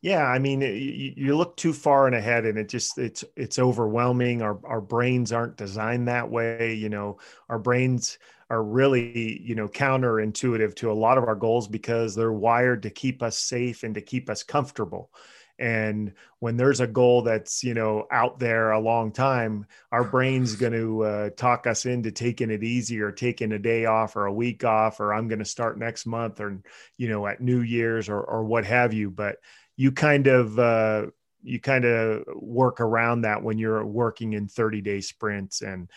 Yeah, 0.00 0.24
I 0.24 0.38
mean, 0.38 0.62
you, 0.62 1.12
you 1.16 1.36
look 1.36 1.56
too 1.56 1.72
far 1.72 2.08
in 2.08 2.14
ahead, 2.14 2.44
and 2.44 2.58
it 2.58 2.68
just 2.68 2.98
it's 2.98 3.24
it's 3.36 3.58
overwhelming. 3.58 4.42
Our 4.42 4.58
our 4.64 4.80
brains 4.80 5.32
aren't 5.32 5.56
designed 5.56 6.08
that 6.08 6.28
way. 6.28 6.74
You 6.74 6.88
know, 6.88 7.18
our 7.48 7.58
brains 7.58 8.18
are 8.50 8.64
really 8.64 9.40
you 9.42 9.54
know 9.54 9.68
counterintuitive 9.68 10.74
to 10.76 10.90
a 10.90 10.94
lot 10.94 11.18
of 11.18 11.24
our 11.24 11.36
goals 11.36 11.68
because 11.68 12.14
they're 12.14 12.32
wired 12.32 12.82
to 12.82 12.90
keep 12.90 13.22
us 13.22 13.38
safe 13.38 13.84
and 13.84 13.94
to 13.94 14.00
keep 14.00 14.28
us 14.28 14.42
comfortable 14.42 15.10
and 15.58 16.12
when 16.38 16.56
there's 16.56 16.80
a 16.80 16.86
goal 16.86 17.22
that's 17.22 17.62
you 17.62 17.74
know 17.74 18.06
out 18.10 18.38
there 18.38 18.72
a 18.72 18.80
long 18.80 19.12
time 19.12 19.66
our 19.92 20.04
brain's 20.04 20.56
going 20.56 20.72
to 20.72 21.02
uh, 21.02 21.30
talk 21.36 21.66
us 21.66 21.86
into 21.86 22.10
taking 22.10 22.50
it 22.50 22.64
easy 22.64 23.00
or 23.00 23.12
taking 23.12 23.52
a 23.52 23.58
day 23.58 23.84
off 23.84 24.16
or 24.16 24.26
a 24.26 24.32
week 24.32 24.64
off 24.64 24.98
or 24.98 25.12
i'm 25.12 25.28
going 25.28 25.38
to 25.38 25.44
start 25.44 25.78
next 25.78 26.06
month 26.06 26.40
or 26.40 26.60
you 26.96 27.08
know 27.08 27.26
at 27.26 27.40
new 27.40 27.60
year's 27.60 28.08
or, 28.08 28.20
or 28.20 28.44
what 28.44 28.64
have 28.64 28.92
you. 28.92 29.10
But 29.10 29.38
you 29.76 29.92
kind 29.92 30.26
of 30.26 30.58
uh, 30.58 31.06
you 31.42 31.60
kind 31.60 31.84
of 31.84 32.24
work 32.36 32.80
around 32.80 33.22
that 33.22 33.42
when 33.42 33.58
you're 33.58 33.84
working 33.84 34.32
in 34.32 34.48
30 34.48 34.80
day 34.80 35.00
sprints. 35.00 35.62
And 35.62 35.90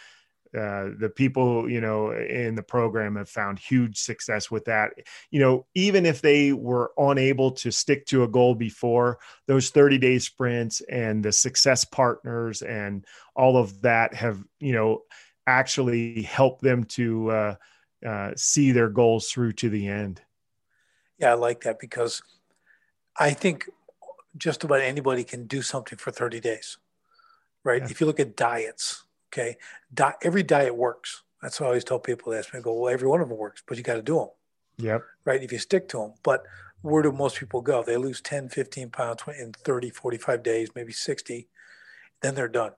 uh, 0.56 0.89
the 0.99 1.12
people 1.14 1.70
you 1.70 1.82
know 1.82 2.12
in 2.12 2.56
the 2.56 2.64
program 2.64 3.16
have 3.16 3.30
found 3.30 3.60
huge 3.60 3.97
success 3.97 4.49
with 4.49 4.66
that. 4.66 4.91
You 5.32 5.39
know 5.39 5.66
even 5.76 6.06
if 6.06 6.22
they 6.22 6.53
were 6.53 6.91
unable 6.97 7.51
to 7.51 7.72
stick 7.72 8.06
to 8.08 8.24
a 8.24 8.28
goal 8.28 8.56
before 8.56 9.20
those 9.47 9.70
30 9.70 9.97
day 9.97 10.20
sprints 10.20 10.82
and 10.82 11.24
the 11.24 11.32
success 11.32 11.84
partners 11.84 12.62
and 12.62 13.06
all 13.36 13.58
of 13.58 13.82
that 13.82 14.14
have 14.14 14.43
you 14.60 14.74
know 14.74 15.03
actually 15.47 16.22
helped 16.24 16.62
them 16.62 16.84
to 16.84 17.30
uh, 17.30 17.56
uh, 18.06 18.32
see 18.36 18.72
their 18.72 18.89
goals 18.89 19.30
through 19.30 19.51
to 19.53 19.70
the 19.70 19.88
end. 19.88 20.22
Yeah 21.18 21.32
i 21.32 21.34
like 21.34 21.62
that 21.62 21.80
because 21.80 22.22
i 23.18 23.32
think 23.32 23.70
just 24.38 24.66
about 24.66 24.82
anybody 24.82 25.24
can 25.24 25.47
do 25.47 25.62
something 25.62 25.97
for 25.97 26.12
30 26.12 26.41
days 26.41 26.78
right? 27.66 27.82
Yeah. 27.82 27.89
if 27.89 27.99
you 27.99 28.08
look 28.08 28.20
at 28.22 28.38
diets 28.38 29.05
Okay. 29.36 29.57
Di- 29.93 30.15
every 30.21 30.43
diet 30.43 30.75
works. 30.75 31.23
That's 31.41 31.59
what 31.59 31.67
I 31.67 31.69
always 31.69 31.83
tell 31.83 31.99
people 31.99 32.31
that. 32.31 32.39
Ask 32.39 32.53
me, 32.53 32.59
I 32.59 32.63
go, 32.63 32.73
well, 32.73 32.93
every 32.93 33.07
one 33.07 33.21
of 33.21 33.29
them 33.29 33.38
works, 33.38 33.61
but 33.67 33.77
you 33.77 33.83
got 33.83 33.95
to 33.95 34.01
do 34.01 34.15
them. 34.15 34.29
Yep. 34.77 35.03
Right. 35.25 35.43
If 35.43 35.51
you 35.51 35.59
stick 35.59 35.88
to 35.89 35.97
them. 35.97 36.13
But 36.23 36.45
where 36.81 37.03
do 37.03 37.11
most 37.11 37.38
people 37.38 37.61
go? 37.61 37.83
They 37.83 37.97
lose 37.97 38.21
10, 38.21 38.49
15 38.49 38.89
pounds 38.89 39.23
in 39.39 39.51
30, 39.51 39.89
45 39.89 40.43
days, 40.43 40.69
maybe 40.75 40.93
60. 40.93 41.47
Then 42.21 42.36
they're 42.36 42.47
done. 42.47 42.71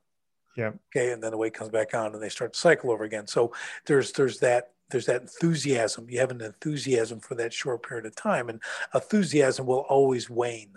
Yeah. 0.55 0.72
Okay. 0.95 1.12
And 1.12 1.22
then 1.22 1.32
the 1.32 1.38
weight 1.38 1.53
comes 1.53 1.70
back 1.70 1.93
on 1.93 2.14
and 2.14 2.22
they 2.22 2.30
start 2.30 2.53
to 2.53 2.60
cycle 2.60 2.91
over 2.91 3.03
again. 3.03 3.28
So 3.28 3.53
there's, 3.86 4.12
there's 4.14 4.39
that, 4.39 4.72
there's 4.89 5.05
that 5.05 5.22
enthusiasm. 5.22 6.10
You 6.10 6.20
have 6.20 6.32
an 6.32 6.41
enthusiasm 6.41 7.20
for 7.20 7.36
that 7.36 7.53
short 7.53 7.88
period 7.88 8.05
of 8.05 8.16
time 8.16 8.49
and 8.49 8.62
enthusiasm 8.93 9.66
will 9.66 9.86
always 9.89 10.30
wane 10.30 10.74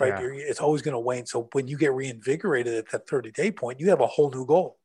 right? 0.00 0.22
Yeah. 0.22 0.30
It's 0.32 0.60
always 0.60 0.82
going 0.82 0.92
to 0.92 0.98
wane. 0.98 1.26
So 1.26 1.48
when 1.52 1.68
you 1.68 1.76
get 1.76 1.92
reinvigorated 1.92 2.74
at 2.74 2.90
that 2.90 3.08
30 3.08 3.32
day 3.32 3.50
point, 3.50 3.80
you 3.80 3.88
have 3.90 4.00
a 4.00 4.06
whole 4.06 4.30
new 4.30 4.46
goal. 4.46 4.77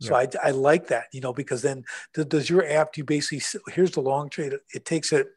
So 0.00 0.18
yeah. 0.18 0.26
I, 0.42 0.48
I 0.48 0.50
like 0.50 0.88
that, 0.88 1.06
you 1.12 1.20
know, 1.20 1.32
because 1.32 1.62
then 1.62 1.84
does 2.12 2.50
your 2.50 2.68
app, 2.68 2.92
do 2.92 3.00
you 3.00 3.04
basically, 3.04 3.42
here's 3.72 3.92
the 3.92 4.00
long 4.00 4.28
trade. 4.28 4.52
It 4.74 4.84
takes 4.84 5.12
it, 5.12 5.28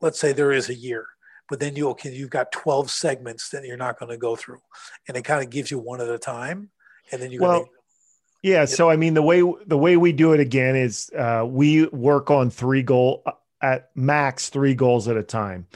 let's 0.00 0.20
say 0.20 0.32
there 0.32 0.52
is 0.52 0.68
a 0.68 0.74
year, 0.74 1.06
but 1.48 1.60
then 1.60 1.76
you 1.76 1.88
okay, 1.90 2.12
you've 2.12 2.30
got 2.30 2.52
12 2.52 2.90
segments 2.90 3.50
that 3.50 3.64
you're 3.64 3.76
not 3.76 3.98
going 3.98 4.10
to 4.10 4.18
go 4.18 4.36
through. 4.36 4.60
And 5.08 5.16
it 5.16 5.22
kind 5.22 5.44
of 5.44 5.50
gives 5.50 5.70
you 5.70 5.78
one 5.78 6.00
at 6.00 6.08
a 6.08 6.18
time. 6.18 6.70
And 7.10 7.20
then 7.20 7.30
you 7.30 7.40
well, 7.40 7.68
yeah. 8.42 8.64
So, 8.64 8.90
I 8.90 8.96
mean, 8.96 9.14
the 9.14 9.22
way, 9.22 9.40
the 9.66 9.78
way 9.78 9.96
we 9.96 10.12
do 10.12 10.32
it 10.32 10.40
again 10.40 10.76
is 10.76 11.10
uh, 11.16 11.44
we 11.46 11.86
work 11.86 12.30
on 12.30 12.50
three 12.50 12.82
goal 12.82 13.22
uh, 13.26 13.32
at 13.60 13.90
max 13.94 14.48
three 14.48 14.74
goals 14.74 15.08
at 15.08 15.16
a 15.16 15.22
time. 15.22 15.66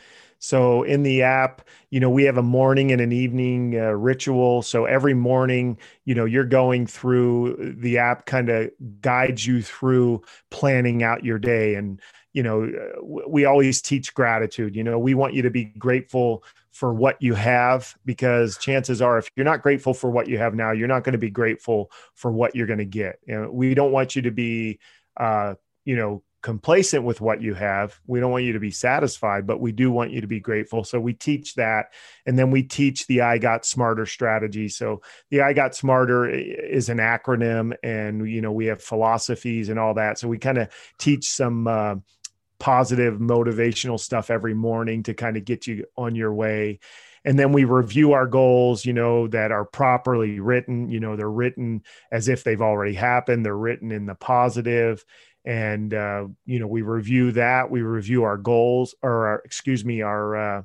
So 0.47 0.85
in 0.85 1.03
the 1.03 1.23
app, 1.23 1.61
you 1.91 1.99
know, 1.99 2.09
we 2.09 2.23
have 2.23 2.39
a 2.39 2.43
morning 2.43 2.93
and 2.93 3.01
an 3.01 3.11
evening 3.11 3.75
uh, 3.77 3.91
ritual. 3.91 4.63
So 4.63 4.85
every 4.85 5.13
morning, 5.13 5.77
you 6.05 6.15
know, 6.15 6.25
you're 6.25 6.45
going 6.45 6.87
through 6.87 7.75
the 7.81 7.99
app 7.99 8.27
kind 8.27 8.49
of 8.49 8.71
guides 9.01 9.45
you 9.45 9.61
through 9.61 10.23
planning 10.53 11.03
out 11.03 11.25
your 11.25 11.41
day. 11.41 11.75
And, 11.75 12.01
you 12.33 12.45
know, 12.45 12.63
uh, 12.63 13.25
we 13.29 13.45
always 13.45 13.83
teach 13.83 14.15
gratitude. 14.15 14.77
You 14.77 14.85
know, 14.85 15.01
we 15.01 15.15
want 15.15 15.35
you 15.35 15.43
to 15.43 15.51
be 15.51 15.65
grateful 15.65 16.45
for 16.71 16.95
what 16.95 17.21
you 17.21 17.35
have 17.35 17.97
because 18.05 18.57
chances 18.57 19.03
are 19.03 19.19
if 19.19 19.29
you're 19.35 19.45
not 19.45 19.63
grateful 19.63 19.95
for 19.95 20.11
what 20.11 20.29
you 20.29 20.39
have 20.39 20.55
now, 20.55 20.71
you're 20.71 20.87
not 20.87 21.03
going 21.03 21.15
to 21.15 21.19
be 21.19 21.31
grateful 21.31 21.91
for 22.15 22.31
what 22.31 22.55
you're 22.55 22.69
going 22.69 22.79
to 22.79 22.85
get. 22.85 23.19
You 23.27 23.35
know, 23.35 23.51
we 23.51 23.75
don't 23.75 23.91
want 23.91 24.15
you 24.15 24.23
to 24.23 24.31
be 24.31 24.79
uh, 25.17 25.55
you 25.85 25.97
know, 25.97 26.23
complacent 26.47 27.03
with 27.03 27.21
what 27.21 27.43
you 27.43 27.55
have. 27.55 27.99
We 28.07 28.21
don't 28.21 28.31
want 28.31 28.45
you 28.45 28.53
to 28.53 28.61
be 28.61 28.71
satisfied, 28.71 29.49
but 29.49 29.61
we 29.61 29.73
do 29.73 29.91
want 29.91 30.13
you 30.13 30.21
to 30.21 30.29
be 30.29 30.39
grateful. 30.39 30.85
So 30.85 31.01
we 31.01 31.13
teach 31.13 31.57
that. 31.57 31.87
And 32.25 32.39
then 32.39 32.53
we 32.53 32.63
teach 32.63 33.09
the 33.09 33.23
I 33.23 33.39
Got 33.39 33.67
Smarter 33.67 34.07
strategy. 34.07 34.69
So 34.69 35.03
the 35.31 35.41
I 35.41 35.55
Got 35.55 35.75
Smarter 35.75 36.29
is 36.31 36.89
an 36.89 36.99
acronym 36.99 37.75
and, 37.83 38.31
you 38.31 38.41
know, 38.41 38.53
we 38.53 38.67
have 38.67 38.81
philosophies 38.81 39.71
and 39.71 39.79
all 39.81 39.95
that. 39.95 40.21
So 40.21 40.29
we 40.29 40.39
kind 40.39 40.59
of 40.59 40.69
teach 40.99 41.29
some, 41.29 41.67
uh, 41.67 41.97
positive 42.61 43.15
motivational 43.15 43.99
stuff 43.99 44.31
every 44.31 44.55
morning 44.55 45.03
to 45.03 45.15
kind 45.15 45.37
of 45.37 45.45
get 45.45 45.67
you 45.67 45.85
on 45.97 46.15
your 46.15 46.33
way 46.33 46.79
and 47.27 47.39
then 47.39 47.53
we 47.53 47.65
review 47.65 48.13
our 48.13 48.27
goals 48.27 48.87
you 48.87 48.95
know 48.95 49.27
that 49.29 49.53
are 49.53 49.67
properly 49.67 50.41
written 50.41 50.89
you 50.89 51.01
know 51.01 51.17
they're 51.17 51.31
written 51.31 51.83
as 52.11 52.29
if 52.29 52.45
they've 52.45 52.63
already 52.63 52.95
happened 52.95 53.45
they're 53.45 53.57
written 53.57 53.93
in 53.93 54.07
the 54.07 54.15
positive. 54.15 55.05
And 55.45 55.95
uh, 55.95 56.27
you 56.45 56.59
know 56.59 56.67
we 56.67 56.83
review 56.83 57.31
that 57.33 57.71
we 57.71 57.83
review 57.83 58.25
our 58.25 58.37
goals 58.37 58.97
or 59.03 59.27
our, 59.27 59.43
excuse 59.45 59.85
me 59.85 60.03
our 60.03 60.37
uh, 60.37 60.63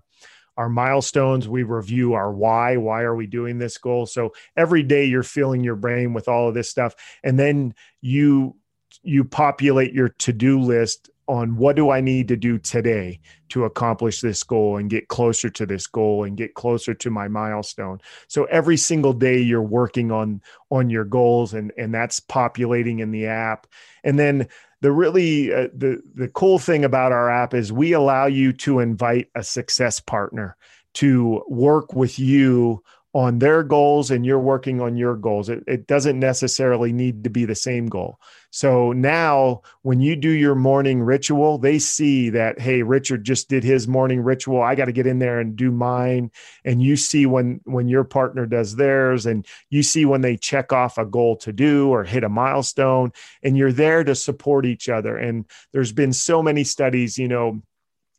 our 0.58 0.70
milestones 0.70 1.48
we 1.48 1.62
review 1.62 2.14
our 2.14 2.32
why 2.32 2.78
why 2.78 3.02
are 3.02 3.16
we 3.16 3.28
doing 3.28 3.60
this 3.60 3.78
goal? 3.78 4.08
So 4.08 4.34
every 4.58 4.82
day 4.82 5.06
you're 5.06 5.22
filling 5.22 5.64
your 5.64 5.76
brain 5.76 6.14
with 6.14 6.28
all 6.28 6.48
of 6.48 6.56
this 6.56 6.70
stuff. 6.70 6.96
And 7.24 7.38
then 7.38 7.76
you 8.02 8.56
you 9.04 9.24
populate 9.24 9.94
your 9.94 10.10
to-do 10.10 10.60
list 10.60 11.11
on 11.32 11.56
what 11.56 11.78
do 11.78 11.92
I 11.92 12.02
need 12.02 12.28
to 12.28 12.36
do 12.36 12.58
today 12.58 13.22
to 13.48 13.64
accomplish 13.64 14.20
this 14.20 14.44
goal 14.44 14.76
and 14.76 14.90
get 14.90 15.08
closer 15.08 15.50
to 15.50 15.66
this 15.66 15.88
goal 15.88 16.26
and 16.26 16.36
get 16.36 16.56
closer 16.56 16.94
to 16.94 17.10
my 17.10 17.30
milestone. 17.30 18.02
So 18.28 18.44
every 18.46 18.76
single 18.76 19.14
day 19.14 19.40
you're 19.40 19.62
working 19.62 20.12
on 20.12 20.42
on 20.72 20.90
your 20.90 21.06
goals 21.06 21.54
and 21.54 21.72
and 21.78 21.94
that's 21.94 22.20
populating 22.20 23.00
in 23.00 23.12
the 23.12 23.28
app. 23.28 23.66
And 24.04 24.20
then 24.20 24.50
the 24.82 24.92
really 24.92 25.54
uh, 25.54 25.70
the 25.74 26.02
the 26.16 26.28
cool 26.28 26.60
thing 26.60 26.84
about 26.84 27.14
our 27.14 27.30
app 27.30 27.54
is 27.54 27.72
we 27.72 27.94
allow 27.94 28.26
you 28.26 28.52
to 28.54 28.80
invite 28.80 29.30
a 29.34 29.42
success 29.42 30.02
partner 30.02 30.58
to 30.96 31.42
work 31.48 31.94
with 31.94 32.20
you 32.20 32.84
on 33.14 33.40
their 33.40 33.62
goals 33.62 34.10
and 34.10 34.26
you're 34.26 34.40
working 34.40 34.80
on 34.80 34.96
your 34.96 35.16
goals. 35.16 35.50
It, 35.50 35.64
it 35.68 35.86
doesn't 35.86 36.20
necessarily 36.20 36.94
need 36.94 37.26
to 37.26 37.30
be 37.30 37.44
the 37.44 37.56
same 37.56 37.88
goal. 37.88 38.20
So 38.52 38.92
now 38.92 39.62
when 39.82 40.00
you 40.00 40.16
do 40.16 40.30
your 40.30 40.56
morning 40.56 41.02
ritual, 41.02 41.58
they 41.58 41.80
see 41.80 42.30
that, 42.30 42.60
hey, 42.60 42.84
Richard 42.84 43.24
just 43.24 43.50
did 43.50 43.64
his 43.64 43.88
morning 43.88 44.22
ritual. 44.22 44.62
I 44.62 44.76
got 44.76 44.86
to 44.86 44.92
get 44.92 45.08
in 45.08 45.20
there 45.20 45.40
and 45.40 45.56
do 45.56 45.72
mine. 45.72 46.32
And 46.64 46.82
you 46.82 46.96
see 46.96 47.26
when 47.26 47.62
when 47.64 47.88
your 47.88 48.04
partner 48.04 48.46
does 48.46 48.76
theirs 48.76 49.26
and 49.26 49.46
you 49.70 49.84
see 49.84 50.06
when 50.06 50.22
they 50.22 50.38
check 50.38 50.72
off 50.72 50.98
a 50.98 51.06
goal 51.06 51.38
to 51.38 51.54
do 51.54 51.90
or 51.90 52.04
hit 52.04 52.24
a 52.24 52.30
milestone 52.30 53.12
and 53.44 53.58
you're 53.58 53.72
there 53.72 54.04
to 54.04 54.16
support 54.16 54.66
each 54.66 54.90
other. 54.90 55.18
And 55.18 55.46
there's 55.72 55.94
been 55.94 56.14
so 56.14 56.44
many 56.44 56.64
studies, 56.66 57.18
you 57.18 57.30
know, 57.30 57.62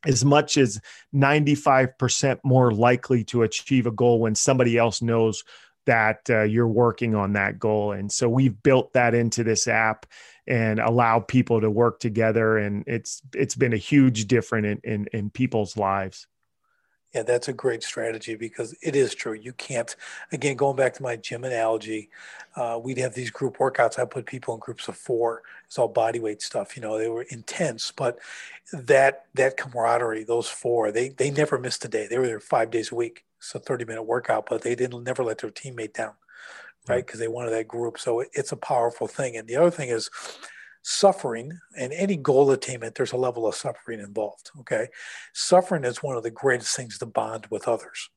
as 0.07 0.24
much 0.24 0.57
as 0.57 0.80
95% 1.14 2.38
more 2.44 2.72
likely 2.72 3.24
to 3.24 3.42
achieve 3.42 3.86
a 3.86 3.90
goal 3.90 4.20
when 4.20 4.34
somebody 4.34 4.76
else 4.76 5.03
knows 5.03 5.44
that 5.86 6.20
uh, 6.30 6.42
you're 6.42 6.68
working 6.68 7.14
on 7.14 7.32
that 7.32 7.59
goal. 7.59 7.92
And 7.92 8.11
so 8.11 8.28
we've 8.28 8.62
built 8.62 8.92
that 8.92 9.14
into 9.14 9.42
this 9.42 9.66
app 9.66 10.07
and 10.46 10.80
allow 10.80 11.20
people 11.20 11.61
to 11.61 11.70
work 11.70 11.98
together. 11.98 12.59
And 12.59 12.84
it's 12.86 13.22
it's 13.34 13.55
been 13.55 13.72
a 13.72 13.78
huge 13.78 14.26
difference 14.26 14.80
in, 14.84 14.92
in, 14.92 15.07
in 15.12 15.30
people's 15.30 15.76
lives. 15.76 16.26
Yeah, 17.14 17.24
that's 17.24 17.48
a 17.48 17.53
great 17.53 17.82
strategy 17.82 18.36
because 18.36 18.74
it 18.80 18.96
is 18.96 19.14
true. 19.14 19.34
You 19.34 19.53
can't, 19.53 19.94
again, 20.32 20.57
going 20.57 20.76
back 20.76 20.94
to 20.94 21.03
my 21.03 21.16
gym 21.16 21.44
analogy, 21.44 22.09
uh, 22.57 22.80
we'd 22.82 22.96
have 22.98 23.12
these 23.12 23.30
group 23.30 23.59
workouts. 23.59 23.98
I 23.98 24.07
put 24.07 24.24
people 24.24 24.55
in 24.55 24.61
groups 24.61 24.88
of 24.88 24.96
four. 24.96 25.42
It's 25.73 25.79
all 25.79 25.89
body 25.89 26.20
weight 26.20 26.43
stuff. 26.43 26.77
You 26.77 26.83
know, 26.83 26.99
they 26.99 27.09
were 27.09 27.23
intense, 27.23 27.93
but 27.93 28.18
that 28.75 29.25
that 29.33 29.57
camaraderie, 29.57 30.23
those 30.23 30.47
four, 30.47 30.93
they 30.93 31.09
they 31.09 31.31
never 31.31 31.59
missed 31.59 31.83
a 31.87 31.89
day. 31.89 32.07
They 32.07 32.18
were 32.18 32.27
there 32.27 32.41
five 32.41 32.70
days 32.70 32.93
a 32.93 32.95
week. 32.95 33.25
It's 33.39 33.55
a 33.55 33.59
30 33.59 33.87
minute 33.87 34.03
workout, 34.03 34.45
but 34.51 34.61
they 34.61 34.75
didn't 34.75 35.03
never 35.03 35.25
let 35.25 35.39
their 35.39 35.49
teammate 35.49 35.95
down, 35.95 36.12
right? 36.91 37.07
Because 37.07 37.20
they 37.20 37.27
wanted 37.27 37.53
that 37.53 37.68
group. 37.68 37.99
So 37.99 38.20
it, 38.20 38.29
it's 38.35 38.53
a 38.53 38.57
powerful 38.57 39.07
thing. 39.07 39.35
And 39.35 39.49
the 39.49 39.57
other 39.57 39.70
thing 39.70 39.89
is, 39.89 40.11
suffering 40.83 41.59
and 41.79 41.93
any 41.93 42.16
goal 42.16 42.51
attainment 42.51 42.97
there's 42.97 43.12
a 43.12 43.16
level 43.16 43.47
of 43.47 43.55
suffering 43.55 44.01
involved 44.01 44.51
okay 44.59 44.89
suffering 45.33 45.85
is 45.85 46.03
one 46.03 46.16
of 46.16 46.25
the 46.25 46.31
greatest 46.33 46.75
things 46.75 46.99
to 46.99 47.07
bond 47.07 47.47
with 47.51 47.68
others 47.68 48.11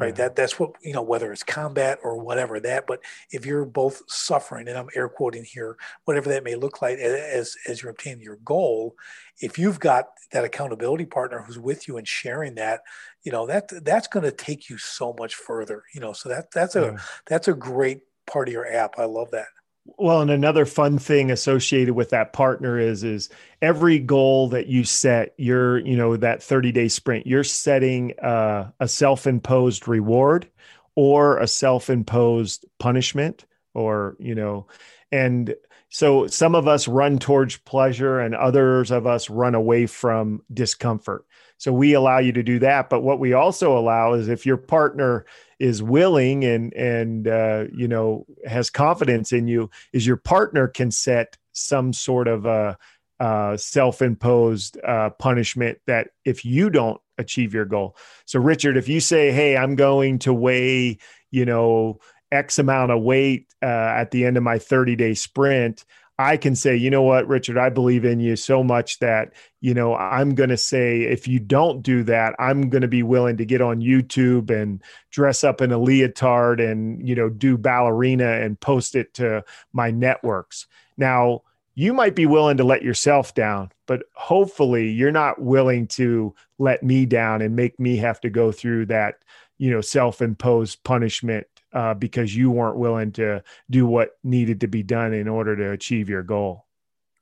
right? 0.00 0.16
That 0.16 0.36
that's 0.36 0.58
what 0.58 0.72
you 0.82 0.92
know 0.92 1.02
whether 1.02 1.32
it's 1.32 1.42
combat 1.42 1.98
or 2.02 2.18
whatever 2.18 2.58
that 2.60 2.86
but 2.86 3.00
if 3.30 3.44
you're 3.44 3.64
both 3.64 4.02
suffering 4.06 4.68
and 4.68 4.76
i'm 4.76 4.88
air 4.94 5.08
quoting 5.08 5.44
here 5.44 5.76
whatever 6.04 6.28
that 6.30 6.44
may 6.44 6.54
look 6.54 6.82
like 6.82 6.98
as 6.98 7.56
as 7.68 7.82
you're 7.82 7.90
obtaining 7.90 8.22
your 8.22 8.38
goal 8.44 8.96
if 9.40 9.58
you've 9.58 9.80
got 9.80 10.06
that 10.32 10.44
accountability 10.44 11.04
partner 11.04 11.42
who's 11.42 11.58
with 11.58 11.86
you 11.86 11.96
and 11.96 12.08
sharing 12.08 12.54
that 12.54 12.80
you 13.22 13.32
know 13.32 13.46
that 13.46 13.70
that's 13.84 14.08
going 14.08 14.24
to 14.24 14.32
take 14.32 14.68
you 14.68 14.78
so 14.78 15.14
much 15.18 15.34
further 15.34 15.84
you 15.94 16.00
know 16.00 16.12
so 16.12 16.28
that 16.28 16.50
that's 16.50 16.76
a 16.76 16.80
yeah. 16.80 16.96
that's 17.26 17.48
a 17.48 17.54
great 17.54 18.00
part 18.30 18.48
of 18.48 18.52
your 18.52 18.66
app. 18.66 18.94
I 18.98 19.04
love 19.04 19.30
that 19.32 19.48
well, 19.84 20.20
and 20.20 20.30
another 20.30 20.66
fun 20.66 20.98
thing 20.98 21.30
associated 21.30 21.94
with 21.94 22.10
that 22.10 22.32
partner 22.32 22.78
is 22.78 23.02
is 23.02 23.28
every 23.62 23.98
goal 23.98 24.48
that 24.48 24.66
you 24.66 24.84
set, 24.84 25.34
you're 25.38 25.78
you 25.78 25.96
know 25.96 26.16
that 26.16 26.42
30 26.42 26.72
day 26.72 26.88
sprint, 26.88 27.26
you're 27.26 27.44
setting 27.44 28.18
uh, 28.20 28.70
a 28.80 28.88
self 28.88 29.26
imposed 29.26 29.88
reward 29.88 30.48
or 30.94 31.38
a 31.38 31.46
self 31.46 31.90
imposed 31.90 32.66
punishment, 32.78 33.46
or 33.74 34.16
you 34.18 34.34
know, 34.34 34.66
and 35.12 35.54
so 35.88 36.26
some 36.26 36.54
of 36.54 36.68
us 36.68 36.86
run 36.86 37.18
towards 37.18 37.56
pleasure, 37.56 38.20
and 38.20 38.34
others 38.34 38.90
of 38.90 39.06
us 39.06 39.30
run 39.30 39.54
away 39.54 39.86
from 39.86 40.42
discomfort. 40.52 41.24
So 41.60 41.74
we 41.74 41.92
allow 41.92 42.18
you 42.18 42.32
to 42.32 42.42
do 42.42 42.58
that. 42.60 42.88
But 42.88 43.02
what 43.02 43.20
we 43.20 43.34
also 43.34 43.76
allow 43.76 44.14
is 44.14 44.28
if 44.28 44.46
your 44.46 44.56
partner 44.56 45.26
is 45.58 45.82
willing 45.82 46.42
and 46.42 46.72
and 46.72 47.28
uh, 47.28 47.64
you 47.72 47.86
know 47.86 48.24
has 48.46 48.70
confidence 48.70 49.30
in 49.30 49.46
you, 49.46 49.68
is 49.92 50.06
your 50.06 50.16
partner 50.16 50.66
can 50.66 50.90
set 50.90 51.36
some 51.52 51.92
sort 51.92 52.28
of 52.28 52.46
a, 52.46 52.78
a 53.20 53.58
self-imposed 53.58 54.78
uh, 54.82 55.10
punishment 55.10 55.78
that 55.86 56.08
if 56.24 56.46
you 56.46 56.70
don't 56.70 56.98
achieve 57.18 57.52
your 57.52 57.66
goal. 57.66 57.94
So 58.24 58.40
Richard, 58.40 58.78
if 58.78 58.88
you 58.88 58.98
say, 58.98 59.30
"Hey, 59.30 59.54
I'm 59.54 59.76
going 59.76 60.18
to 60.20 60.34
weigh," 60.34 60.98
you 61.30 61.44
know. 61.44 62.00
X 62.32 62.60
amount 62.60 62.92
of 62.92 63.02
weight 63.02 63.52
uh, 63.60 63.66
at 63.66 64.12
the 64.12 64.24
end 64.24 64.36
of 64.36 64.44
my 64.44 64.56
30 64.56 64.94
day 64.94 65.14
sprint. 65.14 65.84
I 66.20 66.36
can 66.36 66.54
say, 66.54 66.76
you 66.76 66.90
know 66.90 67.00
what, 67.00 67.26
Richard, 67.26 67.56
I 67.56 67.70
believe 67.70 68.04
in 68.04 68.20
you 68.20 68.36
so 68.36 68.62
much 68.62 68.98
that, 68.98 69.32
you 69.62 69.72
know, 69.72 69.94
I'm 69.96 70.34
going 70.34 70.50
to 70.50 70.56
say, 70.58 71.00
if 71.00 71.26
you 71.26 71.38
don't 71.38 71.80
do 71.80 72.02
that, 72.02 72.34
I'm 72.38 72.68
going 72.68 72.82
to 72.82 72.88
be 72.88 73.02
willing 73.02 73.38
to 73.38 73.46
get 73.46 73.62
on 73.62 73.80
YouTube 73.80 74.50
and 74.50 74.82
dress 75.10 75.42
up 75.44 75.62
in 75.62 75.72
a 75.72 75.78
leotard 75.78 76.60
and, 76.60 77.08
you 77.08 77.14
know, 77.14 77.30
do 77.30 77.56
ballerina 77.56 78.32
and 78.32 78.60
post 78.60 78.94
it 78.94 79.14
to 79.14 79.42
my 79.72 79.90
networks. 79.90 80.66
Now, 80.98 81.40
you 81.74 81.94
might 81.94 82.14
be 82.14 82.26
willing 82.26 82.58
to 82.58 82.64
let 82.64 82.82
yourself 82.82 83.32
down, 83.32 83.72
but 83.86 84.02
hopefully 84.12 84.90
you're 84.90 85.10
not 85.10 85.40
willing 85.40 85.86
to 85.86 86.34
let 86.58 86.82
me 86.82 87.06
down 87.06 87.40
and 87.40 87.56
make 87.56 87.80
me 87.80 87.96
have 87.96 88.20
to 88.20 88.28
go 88.28 88.52
through 88.52 88.86
that, 88.86 89.20
you 89.56 89.70
know, 89.70 89.80
self 89.80 90.20
imposed 90.20 90.84
punishment 90.84 91.46
uh, 91.72 91.94
because 91.94 92.34
you 92.34 92.50
weren't 92.50 92.76
willing 92.76 93.12
to 93.12 93.42
do 93.68 93.86
what 93.86 94.18
needed 94.24 94.60
to 94.60 94.68
be 94.68 94.82
done 94.82 95.12
in 95.12 95.28
order 95.28 95.56
to 95.56 95.70
achieve 95.70 96.08
your 96.08 96.22
goal. 96.22 96.66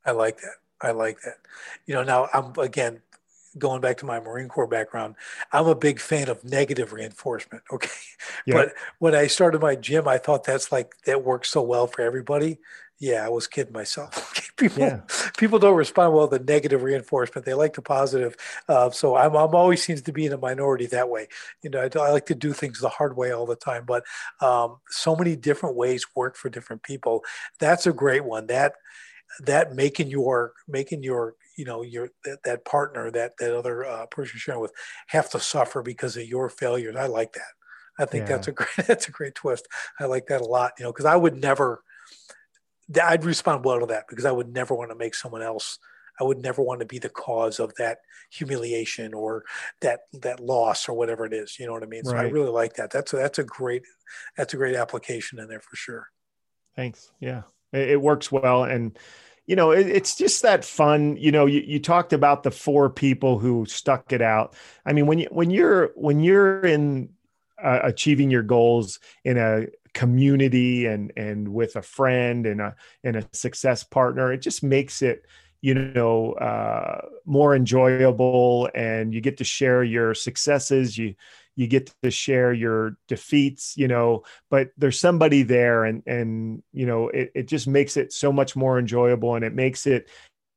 I 0.05 0.13
like 0.13 0.41
that. 0.41 0.57
I 0.81 0.93
like 0.93 1.21
that. 1.23 1.39
You 1.87 1.95
know, 1.95 2.05
now 2.05 2.29
I'm 2.33 2.53
again 2.59 3.03
going 3.59 3.81
back 3.81 3.97
to 3.99 4.07
my 4.07 4.21
Marine 4.21 4.49
Corps 4.49 4.67
background. 4.67 5.17
I'm 5.53 5.67
a 5.67 5.75
big 5.75 6.01
fan 6.01 6.29
of 6.29 6.45
negative 6.45 6.93
reinforcement. 6.93 7.65
Okay. 7.73 7.91
Yeah. 8.47 8.55
But 8.55 8.75
when 8.99 9.15
I 9.15 9.27
started 9.27 9.61
my 9.61 9.75
gym, 9.75 10.09
I 10.09 10.17
thought 10.17 10.45
that's 10.45 10.73
like 10.73 10.95
that 11.05 11.23
works 11.23 11.51
so 11.51 11.61
well 11.61 11.87
for 11.87 12.01
everybody. 12.03 12.59
Yeah, 13.01 13.25
I 13.25 13.29
was 13.29 13.47
kidding 13.47 13.73
myself. 13.73 14.35
people 14.57 14.83
yeah. 14.83 15.01
people 15.37 15.59
don't 15.59 15.77
respond 15.77 16.15
well 16.15 16.27
to 16.29 16.39
negative 16.39 16.83
reinforcement. 16.83 17.47
They 17.47 17.55
like 17.55 17.75
the 17.75 17.83
positive. 17.83 18.37
Uh, 18.69 18.91
so 18.91 19.17
I'm, 19.17 19.37
I'm 19.37 19.55
always 19.55 19.83
seems 19.85 20.03
to 20.03 20.13
be 20.13 20.27
in 20.27 20.33
a 20.33 20.39
minority 20.39 20.87
that 20.87 21.09
way. 21.09 21.29
You 21.63 21.71
know, 21.71 21.81
I, 21.81 21.99
I 21.99 22.11
like 22.11 22.27
to 22.27 22.35
do 22.35 22.53
things 22.53 22.81
the 22.81 22.89
hard 22.89 23.17
way 23.17 23.33
all 23.33 23.47
the 23.47 23.57
time, 23.57 23.85
but 23.87 24.03
um, 24.41 24.79
so 24.89 25.15
many 25.15 25.37
different 25.37 25.77
ways 25.77 26.05
work 26.17 26.37
for 26.37 26.49
different 26.49 26.83
people. 26.83 27.25
That's 27.61 27.87
a 27.87 27.93
great 27.93 28.25
one. 28.25 28.49
That 28.49 28.75
that 29.41 29.75
making 29.75 30.09
your 30.09 30.55
making 30.67 31.03
your 31.05 31.37
you 31.57 31.65
know 31.65 31.83
your 31.83 32.11
that, 32.25 32.43
that 32.45 32.65
partner 32.65 33.11
that 33.13 33.37
that 33.39 33.57
other 33.57 33.85
uh, 33.85 34.07
person 34.07 34.33
you're 34.35 34.41
sharing 34.41 34.61
with 34.61 34.73
have 35.07 35.31
to 35.31 35.41
suffer 35.41 35.83
because 35.83 36.17
of 36.17 36.27
your 36.27 36.49
failures. 36.49 36.97
I 36.97 37.07
like 37.07 37.33
that. 37.35 37.53
I 38.01 38.07
think 38.07 38.23
yeah. 38.23 38.37
that's 38.37 38.49
a 38.49 38.53
great 38.59 38.87
that's 38.89 39.09
a 39.09 39.13
great 39.13 39.37
twist. 39.37 39.69
I 40.01 40.07
like 40.07 40.27
that 40.27 40.41
a 40.41 40.47
lot. 40.47 40.73
You 40.79 40.85
know, 40.85 40.93
because 40.93 41.05
I 41.05 41.15
would 41.15 41.37
never 41.37 41.83
I'd 43.03 43.25
respond 43.25 43.65
well 43.65 43.81
to 43.81 43.87
that 43.87 44.07
because 44.09 44.25
I 44.25 44.33
would 44.33 44.53
never 44.53 44.75
want 44.75 44.91
to 44.91 44.97
make 44.97 45.15
someone 45.15 45.43
else. 45.43 45.79
I 46.21 46.25
would 46.25 46.39
never 46.39 46.63
want 46.63 46.81
to 46.81 46.87
be 46.87 46.99
the 46.99 47.09
cause 47.09 47.61
of 47.61 47.75
that 47.77 47.99
humiliation 48.31 49.15
or 49.15 49.45
that 49.81 50.01
that 50.15 50.41
loss 50.41 50.89
or 50.89 50.95
whatever 50.95 51.25
it 51.25 51.33
is. 51.33 51.59
You 51.59 51.67
know 51.67 51.73
what 51.73 51.83
I 51.83 51.87
mean? 51.87 52.05
So 52.05 52.17
I 52.17 52.25
really 52.25 52.51
like 52.51 52.75
that. 52.75 52.91
That's 52.91 53.13
a, 53.13 53.17
that's 53.17 53.39
a 53.39 53.45
great 53.45 53.83
that's 54.37 54.55
a 54.55 54.57
great 54.57 54.75
application 54.75 55.39
in 55.39 55.49
there 55.49 55.61
for 55.61 55.77
sure. 55.77 56.09
Thanks. 56.75 57.13
Yeah, 57.21 57.43
it, 57.73 57.91
it 57.91 58.03
works 58.03 58.33
well, 58.33 58.65
and 58.65 58.99
you 59.47 59.55
know 59.55 59.71
it, 59.71 59.87
it's 59.87 60.17
just 60.17 60.43
that 60.43 60.65
fun. 60.65 61.17
You 61.17 61.31
know, 61.31 61.47
you, 61.47 61.61
you 61.61 61.79
talked 61.79 62.13
about 62.13 62.43
the 62.43 62.51
four 62.51 62.91
people 62.91 63.39
who 63.39 63.65
stuck 63.67 64.13
it 64.13 64.23
out. 64.23 64.55
I 64.85 64.93
mean, 64.93 65.07
when 65.07 65.19
you 65.19 65.29
when 65.31 65.51
you're 65.51 65.93
when 65.95 66.21
you're 66.21 66.67
in 66.67 67.11
uh, 67.63 67.81
achieving 67.83 68.31
your 68.31 68.43
goals 68.43 69.01
in 69.25 69.37
a 69.37 69.67
community 69.95 70.87
and 70.87 71.13
and 71.17 71.49
with 71.49 71.77
a 71.77 71.83
friend 71.83 72.47
and 72.47 72.61
a 72.61 72.75
and 73.05 73.17
a 73.17 73.25
success 73.33 73.85
partner 73.85 74.33
it 74.33 74.43
just 74.43 74.63
makes 74.63 75.03
it 75.03 75.25
you 75.61 75.75
know 75.75 76.33
uh, 76.35 77.01
more 77.25 77.55
enjoyable 77.55 78.69
and 78.75 79.13
you 79.13 79.21
get 79.21 79.39
to 79.39 79.45
share 79.45 79.83
your 79.83 80.15
successes 80.15 80.97
you 80.97 81.15
you 81.57 81.67
get 81.67 81.93
to 82.03 82.11
share 82.11 82.53
your 82.53 82.97
defeats 83.09 83.77
you 83.77 83.89
know 83.89 84.23
but 84.51 84.71
there's 84.77 84.99
somebody 84.99 85.43
there 85.43 85.85
and 85.85 86.03
and 86.07 86.63
you 86.73 86.87
know 86.87 87.09
it, 87.09 87.33
it 87.35 87.49
just 87.49 87.67
makes 87.67 87.97
it 87.97 88.13
so 88.13 88.33
much 88.33 88.55
more 88.55 88.79
enjoyable 88.79 89.35
and 89.35 89.45
it 89.45 89.53
makes 89.53 89.87
it 89.87 90.09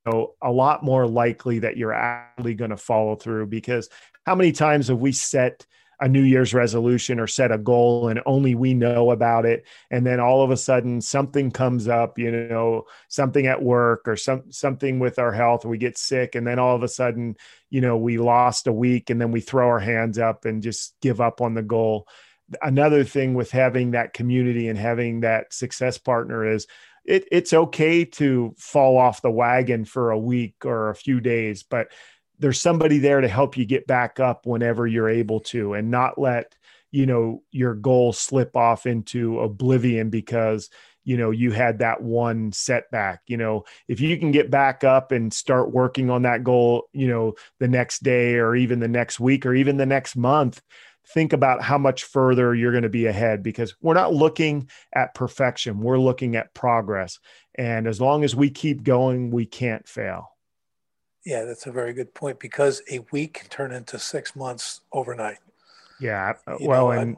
you 0.05 0.11
know 0.11 0.33
a 0.41 0.51
lot 0.51 0.83
more 0.83 1.07
likely 1.07 1.59
that 1.59 1.77
you're 1.77 1.93
actually 1.93 2.53
going 2.53 2.71
to 2.71 2.77
follow 2.77 3.15
through 3.15 3.47
because 3.47 3.89
how 4.25 4.35
many 4.35 4.51
times 4.51 4.87
have 4.87 4.99
we 4.99 5.11
set 5.11 5.65
a 6.01 6.07
New 6.07 6.23
Year's 6.23 6.53
resolution 6.53 7.19
or 7.19 7.27
set 7.27 7.51
a 7.51 7.59
goal 7.59 8.07
and 8.09 8.19
only 8.25 8.55
we 8.55 8.73
know 8.73 9.11
about 9.11 9.45
it. 9.45 9.65
And 9.91 10.05
then 10.05 10.19
all 10.19 10.43
of 10.43 10.49
a 10.49 10.57
sudden 10.57 10.99
something 10.99 11.51
comes 11.51 11.87
up, 11.87 12.17
you 12.17 12.31
know, 12.31 12.85
something 13.07 13.45
at 13.45 13.61
work 13.61 14.07
or 14.07 14.15
some 14.15 14.51
something 14.51 14.97
with 14.97 15.19
our 15.19 15.31
health, 15.31 15.63
we 15.63 15.77
get 15.77 15.99
sick, 15.99 16.33
and 16.33 16.45
then 16.45 16.57
all 16.57 16.75
of 16.75 16.81
a 16.81 16.87
sudden, 16.87 17.35
you 17.69 17.81
know, 17.81 17.97
we 17.97 18.17
lost 18.17 18.65
a 18.65 18.73
week 18.73 19.11
and 19.11 19.21
then 19.21 19.31
we 19.31 19.41
throw 19.41 19.67
our 19.67 19.79
hands 19.79 20.17
up 20.17 20.45
and 20.45 20.63
just 20.63 20.95
give 21.01 21.21
up 21.21 21.39
on 21.39 21.53
the 21.53 21.61
goal. 21.61 22.07
Another 22.63 23.03
thing 23.03 23.35
with 23.35 23.51
having 23.51 23.91
that 23.91 24.13
community 24.13 24.67
and 24.69 24.79
having 24.79 25.21
that 25.21 25.53
success 25.53 25.99
partner 25.99 26.45
is 26.45 26.65
it, 27.05 27.27
it's 27.31 27.53
okay 27.53 28.05
to 28.05 28.53
fall 28.57 28.97
off 28.97 29.21
the 29.21 29.31
wagon 29.31 29.85
for 29.85 30.11
a 30.11 30.19
week 30.19 30.65
or 30.65 30.89
a 30.89 30.95
few 30.95 31.19
days, 31.19 31.63
but 31.63 31.89
there's 32.41 32.59
somebody 32.59 32.97
there 32.97 33.21
to 33.21 33.27
help 33.27 33.55
you 33.55 33.65
get 33.65 33.87
back 33.87 34.19
up 34.19 34.45
whenever 34.45 34.87
you're 34.87 35.09
able 35.09 35.39
to 35.39 35.73
and 35.75 35.91
not 35.91 36.17
let 36.17 36.55
you 36.89 37.05
know 37.05 37.41
your 37.51 37.75
goal 37.75 38.11
slip 38.11 38.55
off 38.57 38.85
into 38.85 39.39
oblivion 39.39 40.09
because 40.09 40.69
you 41.03 41.17
know 41.17 41.31
you 41.31 41.51
had 41.51 41.79
that 41.79 42.01
one 42.01 42.51
setback. 42.51 43.21
You 43.27 43.37
know 43.37 43.63
if 43.87 44.01
you 44.01 44.17
can 44.17 44.31
get 44.31 44.51
back 44.51 44.83
up 44.83 45.11
and 45.11 45.31
start 45.31 45.71
working 45.71 46.09
on 46.09 46.23
that 46.23 46.43
goal 46.43 46.89
you 46.93 47.07
know 47.07 47.35
the 47.59 47.67
next 47.67 48.03
day 48.03 48.35
or 48.35 48.55
even 48.55 48.79
the 48.79 48.87
next 48.87 49.19
week 49.19 49.45
or 49.45 49.53
even 49.53 49.77
the 49.77 49.85
next 49.85 50.15
month 50.15 50.61
think 51.07 51.33
about 51.33 51.61
how 51.61 51.77
much 51.77 52.03
further 52.03 52.53
you're 52.53 52.71
going 52.71 52.83
to 52.83 52.89
be 52.89 53.05
ahead 53.05 53.41
because 53.43 53.75
we're 53.81 53.93
not 53.95 54.13
looking 54.13 54.69
at 54.93 55.15
perfection. 55.15 55.79
We're 55.79 55.97
looking 55.97 56.35
at 56.35 56.53
progress. 56.53 57.19
And 57.55 57.87
as 57.87 57.99
long 57.99 58.23
as 58.23 58.35
we 58.35 58.49
keep 58.49 58.83
going 58.83 59.29
we 59.31 59.45
can't 59.45 59.87
fail 59.87 60.30
yeah 61.25 61.43
that's 61.43 61.67
a 61.67 61.71
very 61.71 61.93
good 61.93 62.13
point 62.13 62.39
because 62.39 62.81
a 62.91 62.99
week 63.11 63.35
can 63.35 63.49
turn 63.49 63.71
into 63.71 63.99
six 63.99 64.35
months 64.35 64.81
overnight. 64.91 65.37
Yeah 65.99 66.33
uh, 66.47 66.57
you 66.59 66.67
well 66.67 66.87
know, 66.87 66.91
and 66.91 67.17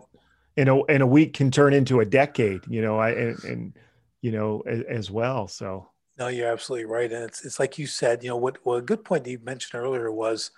in 0.57 0.67
a 0.67 0.83
in 0.85 1.01
a 1.01 1.07
week 1.07 1.33
can 1.33 1.51
turn 1.51 1.73
into 1.73 1.99
a 1.99 2.05
decade 2.05 2.61
you 2.67 2.81
know 2.81 2.99
i 2.99 3.09
and, 3.11 3.43
and 3.43 3.73
you 4.21 4.31
know 4.31 4.61
as, 4.67 4.81
as, 4.89 5.11
well 5.11 5.47
so. 5.47 5.87
No 6.19 6.27
you're 6.27 6.51
absolutely 6.51 6.85
right 6.85 7.11
and 7.11 7.23
it's 7.23 7.43
it's 7.43 7.59
like 7.59 7.79
you 7.79 7.87
said 7.87 8.23
you 8.23 8.29
know 8.29 8.37
what 8.37 8.63
well 8.65 8.77
a 8.77 8.81
good 8.81 9.03
point 9.03 9.23
that 9.23 9.31
you 9.31 9.39
mentioned 9.43 9.81
earlier 9.81 10.11
was 10.11 10.51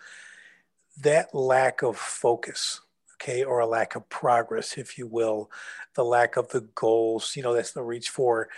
that 1.01 1.33
lack 1.33 1.81
of 1.81 1.97
focus 1.97 2.81
okay 3.13 3.43
or 3.43 3.59
a 3.59 3.65
lack 3.65 3.95
of 3.95 4.07
progress 4.09 4.77
if 4.77 4.97
you 4.97 5.07
will 5.07 5.49
the 5.93 6.03
lack 6.03 6.35
of 6.35 6.49
the 6.49 6.61
goals 6.75 7.35
you 7.35 7.43
know 7.43 7.53
that's 7.53 7.71
the 7.71 7.83
reach 7.83 8.09
for. 8.09 8.49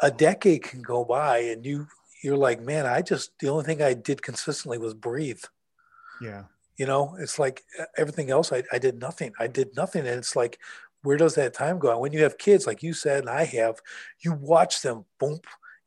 A 0.00 0.10
decade 0.10 0.64
can 0.64 0.82
go 0.82 1.04
by 1.04 1.38
and 1.38 1.64
you 1.64 1.86
you're 2.24 2.36
like 2.36 2.60
man 2.60 2.86
i 2.86 3.00
just 3.02 3.30
the 3.38 3.48
only 3.48 3.64
thing 3.64 3.82
i 3.82 3.94
did 3.94 4.22
consistently 4.22 4.78
was 4.78 4.94
breathe 4.94 5.42
yeah 6.20 6.44
you 6.76 6.86
know, 6.86 7.16
it's 7.18 7.38
like 7.38 7.62
everything 7.96 8.30
else, 8.30 8.52
I, 8.52 8.64
I 8.72 8.78
did 8.78 9.00
nothing. 9.00 9.32
I 9.38 9.46
did 9.46 9.76
nothing. 9.76 10.06
And 10.06 10.18
it's 10.18 10.34
like, 10.34 10.58
where 11.02 11.16
does 11.16 11.34
that 11.34 11.54
time 11.54 11.78
go? 11.78 11.90
And 11.90 12.00
when 12.00 12.12
you 12.12 12.22
have 12.22 12.38
kids, 12.38 12.66
like 12.66 12.82
you 12.82 12.94
said, 12.94 13.20
and 13.20 13.30
I 13.30 13.44
have, 13.44 13.80
you 14.20 14.32
watch 14.32 14.82
them, 14.82 15.04
boom. 15.18 15.40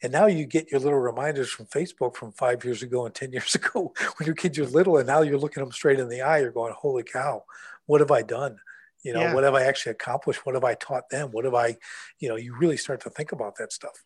And 0.04 0.14
now 0.14 0.28
you 0.28 0.46
get 0.46 0.72
your 0.72 0.80
little 0.80 1.00
reminders 1.00 1.50
from 1.50 1.66
Facebook 1.66 2.16
from 2.16 2.32
five 2.32 2.64
years 2.64 2.84
ago 2.84 3.06
and 3.06 3.14
10 3.14 3.32
years 3.34 3.56
ago 3.56 3.94
when 4.18 4.26
your 4.26 4.36
kids 4.36 4.60
are 4.60 4.66
little. 4.66 4.98
And 4.98 5.08
now 5.08 5.22
you're 5.22 5.40
looking 5.40 5.64
them 5.64 5.72
straight 5.72 6.00
in 6.00 6.08
the 6.08 6.22
eye. 6.22 6.40
You're 6.40 6.52
going, 6.52 6.74
holy 6.78 7.04
cow, 7.04 7.44
what 7.86 8.02
have 8.02 8.12
I 8.12 8.22
done? 8.22 8.58
You 9.04 9.14
know, 9.14 9.22
yeah. 9.22 9.34
what 9.34 9.44
have 9.44 9.56
I 9.56 9.64
actually 9.64 9.92
accomplished? 9.92 10.46
What 10.46 10.56
have 10.56 10.64
I 10.64 10.76
taught 10.76 11.10
them? 11.10 11.32
What 11.32 11.46
have 11.46 11.54
I, 11.54 11.78
you 12.20 12.30
know, 12.30 12.36
you 12.36 12.56
really 12.58 12.78
start 12.78 13.02
to 13.02 13.10
think 13.10 13.32
about 13.32 13.56
that 13.58 13.72
stuff. 13.72 14.04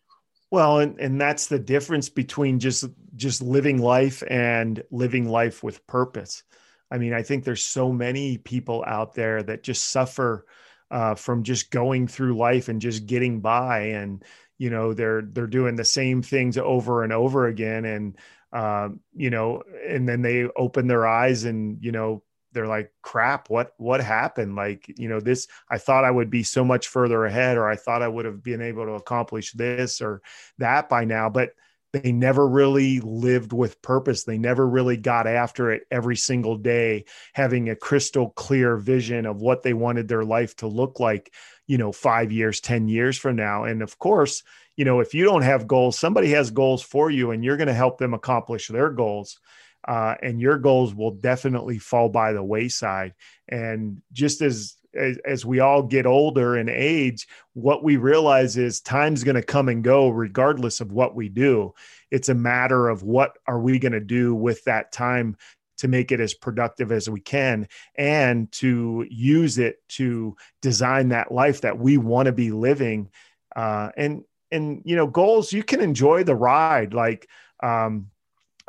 Well, 0.51 0.79
and, 0.79 0.99
and 0.99 1.19
that's 1.21 1.47
the 1.47 1.59
difference 1.59 2.09
between 2.09 2.59
just 2.59 2.85
just 3.15 3.41
living 3.41 3.77
life 3.81 4.23
and 4.29 4.83
living 4.91 5.29
life 5.29 5.63
with 5.63 5.85
purpose. 5.87 6.43
I 6.91 6.97
mean, 6.97 7.13
I 7.13 7.23
think 7.23 7.43
there's 7.45 7.63
so 7.63 7.91
many 7.91 8.37
people 8.37 8.83
out 8.85 9.13
there 9.13 9.41
that 9.43 9.63
just 9.63 9.85
suffer 9.89 10.45
uh, 10.89 11.15
from 11.15 11.43
just 11.43 11.71
going 11.71 12.07
through 12.07 12.35
life 12.37 12.67
and 12.67 12.81
just 12.81 13.05
getting 13.05 13.39
by, 13.39 13.79
and 13.91 14.23
you 14.57 14.69
know 14.69 14.93
they're 14.93 15.21
they're 15.21 15.47
doing 15.47 15.75
the 15.77 15.85
same 15.85 16.21
things 16.21 16.57
over 16.57 17.03
and 17.03 17.13
over 17.13 17.47
again, 17.47 17.85
and 17.85 18.17
uh, 18.51 18.89
you 19.15 19.29
know, 19.29 19.63
and 19.87 20.07
then 20.07 20.21
they 20.21 20.47
open 20.57 20.87
their 20.87 21.07
eyes 21.07 21.45
and 21.45 21.81
you 21.81 21.93
know 21.93 22.23
they're 22.53 22.67
like 22.67 22.91
crap 23.01 23.49
what 23.49 23.73
what 23.77 24.01
happened 24.01 24.55
like 24.55 24.85
you 24.97 25.07
know 25.07 25.19
this 25.19 25.47
i 25.69 25.77
thought 25.77 26.05
i 26.05 26.11
would 26.11 26.29
be 26.29 26.43
so 26.43 26.63
much 26.63 26.87
further 26.87 27.25
ahead 27.25 27.57
or 27.57 27.69
i 27.69 27.75
thought 27.75 28.01
i 28.01 28.07
would 28.07 28.25
have 28.25 28.43
been 28.43 28.61
able 28.61 28.85
to 28.85 28.93
accomplish 28.93 29.51
this 29.53 30.01
or 30.01 30.21
that 30.57 30.89
by 30.89 31.05
now 31.05 31.29
but 31.29 31.51
they 31.93 32.11
never 32.11 32.47
really 32.47 33.01
lived 33.01 33.51
with 33.51 33.81
purpose. 33.81 34.23
They 34.23 34.37
never 34.37 34.67
really 34.67 34.95
got 34.95 35.27
after 35.27 35.71
it 35.71 35.83
every 35.91 36.15
single 36.15 36.55
day, 36.55 37.05
having 37.33 37.69
a 37.69 37.75
crystal 37.75 38.29
clear 38.29 38.77
vision 38.77 39.25
of 39.25 39.41
what 39.41 39.63
they 39.63 39.73
wanted 39.73 40.07
their 40.07 40.23
life 40.23 40.55
to 40.57 40.67
look 40.67 40.99
like, 40.99 41.33
you 41.67 41.77
know, 41.77 41.91
five 41.91 42.31
years, 42.31 42.61
10 42.61 42.87
years 42.87 43.17
from 43.17 43.35
now. 43.35 43.65
And 43.65 43.81
of 43.81 43.99
course, 43.99 44.43
you 44.77 44.85
know, 44.85 45.01
if 45.01 45.13
you 45.13 45.25
don't 45.25 45.41
have 45.41 45.67
goals, 45.67 45.99
somebody 45.99 46.29
has 46.31 46.49
goals 46.49 46.81
for 46.81 47.11
you 47.11 47.31
and 47.31 47.43
you're 47.43 47.57
going 47.57 47.67
to 47.67 47.73
help 47.73 47.97
them 47.97 48.13
accomplish 48.13 48.69
their 48.69 48.89
goals. 48.89 49.39
Uh, 49.87 50.15
and 50.21 50.39
your 50.39 50.57
goals 50.57 50.93
will 50.93 51.11
definitely 51.11 51.79
fall 51.79 52.09
by 52.09 52.33
the 52.33 52.43
wayside. 52.43 53.13
And 53.49 54.01
just 54.13 54.41
as 54.41 54.77
as, 54.93 55.17
as 55.25 55.45
we 55.45 55.59
all 55.59 55.83
get 55.83 56.05
older 56.05 56.55
and 56.57 56.69
age, 56.69 57.27
what 57.53 57.83
we 57.83 57.97
realize 57.97 58.57
is 58.57 58.81
time's 58.81 59.23
going 59.23 59.35
to 59.35 59.41
come 59.41 59.69
and 59.69 59.83
go 59.83 60.09
regardless 60.09 60.81
of 60.81 60.91
what 60.91 61.15
we 61.15 61.29
do. 61.29 61.73
It's 62.09 62.29
a 62.29 62.33
matter 62.33 62.89
of 62.89 63.03
what 63.03 63.37
are 63.47 63.59
we 63.59 63.79
going 63.79 63.93
to 63.93 63.99
do 64.01 64.35
with 64.35 64.63
that 64.65 64.91
time 64.91 65.37
to 65.77 65.87
make 65.87 66.11
it 66.11 66.19
as 66.19 66.35
productive 66.35 66.91
as 66.91 67.09
we 67.09 67.19
can 67.19 67.67
and 67.95 68.51
to 68.51 69.05
use 69.09 69.57
it 69.57 69.77
to 69.89 70.35
design 70.61 71.09
that 71.09 71.31
life 71.31 71.61
that 71.61 71.79
we 71.79 71.97
want 71.97 72.27
to 72.27 72.31
be 72.31 72.51
living. 72.51 73.09
Uh, 73.55 73.89
and 73.97 74.23
and 74.51 74.81
you 74.85 74.95
know, 74.95 75.07
goals 75.07 75.51
you 75.51 75.63
can 75.63 75.79
enjoy 75.79 76.23
the 76.23 76.35
ride. 76.35 76.93
Like 76.93 77.27
um, 77.63 78.10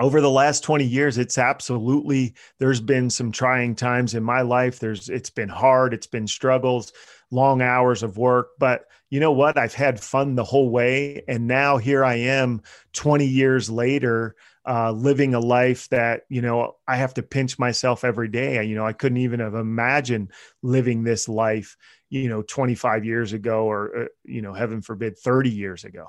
over 0.03 0.21
the 0.21 0.31
last 0.31 0.65
20 0.65 0.85
years 0.85 1.17
it's 1.17 1.39
absolutely 1.39 2.35
there's 2.59 2.81
been 2.81 3.09
some 3.09 3.31
trying 3.31 3.77
times 3.77 4.15
in 4.15 4.25
my 4.25 4.41
life. 4.43 4.81
There's 4.81 5.09
it's 5.09 5.31
been 5.31 5.49
hard 5.49 5.95
it's 5.95 6.09
been 6.09 6.27
struggles 6.27 6.93
long 7.31 7.63
hours 7.63 8.03
of 8.03 8.19
work 8.19 8.49
but 8.59 8.87
you 9.11 9.21
know 9.21 9.33
what? 9.33 9.59
I've 9.59 9.75
had 9.75 10.01
fun 10.01 10.35
the 10.35 10.45
whole 10.45 10.71
way 10.71 11.23
and 11.29 11.47
now 11.47 11.77
here 11.77 12.05
i 12.05 12.17
am 12.17 12.63
20 12.95 13.25
years 13.25 13.71
later 13.71 14.35
uh, 14.65 14.93
living 14.93 15.35
a 15.35 15.41
life 15.41 15.89
that 15.89 16.23
you 16.29 16.43
know 16.43 16.77
i 16.89 16.97
have 16.97 17.15
to 17.15 17.23
pinch 17.23 17.59
myself 17.59 18.05
every 18.05 18.29
day. 18.29 18.65
You 18.65 18.75
know 18.75 18.87
i 18.87 18.93
couldn't 18.93 19.19
even 19.19 19.41
have 19.41 19.55
imagined 19.55 20.33
living 20.63 21.05
this 21.05 21.29
life 21.29 21.77
you 22.11 22.29
know 22.29 22.43
25 22.43 23.05
years 23.05 23.33
ago 23.33 23.65
or 23.67 24.03
uh, 24.03 24.07
you 24.25 24.43
know 24.43 24.53
heaven 24.53 24.83
forbid 24.83 25.17
30 25.17 25.51
years 25.51 25.85
ago. 25.85 26.09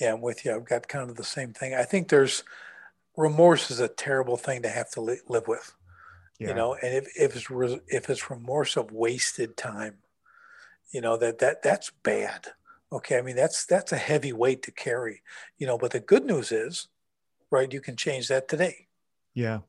Yeah 0.00 0.12
i'm 0.12 0.20
with 0.20 0.44
you. 0.44 0.54
I've 0.54 0.64
got 0.64 0.86
kind 0.86 1.10
of 1.10 1.16
the 1.16 1.24
same 1.24 1.52
thing. 1.52 1.74
I 1.74 1.82
think 1.82 2.08
there's 2.08 2.44
remorse 3.16 3.70
is 3.70 3.80
a 3.80 3.88
terrible 3.88 4.36
thing 4.36 4.62
to 4.62 4.68
have 4.68 4.90
to 4.90 5.00
li- 5.00 5.20
live 5.28 5.48
with. 5.48 5.74
Yeah. 6.38 6.48
You 6.48 6.54
know, 6.54 6.74
and 6.74 6.94
if, 6.94 7.08
if 7.18 7.36
it's 7.36 7.50
re- 7.50 7.80
if 7.88 8.08
it's 8.08 8.30
remorse 8.30 8.76
of 8.76 8.92
wasted 8.92 9.56
time, 9.56 9.96
you 10.90 11.00
know 11.00 11.16
that 11.18 11.38
that 11.38 11.62
that's 11.62 11.90
bad. 12.02 12.48
Okay, 12.92 13.18
I 13.18 13.22
mean 13.22 13.36
that's 13.36 13.66
that's 13.66 13.92
a 13.92 13.96
heavy 13.96 14.32
weight 14.32 14.62
to 14.62 14.72
carry. 14.72 15.22
You 15.58 15.66
know, 15.66 15.76
but 15.76 15.90
the 15.90 16.00
good 16.00 16.24
news 16.24 16.50
is, 16.50 16.88
right? 17.50 17.72
You 17.72 17.80
can 17.80 17.96
change 17.96 18.28
that 18.28 18.48
today. 18.48 18.88
Yeah, 19.34 19.60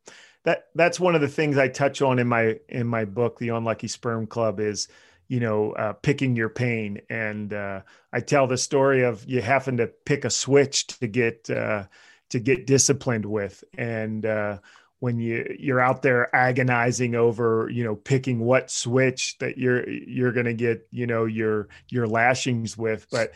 that 0.44 0.68
that's 0.74 1.00
one 1.00 1.14
of 1.14 1.22
the 1.22 1.28
things 1.28 1.58
I 1.58 1.68
touch 1.68 2.02
on 2.02 2.20
in 2.20 2.28
my 2.28 2.60
in 2.70 2.88
my 2.88 3.04
book, 3.04 3.38
The 3.38 3.50
Unlucky 3.50 3.90
Sperm 3.90 4.26
Club, 4.26 4.62
is 4.62 4.88
you 5.32 5.40
know, 5.40 5.72
uh, 5.72 5.94
picking 5.94 6.36
your 6.36 6.50
pain. 6.50 7.00
And 7.10 7.54
uh, 7.54 7.84
I 8.12 8.20
tell 8.20 8.48
the 8.48 8.58
story 8.58 9.04
of 9.04 9.24
you 9.24 9.42
having 9.42 9.78
to 9.78 9.88
pick 9.88 10.26
a 10.26 10.30
switch 10.30 10.88
to 10.88 11.08
get 11.08 11.50
uh, 11.50 11.86
to 12.32 12.40
get 12.40 12.68
disciplined 12.68 13.26
with. 13.26 13.64
And 13.78 14.26
uh, 14.26 14.58
when 15.00 15.20
you 15.20 15.56
you're 15.60 15.80
out 15.80 16.02
there 16.02 16.34
agonizing 16.36 17.16
over 17.16 17.70
you 17.72 17.84
know 17.84 17.96
picking 17.96 18.40
what 18.40 18.70
switch 18.70 19.38
that 19.40 19.58
you're 19.58 19.88
you're 19.90 20.32
going 20.32 20.46
to 20.46 20.54
get 20.54 20.88
you 20.92 21.08
know 21.08 21.26
your 21.26 21.70
your 21.90 22.08
lashings 22.08 22.78
with. 22.78 23.08
But 23.12 23.34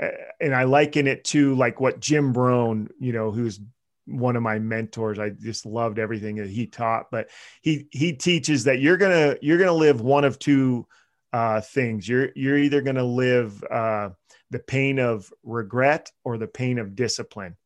uh, 0.00 0.08
and 0.40 0.54
i 0.54 0.62
liken 0.62 1.08
it 1.08 1.24
to 1.24 1.56
like 1.56 1.80
what 1.80 1.98
jim 1.98 2.32
rohn 2.32 2.88
you 3.00 3.12
know 3.12 3.32
who's 3.32 3.58
one 4.06 4.36
of 4.36 4.44
my 4.44 4.60
mentors 4.60 5.18
i 5.18 5.28
just 5.28 5.66
loved 5.66 5.98
everything 5.98 6.36
that 6.36 6.48
he 6.48 6.66
taught. 6.66 7.10
But 7.10 7.28
he 7.62 7.88
he 7.90 8.12
teaches 8.12 8.64
that 8.64 8.80
you're 8.80 8.96
gonna 8.96 9.36
you're 9.42 9.58
gonna 9.58 9.72
live 9.72 10.00
one 10.00 10.24
of 10.24 10.38
two 10.38 10.86
uh, 11.32 11.60
things. 11.60 12.08
You're 12.08 12.30
you're 12.34 12.58
either 12.58 12.80
gonna 12.80 13.04
live 13.04 13.62
uh, 13.64 14.10
the 14.50 14.58
pain 14.58 14.98
of 14.98 15.32
regret 15.42 16.10
or 16.24 16.38
the 16.38 16.46
pain 16.46 16.78
of 16.78 16.94
discipline 16.94 17.56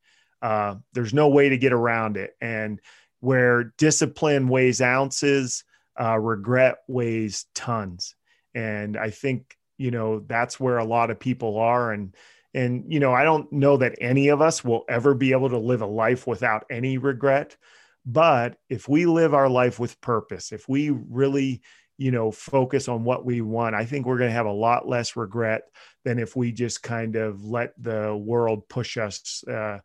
uh, 0.43 0.75
there's 0.93 1.15
no 1.15 1.29
way 1.29 1.49
to 1.49 1.57
get 1.57 1.73
around 1.73 2.17
it. 2.17 2.35
And 2.41 2.81
where 3.21 3.73
discipline 3.79 4.49
weighs 4.49 4.83
ounces, 4.83 5.65
uh, 5.99 6.19
regret 6.19 6.79
weighs 6.89 7.47
tons. 7.55 8.17
And 8.55 8.97
I 8.97 9.11
think, 9.11 9.57
you 9.79 9.91
know, 9.93 10.21
that's 10.21 10.59
where 10.59 10.79
a 10.79 10.85
lot 10.85 11.11
of 11.11 11.21
people 11.21 11.59
are. 11.59 11.93
And, 11.93 12.15
and, 12.53 12.93
you 12.93 13.01
know, 13.01 13.13
I 13.13 13.25
don't 13.25 13.51
know 13.53 13.77
that 13.77 13.97
any 14.01 14.29
of 14.29 14.43
us 14.43 14.65
will 14.65 14.85
ever 14.89 15.15
be 15.15 15.33
able 15.33 15.51
to 15.51 15.59
live 15.59 15.83
a 15.83 15.87
life 15.87 16.27
without 16.27 16.65
any 16.69 16.99
regret. 16.99 17.57
But 18.05 18.57
if 18.69 18.89
we 18.89 19.07
live 19.07 19.33
our 19.33 19.49
life 19.49 19.79
with 19.79 20.01
purpose, 20.01 20.51
if 20.51 20.69
we 20.69 20.91
really, 20.91 21.63
you 21.99 22.11
know, 22.11 22.33
focus 22.33 22.89
on 22.89 23.05
what 23.05 23.25
we 23.25 23.41
want, 23.41 23.77
I 23.77 23.85
think 23.85 24.05
we're 24.05 24.19
going 24.19 24.31
to 24.31 24.37
have 24.37 24.47
a 24.47 24.51
lot 24.51 24.89
less 24.89 25.15
regret 25.15 25.63
than 26.05 26.19
if 26.19 26.35
we 26.35 26.51
just 26.51 26.83
kind 26.83 27.15
of 27.15 27.45
let 27.45 27.73
the 27.81 28.17
world 28.17 28.69
push 28.69 28.97
us 28.97 29.45
uh, 29.45 29.79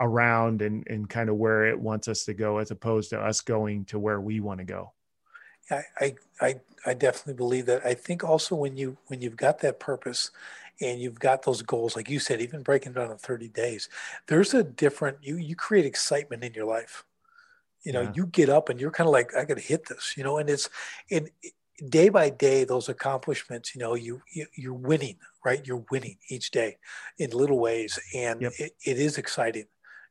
around 0.00 0.62
and, 0.62 0.86
and 0.88 1.08
kind 1.08 1.28
of 1.28 1.36
where 1.36 1.66
it 1.66 1.78
wants 1.78 2.08
us 2.08 2.24
to 2.24 2.34
go 2.34 2.58
as 2.58 2.70
opposed 2.70 3.10
to 3.10 3.20
us 3.20 3.40
going 3.40 3.84
to 3.84 3.98
where 3.98 4.20
we 4.20 4.40
want 4.40 4.58
to 4.58 4.64
go 4.64 4.92
yeah 5.70 5.82
I, 6.00 6.14
I 6.40 6.60
i 6.86 6.94
definitely 6.94 7.34
believe 7.34 7.66
that 7.66 7.84
i 7.84 7.94
think 7.94 8.24
also 8.24 8.54
when 8.54 8.76
you 8.76 8.96
when 9.06 9.20
you've 9.20 9.36
got 9.36 9.58
that 9.60 9.78
purpose 9.78 10.30
and 10.80 11.00
you've 11.00 11.18
got 11.18 11.42
those 11.42 11.62
goals 11.62 11.96
like 11.96 12.08
you 12.08 12.18
said 12.18 12.40
even 12.40 12.62
breaking 12.62 12.94
down 12.94 13.10
in 13.10 13.18
30 13.18 13.48
days 13.48 13.88
there's 14.26 14.54
a 14.54 14.64
different 14.64 15.18
you 15.22 15.36
you 15.36 15.54
create 15.54 15.84
excitement 15.84 16.42
in 16.42 16.54
your 16.54 16.66
life 16.66 17.04
you 17.84 17.92
know 17.92 18.02
yeah. 18.02 18.12
you 18.14 18.26
get 18.26 18.48
up 18.48 18.68
and 18.68 18.80
you're 18.80 18.90
kind 18.90 19.06
of 19.06 19.12
like 19.12 19.34
i 19.36 19.44
gotta 19.44 19.60
hit 19.60 19.86
this 19.86 20.14
you 20.16 20.24
know 20.24 20.38
and 20.38 20.48
it's 20.48 20.68
it 21.08 21.30
day 21.88 22.08
by 22.08 22.30
day, 22.30 22.64
those 22.64 22.88
accomplishments, 22.88 23.74
you 23.74 23.80
know, 23.80 23.94
you, 23.94 24.20
you 24.32 24.46
you're 24.54 24.74
winning, 24.74 25.16
right? 25.44 25.66
You're 25.66 25.84
winning 25.90 26.16
each 26.28 26.50
day 26.50 26.76
in 27.18 27.30
little 27.30 27.58
ways, 27.58 27.98
and 28.14 28.42
yep. 28.42 28.52
it, 28.58 28.72
it 28.84 28.98
is 28.98 29.18
exciting. 29.18 29.66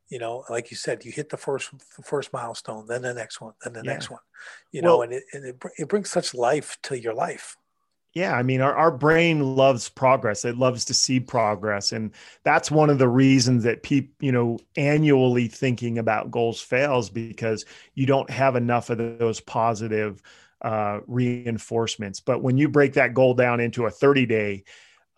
You 0.10 0.20
know, 0.20 0.44
like 0.50 0.72
you 0.72 0.78
said, 0.78 1.06
you 1.06 1.12
hit 1.12 1.30
the 1.30 1.38
first 1.38 1.72
the 1.96 2.04
first 2.04 2.34
milestone, 2.34 2.88
then 2.88 3.04
the 3.04 3.14
next 3.14 3.42
one, 3.42 3.54
then 3.64 3.74
the 3.74 3.84
yeah. 3.84 3.92
next 3.92 4.10
one. 4.10 4.22
You 4.72 4.82
well, 4.82 4.98
know, 4.98 5.02
and 5.04 5.14
it 5.14 5.24
and 5.34 5.46
it, 5.46 5.64
it 5.78 5.88
brings 5.88 6.10
such 6.10 6.34
life 6.34 6.78
to 6.84 7.00
your 7.00 7.14
life. 7.14 7.56
Yeah, 8.14 8.36
I 8.36 8.42
mean, 8.42 8.60
our, 8.60 8.76
our 8.76 8.92
brain 8.92 9.56
loves 9.56 9.88
progress. 9.88 10.44
It 10.44 10.58
loves 10.58 10.84
to 10.86 10.96
see 10.96 11.20
progress. 11.20 11.92
And 11.92 12.12
that's 12.44 12.72
one 12.72 12.90
of 12.90 12.98
the 12.98 13.08
reasons 13.08 13.64
that 13.66 13.84
people, 13.84 14.16
you 14.20 14.32
know, 14.32 14.58
annually 14.76 15.48
thinking 15.48 16.00
about 16.00 16.32
goals 16.32 16.60
fails 16.60 17.12
because 17.12 17.66
you 17.94 18.08
don't 18.08 18.30
have 18.32 18.56
enough 18.56 18.90
of 18.90 18.98
those 18.98 19.40
positive 19.40 20.24
uh, 20.64 21.02
reinforcements. 21.06 22.20
But 22.20 22.42
when 22.42 22.58
you 22.58 22.68
break 22.68 22.94
that 22.94 23.14
goal 23.14 23.36
down 23.36 23.60
into 23.60 23.86
a 23.86 23.92
30 23.92 24.26
day 24.26 24.64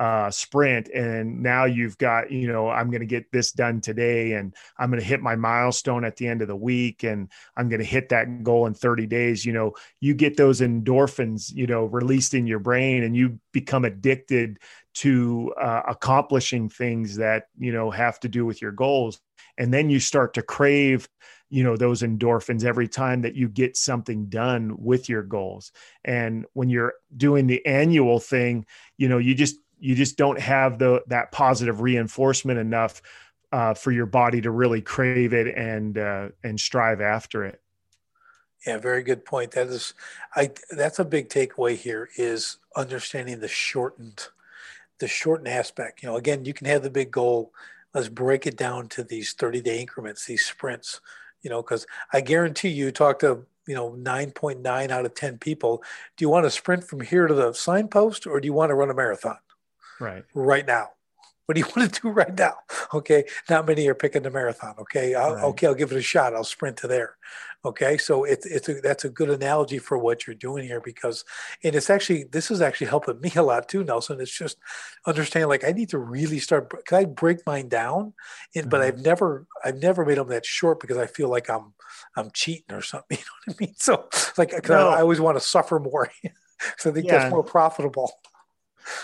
uh, 0.02 0.32
sprint 0.32 0.90
and 0.90 1.44
now 1.44 1.66
you've 1.66 1.96
got 2.00 2.32
you 2.32 2.48
know 2.52 2.68
i'm 2.70 2.90
going 2.90 3.02
to 3.02 3.06
get 3.06 3.32
this 3.32 3.52
done 3.52 3.80
today 3.80 4.34
and 4.34 4.56
i'm 4.80 4.90
going 4.90 5.00
to 5.00 5.06
hit 5.06 5.22
my 5.22 5.36
milestone 5.36 6.04
at 6.04 6.16
the 6.16 6.28
end 6.28 6.42
of 6.42 6.48
the 6.48 6.56
week 6.56 7.04
and 7.04 7.30
i'm 7.56 7.70
going 7.70 7.80
to 7.80 7.86
hit 7.86 8.10
that 8.10 8.42
goal 8.44 8.66
in 8.66 8.74
30 8.74 9.06
days. 9.08 9.46
You 9.46 9.54
know 9.54 9.74
you 10.00 10.14
get 10.14 10.38
those 10.38 10.62
endorphins 10.62 11.54
you 11.54 11.68
know 11.68 11.86
released 11.86 12.34
in 12.34 12.48
your 12.48 12.60
brain 12.60 13.04
and 13.04 13.16
you 13.16 13.40
become 13.52 13.86
addicted 13.86 14.58
to 14.94 15.54
uh, 15.60 15.84
accomplishing 15.88 16.68
things 16.68 17.18
that 17.18 17.46
you 17.58 17.72
know 17.72 17.92
have 17.92 18.20
to 18.22 18.28
do 18.30 18.46
with 18.46 18.62
your 18.62 18.72
goals. 18.72 19.20
And 19.58 19.74
then 19.74 19.90
you 19.90 20.00
start 20.00 20.34
to 20.36 20.42
crave 20.42 21.08
you 21.50 21.64
know 21.64 21.76
those 21.76 22.02
endorphins 22.02 22.64
every 22.64 22.88
time 22.88 23.22
that 23.22 23.36
you 23.36 23.50
get 23.50 23.76
something 23.76 24.28
done 24.28 24.76
with 24.78 25.10
your 25.10 25.24
goals. 25.24 25.72
And 26.04 26.46
when 26.54 26.70
you're 26.70 26.94
doing 27.16 27.48
the 27.48 27.66
annual 27.66 28.20
thing 28.20 28.66
you 28.98 29.10
know 29.10 29.18
you 29.18 29.36
just 29.36 29.58
you 29.82 29.96
just 29.96 30.16
don't 30.16 30.40
have 30.40 30.80
the 30.80 31.04
that 31.08 31.32
positive 31.32 31.82
reinforcement 31.82 32.60
enough 32.60 33.02
uh, 33.52 33.74
for 33.74 33.92
your 33.92 34.06
body 34.06 34.40
to 34.42 34.52
really 34.52 34.82
crave 34.82 35.34
it 35.34 35.48
and 35.58 35.98
uh, 35.98 36.30
and 36.44 36.60
strive 36.60 37.02
after 37.02 37.44
it. 37.44 37.62
Yeah, 38.66 38.78
very 38.78 39.02
good 39.02 39.26
point. 39.26 39.52
That 39.52 39.68
is, 39.68 39.96
I 40.36 40.52
that's 40.70 41.00
a 41.00 41.06
big 41.06 41.30
takeaway 41.30 41.76
here 41.76 42.10
is 42.16 42.58
understanding 42.76 43.40
the 43.40 43.48
shortened, 43.48 44.28
the 45.00 45.08
shortened 45.08 45.48
aspect. 45.48 46.04
You 46.04 46.10
know, 46.10 46.16
again, 46.16 46.46
you 46.46 46.54
can 46.54 46.68
have 46.68 46.84
the 46.84 46.92
big 46.92 47.12
goal. 47.12 47.52
Let's 47.94 48.08
break 48.08 48.46
it 48.46 48.56
down 48.56 48.88
to 48.90 49.04
these 49.04 49.34
thirty 49.34 49.62
day 49.62 49.82
increments, 49.82 50.26
these 50.26 50.46
sprints. 50.46 51.02
You 51.42 51.50
know, 51.50 51.64
because 51.64 51.88
I 52.14 52.22
guarantee 52.22 52.70
you 52.70 52.92
talk 52.92 53.20
to 53.20 53.46
you 53.68 53.76
know 53.76 53.92
9.9 53.92 54.90
out 54.90 55.06
of 55.06 55.14
10 55.14 55.38
people 55.38 55.84
do 56.18 56.26
you 56.26 56.30
want 56.30 56.46
to 56.46 56.50
sprint 56.50 56.84
from 56.84 57.00
here 57.00 57.28
to 57.28 57.34
the 57.36 57.54
signpost 57.54 58.26
or 58.26 58.42
do 58.42 58.48
you 58.48 58.54
want 58.54 58.72
to 58.72 58.76
run 58.76 58.90
a 58.90 58.94
marathon 58.94 59.38
right. 60.02 60.24
right 60.34 60.66
now. 60.66 60.90
What 61.46 61.56
do 61.56 61.62
you 61.62 61.68
want 61.76 61.94
to 61.94 62.02
do 62.02 62.10
right 62.10 62.38
now? 62.38 62.56
Okay 62.94 63.26
not 63.50 63.68
many 63.68 63.88
are 63.88 63.96
picking 63.96 64.24
the 64.24 64.32
marathon 64.32 64.76
okay? 64.80 65.16
I'll, 65.16 65.36
right. 65.36 65.44
okay 65.46 65.68
i'll 65.68 65.76
give 65.76 65.92
it 65.92 65.98
a 65.98 66.02
shot. 66.02 66.34
I'll 66.34 66.44
sprint 66.44 66.78
to 66.78 66.88
there 66.88 67.18
okay? 67.64 67.98
So 67.98 68.24
it's 68.24 68.46
it's 68.46 68.70
a, 68.70 68.76
that's 68.76 69.06
a 69.06 69.10
good 69.10 69.30
analogy 69.30 69.78
for 69.78 69.98
what 69.98 70.26
you're 70.26 70.36
doing 70.36 70.66
here 70.66 70.82
because 70.82 71.24
and 71.64 71.76
it's 71.76 71.90
actually 71.90 72.26
this 72.26 72.52
is 72.52 72.62
actually 72.62 72.88
helping 72.88 73.20
me 73.22 73.32
a 73.36 73.44
lot 73.44 73.68
too 73.68 73.84
nelson. 73.84 74.22
It's 74.22 74.36
just 74.36 74.58
understanding 75.06 75.50
like 75.50 75.64
i 75.64 75.72
need 75.72 75.90
to 75.90 75.98
really 75.98 76.40
start 76.40 76.74
can 76.86 76.98
i 76.98 77.06
break 77.06 77.46
mine 77.46 77.68
down? 77.68 78.14
And, 78.56 78.64
mm-hmm. 78.64 78.70
but 78.70 78.82
i've 78.82 79.00
never 79.00 79.48
i've 79.64 79.78
never 79.78 80.06
made 80.06 80.18
them 80.18 80.30
that 80.30 80.46
short 80.46 80.80
because 80.80 80.98
i 80.98 81.08
feel 81.08 81.30
like 81.30 81.50
i'm 81.50 81.74
i'm 82.16 82.32
cheating 82.32 82.76
or 82.76 82.82
something 82.82 83.18
you 83.18 83.24
know 83.24 83.54
what 83.54 83.56
i 83.56 83.66
mean? 83.66 83.76
So 83.78 84.10
like 84.38 84.54
no. 84.70 84.90
I, 84.90 84.98
I 84.98 85.02
always 85.02 85.20
want 85.20 85.38
to 85.38 85.44
suffer 85.44 85.80
more. 85.80 86.10
So 86.78 86.92
i 86.92 86.94
think 86.94 87.08
yeah. 87.08 87.18
that's 87.18 87.32
more 87.32 87.44
profitable 87.44 88.12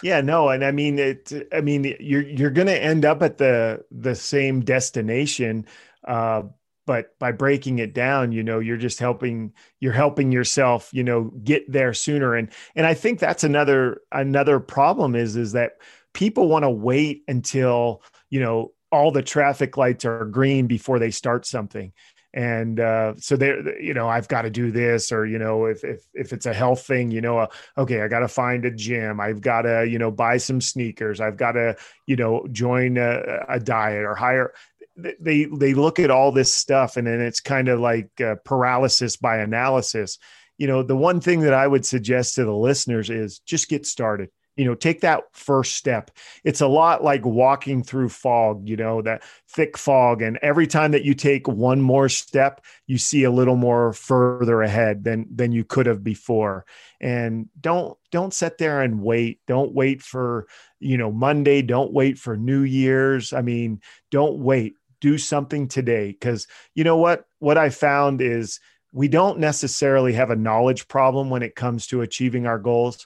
yeah 0.01 0.21
no 0.21 0.49
and 0.49 0.63
i 0.63 0.71
mean 0.71 0.99
it 0.99 1.31
i 1.53 1.61
mean 1.61 1.95
you're 1.99 2.21
you're 2.21 2.49
going 2.49 2.67
to 2.67 2.83
end 2.83 3.05
up 3.05 3.21
at 3.21 3.37
the 3.37 3.83
the 3.91 4.15
same 4.15 4.61
destination 4.61 5.65
uh 6.07 6.43
but 6.85 7.17
by 7.19 7.31
breaking 7.31 7.79
it 7.79 7.93
down 7.93 8.31
you 8.31 8.41
know 8.41 8.59
you're 8.59 8.77
just 8.77 8.99
helping 8.99 9.53
you're 9.79 9.93
helping 9.93 10.31
yourself 10.31 10.89
you 10.93 11.03
know 11.03 11.25
get 11.43 11.69
there 11.71 11.93
sooner. 11.93 12.33
And 12.33 12.49
and 12.75 12.87
i 12.87 12.93
think 12.93 13.19
that's 13.19 13.43
another 13.43 14.01
another 14.11 14.59
problem 14.59 15.15
is 15.15 15.35
is 15.35 15.51
that 15.51 15.73
people 16.13 16.47
want 16.47 16.63
to 16.63 16.69
wait 16.69 17.23
until 17.27 18.01
you 18.29 18.39
know 18.39 18.71
all 18.91 19.11
the 19.11 19.21
traffic 19.21 19.77
lights 19.77 20.05
are 20.05 20.25
green 20.25 20.65
before 20.65 20.97
they 20.97 21.11
start 21.11 21.45
something 21.45 21.91
and 22.33 22.79
uh, 22.79 23.13
so 23.17 23.35
there 23.35 23.81
you 23.81 23.93
know 23.93 24.07
i've 24.07 24.27
got 24.27 24.43
to 24.43 24.49
do 24.49 24.69
this 24.71 25.11
or 25.11 25.25
you 25.25 25.39
know 25.39 25.65
if 25.65 25.83
if, 25.83 26.01
if 26.13 26.33
it's 26.33 26.45
a 26.45 26.53
health 26.53 26.85
thing 26.85 27.09
you 27.09 27.21
know 27.21 27.39
uh, 27.39 27.47
okay 27.77 28.01
i 28.01 28.07
got 28.07 28.19
to 28.19 28.27
find 28.27 28.65
a 28.65 28.71
gym. 28.71 29.19
I've 29.19 29.41
got 29.41 29.63
to 29.63 29.87
you 29.87 29.99
know 29.99 30.11
buy 30.11 30.37
some 30.37 30.61
sneakers. 30.61 31.19
I've 31.19 31.37
got 31.37 31.53
to 31.53 31.75
you 32.05 32.15
know 32.15 32.45
join 32.51 32.97
a, 32.97 33.45
a, 33.49 33.59
diet 33.59 34.05
or 34.05 34.15
hire 34.15 34.53
they 34.95 35.45
they 35.45 35.73
look 35.73 35.99
at 35.99 36.11
all 36.11 36.31
this 36.31 36.53
stuff 36.53 36.97
and 36.97 37.07
then 37.07 37.19
it's 37.19 37.39
kind 37.39 37.67
of 37.67 37.79
like 37.79 38.09
uh, 38.21 38.35
paralysis 38.45 39.17
by 39.17 39.37
analysis. 39.37 40.19
You 40.57 40.67
know 40.67 40.83
the 40.83 40.95
one 40.95 41.21
thing 41.21 41.41
that 41.41 41.53
i 41.53 41.67
would 41.67 41.85
suggest 41.85 42.35
to 42.35 42.45
the 42.45 42.55
listeners 42.55 43.09
is 43.09 43.39
just 43.39 43.69
get 43.69 43.85
started 43.85 44.29
you 44.57 44.65
know 44.65 44.75
take 44.75 45.01
that 45.01 45.23
first 45.31 45.75
step. 45.75 46.11
It's 46.43 46.61
a 46.61 46.67
lot 46.67 47.03
like 47.03 47.25
walking 47.25 47.83
through 47.83 48.09
fog 48.09 48.67
you 48.67 48.75
know 48.75 49.01
that 49.03 49.23
thick 49.47 49.77
fog 49.77 50.21
and 50.21 50.37
every 50.41 50.67
time 50.67 50.91
that 50.91 51.05
you 51.05 51.13
take 51.13 51.47
one 51.47 51.79
more 51.79 52.09
step 52.09 52.65
you 52.87 52.97
see 52.97 53.23
a 53.23 53.31
little 53.31 53.55
more 53.55 53.93
further 53.93 54.61
ahead 54.63 55.03
than 55.03 55.27
than 55.33 55.51
you 55.51 55.63
could 55.63 55.85
have 55.85 56.03
before. 56.03 56.65
And 56.99 57.47
don't 57.61 57.97
don't 58.11 58.33
sit 58.33 58.57
there 58.57 58.81
and 58.81 59.01
wait. 59.01 59.39
Don't 59.47 59.73
wait 59.73 60.01
for 60.01 60.47
you 60.79 60.97
know 60.97 61.11
monday. 61.11 61.61
Don't 61.61 61.93
wait 61.93 62.17
for 62.17 62.35
new 62.35 62.61
year's. 62.61 63.31
I 63.31 63.41
mean 63.41 63.81
don't 64.11 64.39
wait. 64.39 64.75
Do 64.99 65.19
something 65.19 65.67
today 65.67 66.13
cuz 66.19 66.47
you 66.73 66.83
know 66.83 66.97
what? 66.97 67.25
What 67.39 67.57
i 67.59 67.69
found 67.69 68.21
is 68.21 68.59
we 68.91 69.07
don't 69.07 69.37
necessarily 69.37 70.13
have 70.13 70.31
a 70.31 70.35
knowledge 70.35 70.87
problem 70.87 71.29
when 71.29 71.43
it 71.43 71.55
comes 71.55 71.85
to 71.87 72.01
achieving 72.01 72.47
our 72.47 72.57
goals 72.57 73.05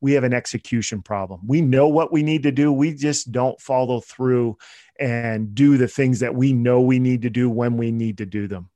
we 0.00 0.12
have 0.12 0.24
an 0.24 0.32
execution 0.32 1.02
problem. 1.02 1.40
We 1.46 1.60
know 1.60 1.88
what 1.88 2.12
we 2.12 2.22
need 2.22 2.42
to 2.44 2.52
do. 2.52 2.72
We 2.72 2.94
just 2.94 3.32
don't 3.32 3.60
follow 3.60 4.00
through 4.00 4.56
and 4.98 5.54
do 5.54 5.76
the 5.76 5.88
things 5.88 6.20
that 6.20 6.34
we 6.34 6.52
know 6.52 6.80
we 6.80 6.98
need 6.98 7.22
to 7.22 7.30
do 7.30 7.50
when 7.50 7.76
we 7.76 7.90
need 7.90 8.18
to 8.18 8.26
do 8.26 8.48
them. 8.48 8.68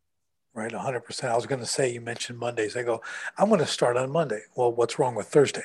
Right, 0.55 0.71
100%. 0.71 1.25
I 1.25 1.35
was 1.35 1.47
going 1.47 1.61
to 1.61 1.67
say, 1.67 1.93
you 1.93 2.01
mentioned 2.01 2.39
Mondays. 2.39 2.77
I 2.77 2.83
go, 2.83 3.01
I'm 3.39 3.49
going 3.49 3.61
to 3.61 3.67
start 3.67 3.97
on 3.97 4.11
Monday. 4.11 4.43
Well, 4.55 4.73
what's 4.73 4.99
wrong 4.99 5.15
with 5.15 5.27
Thursday? 5.27 5.65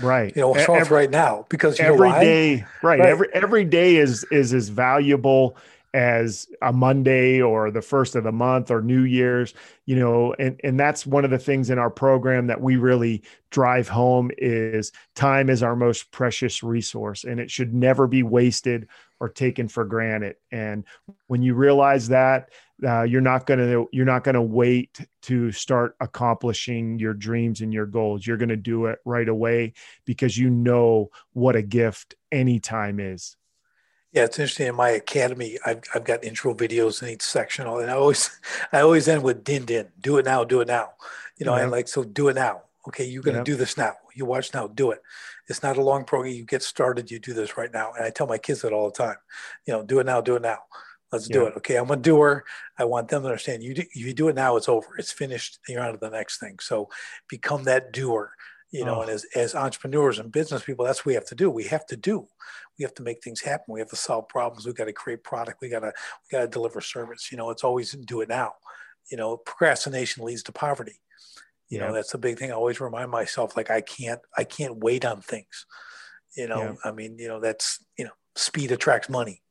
Right. 0.00 0.34
You 0.34 0.42
know, 0.42 0.48
what's 0.48 0.68
wrong 0.68 0.78
every, 0.78 0.96
right 0.96 1.10
now? 1.10 1.46
Because 1.48 1.78
every 1.78 2.10
day, 2.10 2.64
right, 2.82 2.98
right, 2.98 3.00
Every 3.00 3.28
every 3.32 3.64
day 3.64 3.96
is 3.96 4.24
is 4.30 4.52
as 4.52 4.68
valuable 4.68 5.56
as 5.96 6.46
a 6.60 6.74
Monday 6.74 7.40
or 7.40 7.70
the 7.70 7.80
first 7.80 8.16
of 8.16 8.22
the 8.22 8.30
month 8.30 8.70
or 8.70 8.82
New 8.82 9.04
Year's, 9.04 9.54
you 9.86 9.96
know, 9.96 10.34
and, 10.38 10.60
and 10.62 10.78
that's 10.78 11.06
one 11.06 11.24
of 11.24 11.30
the 11.30 11.38
things 11.38 11.70
in 11.70 11.78
our 11.78 11.88
program 11.88 12.48
that 12.48 12.60
we 12.60 12.76
really 12.76 13.22
drive 13.50 13.88
home 13.88 14.30
is 14.36 14.92
time 15.14 15.48
is 15.48 15.62
our 15.62 15.74
most 15.74 16.10
precious 16.10 16.62
resource 16.62 17.24
and 17.24 17.40
it 17.40 17.50
should 17.50 17.72
never 17.72 18.06
be 18.06 18.22
wasted 18.22 18.88
or 19.20 19.30
taken 19.30 19.68
for 19.68 19.86
granted. 19.86 20.36
And 20.52 20.84
when 21.28 21.40
you 21.40 21.54
realize 21.54 22.08
that, 22.08 22.50
uh, 22.86 23.04
you're 23.04 23.22
not 23.22 23.46
going 23.46 23.60
to 23.60 23.88
you're 23.90 24.04
not 24.04 24.22
going 24.22 24.34
to 24.34 24.42
wait 24.42 25.00
to 25.22 25.50
start 25.50 25.96
accomplishing 26.00 26.98
your 26.98 27.14
dreams 27.14 27.62
and 27.62 27.72
your 27.72 27.86
goals. 27.86 28.26
You're 28.26 28.36
going 28.36 28.50
to 28.50 28.56
do 28.56 28.84
it 28.84 28.98
right 29.06 29.30
away 29.30 29.72
because 30.04 30.36
you 30.36 30.50
know 30.50 31.08
what 31.32 31.56
a 31.56 31.62
gift 31.62 32.16
any 32.30 32.60
time 32.60 33.00
is. 33.00 33.38
Yeah, 34.16 34.24
it's 34.24 34.38
interesting. 34.38 34.68
In 34.68 34.76
my 34.76 34.88
academy, 34.88 35.58
I've, 35.66 35.82
I've 35.94 36.04
got 36.04 36.24
intro 36.24 36.54
videos 36.54 37.02
in 37.02 37.10
each 37.10 37.20
section, 37.20 37.66
and 37.66 37.90
I 37.90 37.94
always 37.94 38.30
I 38.72 38.80
always 38.80 39.08
end 39.08 39.22
with 39.22 39.44
din 39.44 39.66
din. 39.66 39.88
Do 40.00 40.16
it 40.16 40.24
now. 40.24 40.42
Do 40.42 40.62
it 40.62 40.68
now. 40.68 40.92
You 41.36 41.44
know, 41.44 41.54
yeah. 41.54 41.64
I 41.64 41.66
like 41.66 41.86
so 41.86 42.02
do 42.02 42.28
it 42.28 42.36
now. 42.36 42.62
Okay, 42.88 43.04
you're 43.04 43.22
going 43.22 43.36
to 43.36 43.44
do 43.44 43.56
this 43.56 43.76
now. 43.76 43.92
You 44.14 44.24
watch 44.24 44.54
now. 44.54 44.68
Do 44.68 44.90
it. 44.92 45.02
It's 45.48 45.62
not 45.62 45.76
a 45.76 45.82
long 45.82 46.04
program. 46.04 46.32
You 46.32 46.44
get 46.44 46.62
started. 46.62 47.10
You 47.10 47.18
do 47.18 47.34
this 47.34 47.58
right 47.58 47.70
now. 47.70 47.92
And 47.94 48.06
I 48.06 48.10
tell 48.10 48.26
my 48.26 48.38
kids 48.38 48.62
that 48.62 48.72
all 48.72 48.88
the 48.88 48.96
time. 48.96 49.16
You 49.66 49.74
know, 49.74 49.82
do 49.82 49.98
it 49.98 50.06
now. 50.06 50.22
Do 50.22 50.36
it 50.36 50.42
now. 50.42 50.60
Let's 51.12 51.28
do 51.28 51.44
it. 51.44 51.54
Okay, 51.58 51.76
I'm 51.76 51.90
a 51.90 51.96
doer. 51.96 52.44
I 52.78 52.84
want 52.84 53.08
them 53.08 53.22
to 53.22 53.28
understand. 53.28 53.62
You 53.62 53.74
do, 53.74 53.82
you 53.94 54.14
do 54.14 54.28
it 54.28 54.34
now. 54.34 54.56
It's 54.56 54.68
over. 54.68 54.96
It's 54.96 55.12
finished. 55.12 55.58
You're 55.68 55.82
on 55.82 55.92
to 55.92 55.98
the 55.98 56.08
next 56.08 56.38
thing. 56.38 56.58
So 56.60 56.88
become 57.28 57.64
that 57.64 57.92
doer 57.92 58.32
you 58.70 58.84
know, 58.84 58.96
oh. 58.96 59.00
and 59.02 59.10
as, 59.10 59.24
as 59.34 59.54
entrepreneurs 59.54 60.18
and 60.18 60.30
business 60.30 60.62
people, 60.62 60.84
that's 60.84 61.00
what 61.00 61.06
we 61.06 61.14
have 61.14 61.26
to 61.26 61.34
do. 61.34 61.50
We 61.50 61.64
have 61.64 61.86
to 61.86 61.96
do. 61.96 62.26
We 62.78 62.84
have 62.84 62.94
to 62.94 63.02
make 63.02 63.22
things 63.22 63.40
happen. 63.40 63.72
We 63.72 63.80
have 63.80 63.90
to 63.90 63.96
solve 63.96 64.28
problems. 64.28 64.66
We've 64.66 64.74
got 64.74 64.84
to 64.84 64.92
create 64.92 65.24
product. 65.24 65.60
We 65.60 65.68
got 65.68 65.80
to 65.80 65.92
we 65.92 66.36
got 66.36 66.42
to 66.42 66.48
deliver 66.48 66.80
service. 66.80 67.30
You 67.30 67.38
know, 67.38 67.50
it's 67.50 67.64
always 67.64 67.92
do 67.92 68.20
it 68.20 68.28
now. 68.28 68.52
You 69.10 69.16
know, 69.16 69.36
procrastination 69.36 70.24
leads 70.24 70.42
to 70.44 70.52
poverty. 70.52 71.00
You 71.68 71.78
yeah. 71.78 71.86
know, 71.86 71.94
that's 71.94 72.14
a 72.14 72.18
big 72.18 72.38
thing. 72.38 72.50
I 72.50 72.54
always 72.54 72.80
remind 72.80 73.10
myself, 73.10 73.56
like 73.56 73.70
I 73.70 73.80
can't 73.80 74.20
I 74.36 74.44
can't 74.44 74.78
wait 74.78 75.04
on 75.04 75.20
things. 75.20 75.66
You 76.36 76.48
know, 76.48 76.62
yeah. 76.62 76.74
I 76.84 76.92
mean, 76.92 77.18
you 77.18 77.28
know, 77.28 77.40
that's 77.40 77.84
you 77.98 78.04
know, 78.04 78.12
speed 78.34 78.72
attracts 78.72 79.08
money 79.08 79.42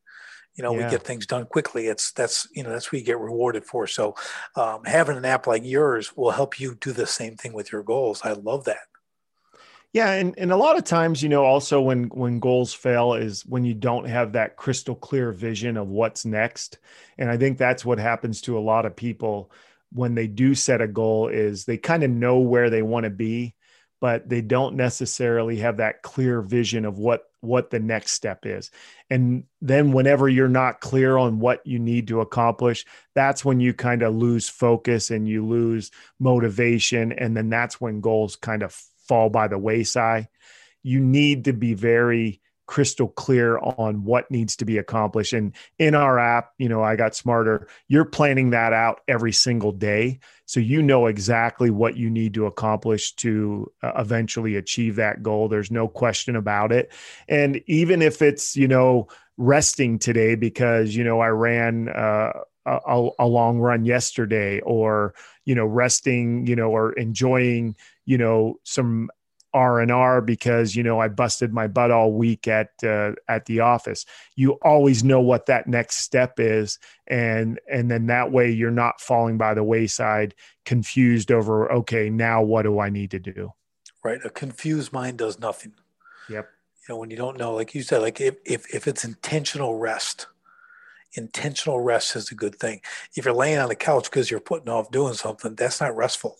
you 0.55 0.63
know 0.63 0.73
yeah. 0.73 0.85
we 0.85 0.91
get 0.91 1.03
things 1.03 1.25
done 1.25 1.45
quickly 1.45 1.87
it's 1.87 2.11
that's 2.11 2.47
you 2.53 2.63
know 2.63 2.69
that's 2.69 2.91
what 2.91 2.99
you 2.99 3.05
get 3.05 3.19
rewarded 3.19 3.63
for 3.65 3.85
so 3.87 4.15
um, 4.55 4.81
having 4.85 5.17
an 5.17 5.25
app 5.25 5.47
like 5.47 5.63
yours 5.63 6.15
will 6.15 6.31
help 6.31 6.59
you 6.59 6.75
do 6.75 6.91
the 6.91 7.07
same 7.07 7.35
thing 7.35 7.53
with 7.53 7.71
your 7.71 7.83
goals 7.83 8.21
i 8.23 8.31
love 8.31 8.63
that 8.65 8.87
Yeah, 9.95 10.11
and, 10.11 10.35
and 10.37 10.51
a 10.51 10.57
lot 10.57 10.77
of 10.77 10.83
times, 10.83 11.23
you 11.23 11.29
know, 11.29 11.45
also 11.45 11.79
when 11.79 12.05
when 12.09 12.39
goals 12.41 12.73
fail 12.73 13.13
is 13.13 13.45
when 13.45 13.63
you 13.63 13.73
don't 13.73 14.09
have 14.09 14.33
that 14.33 14.57
crystal 14.57 14.93
clear 14.93 15.31
vision 15.31 15.77
of 15.77 15.87
what's 15.87 16.25
next. 16.25 16.79
And 17.17 17.31
I 17.31 17.37
think 17.37 17.57
that's 17.57 17.85
what 17.85 17.97
happens 17.97 18.41
to 18.41 18.57
a 18.57 18.59
lot 18.59 18.85
of 18.85 18.97
people 18.97 19.51
when 19.93 20.13
they 20.13 20.27
do 20.27 20.53
set 20.53 20.81
a 20.81 20.87
goal 20.87 21.29
is 21.29 21.63
they 21.63 21.77
kind 21.77 22.03
of 22.03 22.09
know 22.09 22.39
where 22.39 22.69
they 22.69 22.81
want 22.81 23.05
to 23.05 23.09
be, 23.09 23.55
but 24.01 24.27
they 24.27 24.41
don't 24.41 24.75
necessarily 24.75 25.59
have 25.59 25.77
that 25.77 26.01
clear 26.01 26.41
vision 26.41 26.83
of 26.83 26.99
what 26.99 27.29
what 27.39 27.69
the 27.69 27.79
next 27.79 28.11
step 28.11 28.45
is. 28.45 28.71
And 29.09 29.45
then 29.61 29.93
whenever 29.93 30.27
you're 30.27 30.49
not 30.49 30.81
clear 30.81 31.15
on 31.15 31.39
what 31.39 31.65
you 31.65 31.79
need 31.79 32.09
to 32.09 32.19
accomplish, 32.19 32.85
that's 33.13 33.45
when 33.45 33.61
you 33.61 33.73
kind 33.73 34.01
of 34.01 34.13
lose 34.13 34.49
focus 34.49 35.09
and 35.09 35.25
you 35.25 35.45
lose 35.45 35.89
motivation 36.19 37.13
and 37.13 37.37
then 37.37 37.49
that's 37.49 37.79
when 37.79 38.01
goals 38.01 38.35
kind 38.35 38.61
of 38.61 38.77
fall 39.07 39.29
by 39.29 39.47
the 39.47 39.57
wayside. 39.57 40.27
You 40.83 40.99
need 40.99 41.45
to 41.45 41.53
be 41.53 41.73
very 41.73 42.41
crystal 42.67 43.07
clear 43.07 43.57
on 43.59 44.03
what 44.03 44.29
needs 44.31 44.55
to 44.57 44.65
be 44.65 44.77
accomplished. 44.77 45.33
And 45.33 45.53
in 45.77 45.95
our 45.95 46.17
app, 46.17 46.51
you 46.57 46.67
know, 46.67 46.81
I 46.81 46.95
got 46.95 47.15
smarter. 47.15 47.67
You're 47.87 48.05
planning 48.05 48.51
that 48.51 48.73
out 48.73 49.01
every 49.07 49.31
single 49.31 49.71
day. 49.71 50.19
So 50.45 50.59
you 50.59 50.81
know 50.81 51.05
exactly 51.07 51.69
what 51.69 51.95
you 51.95 52.09
need 52.09 52.33
to 52.35 52.45
accomplish 52.45 53.13
to 53.15 53.71
uh, 53.83 53.93
eventually 53.97 54.55
achieve 54.55 54.95
that 54.95 55.21
goal. 55.21 55.47
There's 55.47 55.71
no 55.71 55.87
question 55.87 56.35
about 56.35 56.71
it. 56.71 56.91
And 57.27 57.61
even 57.67 58.01
if 58.01 58.21
it's, 58.21 58.55
you 58.55 58.67
know, 58.67 59.07
resting 59.37 59.99
today 59.99 60.35
because, 60.35 60.95
you 60.95 61.03
know, 61.03 61.19
I 61.19 61.29
ran, 61.29 61.89
uh, 61.89 62.31
a, 62.65 63.09
a, 63.19 63.27
long 63.27 63.59
run 63.59 63.85
yesterday 63.85 64.59
or 64.61 65.13
you 65.45 65.53
know 65.53 65.65
resting 65.65 66.47
you 66.47 66.55
know 66.55 66.71
or 66.71 66.93
enjoying 66.93 67.75
you 68.05 68.17
know 68.17 68.59
some 68.63 69.09
R 69.55 69.79
and 69.79 69.89
R 69.89 70.19
because 70.21 70.75
you 70.75 70.83
know 70.83 70.99
I 70.99 71.07
busted 71.07 71.53
my 71.53 71.67
butt 71.67 71.89
all 71.89 72.11
week 72.11 72.45
at 72.47 72.71
uh, 72.83 73.13
at 73.29 73.45
the 73.45 73.61
office. 73.61 74.05
You 74.35 74.53
always 74.61 75.03
know 75.03 75.21
what 75.21 75.45
that 75.45 75.65
next 75.65 75.99
step 75.99 76.39
is, 76.39 76.77
and 77.07 77.59
and 77.71 77.89
then 77.89 78.07
that 78.07 78.31
way 78.33 78.51
you're 78.51 78.69
not 78.69 78.99
falling 78.99 79.37
by 79.37 79.53
the 79.53 79.63
wayside, 79.63 80.35
confused 80.65 81.31
over 81.31 81.71
okay 81.71 82.09
now 82.09 82.43
what 82.43 82.63
do 82.63 82.79
I 82.79 82.89
need 82.89 83.11
to 83.11 83.19
do? 83.19 83.53
Right, 84.03 84.19
a 84.25 84.29
confused 84.29 84.91
mind 84.91 85.17
does 85.17 85.39
nothing. 85.39 85.73
Yep. 86.29 86.49
You 86.87 86.93
know 86.93 86.99
when 86.99 87.09
you 87.09 87.17
don't 87.17 87.37
know, 87.37 87.55
like 87.55 87.73
you 87.73 87.81
said, 87.81 88.01
like 88.01 88.19
if 88.19 88.35
if 88.45 88.75
if 88.75 88.89
it's 88.89 89.05
intentional 89.05 89.77
rest, 89.77 90.27
intentional 91.13 91.79
rest 91.79 92.17
is 92.17 92.29
a 92.29 92.35
good 92.35 92.55
thing. 92.55 92.81
If 93.15 93.23
you're 93.23 93.33
laying 93.33 93.59
on 93.59 93.69
the 93.69 93.75
couch 93.75 94.11
because 94.11 94.29
you're 94.29 94.41
putting 94.41 94.67
off 94.67 94.91
doing 94.91 95.13
something, 95.13 95.55
that's 95.55 95.79
not 95.79 95.95
restful. 95.95 96.37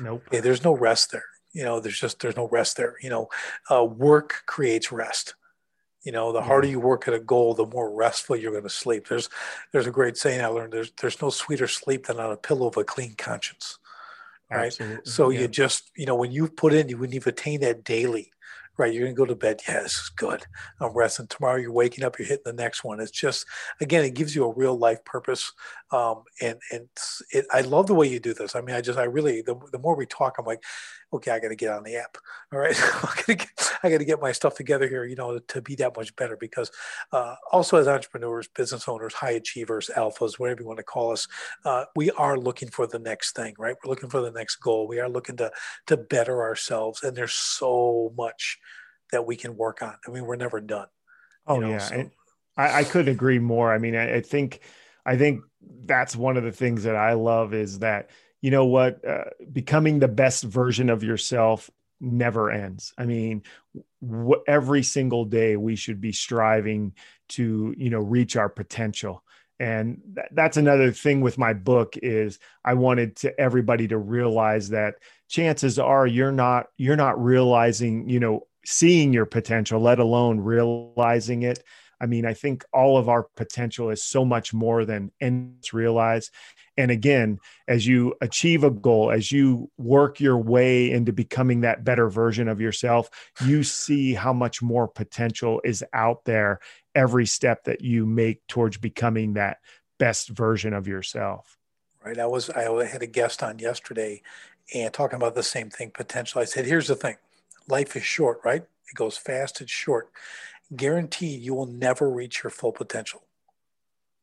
Nope. 0.00 0.22
Okay, 0.28 0.40
there's 0.40 0.64
no 0.64 0.72
rest 0.72 1.12
there. 1.12 1.24
You 1.52 1.64
know, 1.64 1.80
there's 1.80 1.98
just 1.98 2.20
there's 2.20 2.36
no 2.36 2.48
rest 2.48 2.76
there. 2.76 2.96
You 3.02 3.10
know, 3.10 3.28
uh, 3.70 3.84
work 3.84 4.42
creates 4.46 4.90
rest. 4.90 5.34
You 6.02 6.12
know, 6.12 6.32
the 6.32 6.40
harder 6.40 6.68
you 6.68 6.80
work 6.80 7.06
at 7.08 7.14
a 7.14 7.20
goal, 7.20 7.52
the 7.52 7.66
more 7.66 7.92
restful 7.92 8.36
you're 8.36 8.52
going 8.52 8.62
to 8.62 8.70
sleep. 8.70 9.08
There's 9.08 9.28
there's 9.72 9.86
a 9.86 9.90
great 9.90 10.16
saying 10.16 10.40
I 10.40 10.46
learned. 10.46 10.72
There's 10.72 10.92
there's 11.00 11.20
no 11.20 11.30
sweeter 11.30 11.66
sleep 11.66 12.06
than 12.06 12.18
on 12.18 12.32
a 12.32 12.36
pillow 12.36 12.68
of 12.68 12.76
a 12.76 12.84
clean 12.84 13.14
conscience. 13.16 13.78
Right. 14.50 14.66
Absolutely. 14.66 14.98
So 15.04 15.28
yeah. 15.28 15.40
you 15.40 15.48
just 15.48 15.90
you 15.96 16.06
know 16.06 16.16
when 16.16 16.32
you 16.32 16.48
put 16.48 16.72
in, 16.72 16.88
you 16.88 16.96
when 16.96 17.12
you've 17.12 17.26
attained 17.26 17.62
that 17.62 17.84
daily, 17.84 18.32
right? 18.78 18.92
You're 18.92 19.04
going 19.04 19.14
to 19.14 19.18
go 19.18 19.26
to 19.26 19.34
bed. 19.34 19.60
Is 19.68 20.10
good. 20.16 20.44
I'm 20.80 20.92
resting. 20.92 21.26
Tomorrow 21.26 21.56
you're 21.56 21.72
waking 21.72 22.04
up, 22.04 22.18
you're 22.18 22.28
hitting 22.28 22.44
the 22.44 22.52
next 22.52 22.84
one. 22.84 23.00
It's 23.00 23.10
just, 23.10 23.46
again, 23.80 24.04
it 24.04 24.14
gives 24.14 24.34
you 24.34 24.44
a 24.44 24.54
real 24.54 24.76
life 24.76 25.04
purpose. 25.04 25.52
Um, 25.92 26.22
and 26.40 26.58
and 26.70 26.88
it, 27.32 27.46
I 27.52 27.62
love 27.62 27.86
the 27.86 27.94
way 27.94 28.08
you 28.08 28.20
do 28.20 28.34
this. 28.34 28.54
I 28.54 28.60
mean, 28.60 28.76
I 28.76 28.80
just, 28.80 28.98
I 28.98 29.04
really, 29.04 29.42
the, 29.42 29.58
the 29.72 29.78
more 29.78 29.96
we 29.96 30.06
talk, 30.06 30.36
I'm 30.38 30.46
like, 30.46 30.62
okay, 31.12 31.30
I 31.30 31.40
got 31.40 31.48
to 31.48 31.56
get 31.56 31.72
on 31.72 31.82
the 31.82 31.96
app. 31.96 32.16
All 32.52 32.58
right. 32.58 32.76
I 33.82 33.90
got 33.90 33.98
to 33.98 34.04
get 34.04 34.20
my 34.20 34.32
stuff 34.32 34.54
together 34.54 34.88
here, 34.88 35.04
you 35.04 35.16
know, 35.16 35.38
to 35.38 35.62
be 35.62 35.74
that 35.76 35.96
much 35.96 36.14
better 36.16 36.36
because 36.36 36.70
uh, 37.12 37.34
also 37.50 37.76
as 37.78 37.88
entrepreneurs, 37.88 38.48
business 38.48 38.88
owners, 38.88 39.14
high 39.14 39.32
achievers, 39.32 39.90
alphas, 39.96 40.38
whatever 40.38 40.62
you 40.62 40.66
want 40.66 40.78
to 40.78 40.84
call 40.84 41.12
us, 41.12 41.26
uh, 41.64 41.84
we 41.96 42.10
are 42.12 42.38
looking 42.38 42.68
for 42.68 42.86
the 42.86 42.98
next 42.98 43.34
thing, 43.34 43.54
right? 43.58 43.76
We're 43.82 43.90
looking 43.90 44.10
for 44.10 44.20
the 44.20 44.30
next 44.30 44.56
goal. 44.56 44.86
We 44.86 45.00
are 45.00 45.08
looking 45.08 45.36
to, 45.38 45.50
to 45.86 45.96
better 45.96 46.42
ourselves. 46.42 47.02
And 47.02 47.16
there's 47.16 47.32
so 47.32 48.12
much 48.16 48.58
that 49.12 49.26
we 49.26 49.36
can 49.36 49.56
work 49.56 49.82
on. 49.82 49.94
I 50.06 50.10
mean, 50.10 50.24
we're 50.24 50.36
never 50.36 50.60
done. 50.60 50.86
Oh 51.46 51.56
you 51.56 51.60
know, 51.62 51.70
yeah. 51.70 51.78
So. 51.78 52.10
I, 52.56 52.80
I 52.80 52.84
couldn't 52.84 53.12
agree 53.12 53.38
more. 53.38 53.72
I 53.72 53.78
mean, 53.78 53.96
I, 53.96 54.16
I 54.16 54.20
think, 54.20 54.60
I 55.04 55.16
think 55.16 55.42
that's 55.84 56.14
one 56.14 56.36
of 56.36 56.44
the 56.44 56.52
things 56.52 56.84
that 56.84 56.96
I 56.96 57.14
love 57.14 57.54
is 57.54 57.80
that 57.80 58.10
you 58.40 58.50
know 58.50 58.66
what 58.66 59.04
uh, 59.06 59.24
becoming 59.52 59.98
the 59.98 60.08
best 60.08 60.44
version 60.44 60.90
of 60.90 61.02
yourself 61.02 61.70
never 62.00 62.50
ends. 62.50 62.92
I 62.96 63.04
mean 63.04 63.42
every 64.48 64.82
single 64.82 65.24
day 65.24 65.56
we 65.56 65.76
should 65.76 66.00
be 66.00 66.12
striving 66.12 66.94
to 67.30 67.74
you 67.76 67.90
know 67.90 68.00
reach 68.00 68.36
our 68.36 68.48
potential. 68.48 69.22
And 69.58 70.00
th- 70.14 70.28
that's 70.32 70.56
another 70.56 70.90
thing 70.90 71.20
with 71.20 71.36
my 71.36 71.52
book 71.52 71.96
is 72.02 72.38
i 72.64 72.72
wanted 72.72 73.16
to 73.16 73.38
everybody 73.38 73.86
to 73.88 73.98
realize 73.98 74.70
that 74.70 74.94
chances 75.28 75.78
are 75.78 76.06
you're 76.06 76.32
not 76.32 76.68
you're 76.78 76.96
not 76.96 77.22
realizing 77.22 78.08
you 78.08 78.20
know 78.20 78.46
seeing 78.64 79.12
your 79.12 79.26
potential 79.26 79.80
let 79.80 79.98
alone 79.98 80.40
realizing 80.40 81.42
it. 81.42 81.62
I 82.00 82.06
mean, 82.06 82.24
I 82.24 82.32
think 82.32 82.64
all 82.72 82.96
of 82.96 83.08
our 83.08 83.24
potential 83.36 83.90
is 83.90 84.02
so 84.02 84.24
much 84.24 84.54
more 84.54 84.84
than 84.84 85.12
any 85.20 85.50
realize. 85.72 86.30
And 86.76 86.90
again, 86.90 87.38
as 87.68 87.86
you 87.86 88.14
achieve 88.20 88.64
a 88.64 88.70
goal, 88.70 89.10
as 89.10 89.30
you 89.30 89.70
work 89.76 90.20
your 90.20 90.38
way 90.38 90.90
into 90.90 91.12
becoming 91.12 91.60
that 91.60 91.84
better 91.84 92.08
version 92.08 92.48
of 92.48 92.60
yourself, 92.60 93.10
you 93.44 93.62
see 93.62 94.14
how 94.14 94.32
much 94.32 94.62
more 94.62 94.88
potential 94.88 95.60
is 95.64 95.84
out 95.92 96.24
there 96.24 96.60
every 96.94 97.26
step 97.26 97.64
that 97.64 97.82
you 97.82 98.06
make 98.06 98.46
towards 98.46 98.76
becoming 98.76 99.34
that 99.34 99.58
best 99.98 100.28
version 100.30 100.72
of 100.72 100.88
yourself. 100.88 101.58
Right. 102.04 102.18
I 102.18 102.26
was, 102.26 102.48
I 102.50 102.62
had 102.86 103.02
a 103.02 103.06
guest 103.06 103.42
on 103.42 103.58
yesterday 103.58 104.22
and 104.74 104.92
talking 104.94 105.16
about 105.16 105.34
the 105.34 105.42
same 105.42 105.68
thing, 105.68 105.90
potential. 105.90 106.40
I 106.40 106.44
said, 106.44 106.64
here's 106.64 106.88
the 106.88 106.94
thing 106.94 107.16
life 107.68 107.94
is 107.94 108.04
short, 108.04 108.40
right? 108.44 108.62
It 108.62 108.96
goes 108.96 109.16
fast, 109.16 109.60
it's 109.60 109.70
short 109.70 110.10
guaranteed 110.74 111.40
you 111.40 111.54
will 111.54 111.66
never 111.66 112.08
reach 112.08 112.42
your 112.42 112.50
full 112.50 112.72
potential, 112.72 113.22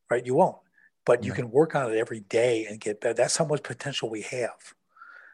right? 0.10 0.26
You 0.26 0.36
won't, 0.36 0.58
but 1.08 1.24
you 1.24 1.32
can 1.32 1.50
work 1.50 1.74
on 1.74 1.90
it 1.90 1.98
every 1.98 2.20
day 2.20 2.66
and 2.70 2.82
get 2.82 3.00
better. 3.00 3.14
That's 3.14 3.38
how 3.38 3.46
much 3.46 3.64
potential 3.64 4.10
we 4.10 4.24
have. 4.24 4.74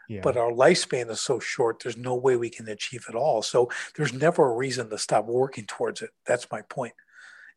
Yeah. 0.08 0.22
But 0.22 0.38
our 0.38 0.52
lifespan 0.52 1.10
is 1.10 1.20
so 1.20 1.40
short, 1.40 1.82
there's 1.82 1.98
no 1.98 2.14
way 2.14 2.36
we 2.36 2.52
can 2.52 2.68
achieve 2.68 3.06
it 3.10 3.16
all. 3.16 3.42
So 3.42 3.72
there's 3.96 4.14
never 4.14 4.46
a 4.46 4.56
reason 4.56 4.92
to 4.92 5.00
stop 5.00 5.26
working 5.26 5.66
towards 5.66 6.04
it. 6.04 6.12
That's 6.28 6.52
my 6.52 6.62
point. 6.62 6.94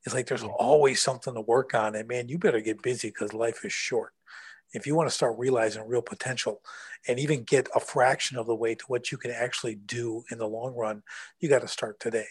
It's 0.04 0.14
like 0.14 0.28
there's 0.28 0.44
always 0.44 1.02
something 1.02 1.34
to 1.34 1.42
work 1.42 1.74
on. 1.74 1.94
And 1.94 2.08
man, 2.08 2.28
you 2.28 2.38
better 2.38 2.60
get 2.60 2.82
busy 2.82 3.08
because 3.08 3.34
life 3.34 3.64
is 3.64 3.72
short. 3.72 4.14
If 4.72 4.86
you 4.86 4.94
want 4.94 5.10
to 5.10 5.14
start 5.14 5.38
realizing 5.38 5.86
real 5.86 6.02
potential 6.02 6.62
and 7.06 7.18
even 7.18 7.44
get 7.44 7.68
a 7.74 7.80
fraction 7.80 8.38
of 8.38 8.46
the 8.46 8.54
way 8.54 8.74
to 8.74 8.84
what 8.86 9.12
you 9.12 9.18
can 9.18 9.30
actually 9.30 9.74
do 9.74 10.24
in 10.30 10.38
the 10.38 10.48
long 10.48 10.74
run, 10.74 11.02
you 11.38 11.50
got 11.50 11.60
to 11.60 11.68
start 11.68 12.00
today. 12.00 12.28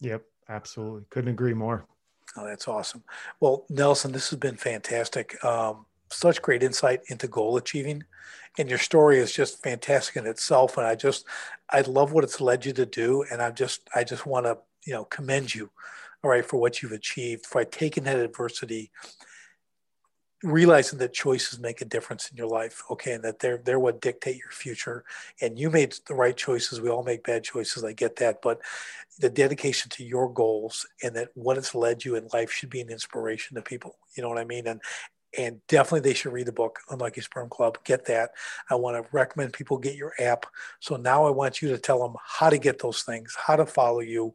Yep. 0.00 0.22
Absolutely. 0.48 1.04
Couldn't 1.10 1.30
agree 1.30 1.54
more. 1.54 1.86
Oh, 2.36 2.44
that's 2.44 2.68
awesome. 2.68 3.04
Well, 3.40 3.64
Nelson, 3.68 4.12
this 4.12 4.30
has 4.30 4.38
been 4.38 4.56
fantastic. 4.56 5.42
Um, 5.44 5.86
such 6.10 6.42
great 6.42 6.62
insight 6.62 7.02
into 7.08 7.28
goal 7.28 7.56
achieving. 7.56 8.04
And 8.58 8.68
your 8.68 8.78
story 8.78 9.18
is 9.18 9.32
just 9.32 9.62
fantastic 9.62 10.16
in 10.16 10.26
itself. 10.26 10.76
And 10.76 10.86
I 10.86 10.94
just, 10.94 11.26
I 11.70 11.80
love 11.82 12.12
what 12.12 12.24
it's 12.24 12.40
led 12.40 12.64
you 12.64 12.72
to 12.74 12.86
do. 12.86 13.24
And 13.30 13.42
I 13.42 13.50
just, 13.50 13.88
I 13.94 14.04
just 14.04 14.26
want 14.26 14.46
to, 14.46 14.58
you 14.84 14.92
know, 14.92 15.04
commend 15.04 15.54
you, 15.54 15.70
all 16.22 16.30
right, 16.30 16.44
for 16.44 16.60
what 16.60 16.82
you've 16.82 16.92
achieved, 16.92 17.46
for 17.46 17.64
taking 17.64 18.04
that 18.04 18.18
adversity 18.18 18.90
realizing 20.44 20.98
that 20.98 21.14
choices 21.14 21.58
make 21.58 21.80
a 21.80 21.86
difference 21.86 22.30
in 22.30 22.36
your 22.36 22.46
life 22.46 22.82
okay 22.90 23.12
and 23.14 23.24
that 23.24 23.38
they're 23.38 23.58
they're 23.64 23.80
what 23.80 24.00
dictate 24.02 24.36
your 24.36 24.50
future 24.50 25.02
and 25.40 25.58
you 25.58 25.70
made 25.70 25.94
the 26.06 26.14
right 26.14 26.36
choices 26.36 26.80
we 26.80 26.90
all 26.90 27.02
make 27.02 27.24
bad 27.24 27.42
choices 27.42 27.82
i 27.82 27.92
get 27.92 28.16
that 28.16 28.42
but 28.42 28.60
the 29.20 29.30
dedication 29.30 29.88
to 29.88 30.04
your 30.04 30.30
goals 30.32 30.86
and 31.02 31.16
that 31.16 31.30
what 31.34 31.56
has 31.56 31.74
led 31.74 32.04
you 32.04 32.14
in 32.14 32.28
life 32.34 32.50
should 32.50 32.68
be 32.68 32.82
an 32.82 32.90
inspiration 32.90 33.54
to 33.54 33.62
people 33.62 33.96
you 34.16 34.22
know 34.22 34.28
what 34.28 34.38
i 34.38 34.44
mean 34.44 34.66
and 34.66 34.80
and 35.38 35.60
definitely 35.68 36.00
they 36.00 36.14
should 36.14 36.32
read 36.32 36.46
the 36.46 36.52
book 36.52 36.80
unlucky 36.90 37.20
sperm 37.20 37.48
club. 37.48 37.78
Get 37.84 38.04
that. 38.06 38.30
I 38.70 38.74
want 38.74 39.02
to 39.02 39.08
recommend 39.12 39.52
people 39.52 39.78
get 39.78 39.96
your 39.96 40.12
app. 40.18 40.46
So 40.80 40.96
now 40.96 41.24
i 41.24 41.30
want 41.30 41.62
you 41.62 41.68
to 41.68 41.78
tell 41.78 42.00
them 42.00 42.16
how 42.24 42.50
to 42.50 42.58
get 42.58 42.80
those 42.80 43.02
things 43.02 43.34
how 43.36 43.56
to 43.56 43.66
follow 43.66 44.00
you 44.00 44.32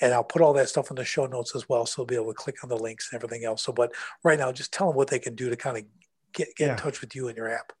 and 0.00 0.12
i'll 0.12 0.24
put 0.24 0.42
all 0.42 0.52
that 0.52 0.68
stuff 0.68 0.90
in 0.90 0.96
the 0.96 1.04
show 1.04 1.26
notes 1.26 1.54
as 1.54 1.68
well 1.68 1.86
so 1.86 2.02
they'll 2.02 2.06
be 2.06 2.14
able 2.14 2.32
to 2.32 2.34
click 2.34 2.62
on 2.62 2.68
the 2.68 2.76
links 2.76 3.10
and 3.12 3.18
everything 3.18 3.44
else. 3.44 3.62
So 3.62 3.72
but 3.72 3.92
right 4.22 4.38
now 4.38 4.52
just 4.52 4.72
tell 4.72 4.88
them 4.88 4.96
what 4.96 5.08
they 5.08 5.18
can 5.18 5.34
do 5.34 5.50
to 5.50 5.56
kind 5.56 5.76
of 5.76 5.84
get, 6.32 6.48
get 6.56 6.66
yeah. 6.66 6.72
in 6.72 6.78
touch 6.78 7.00
with 7.00 7.14
you 7.14 7.28
and 7.28 7.36
your 7.36 7.48
app 7.48 7.72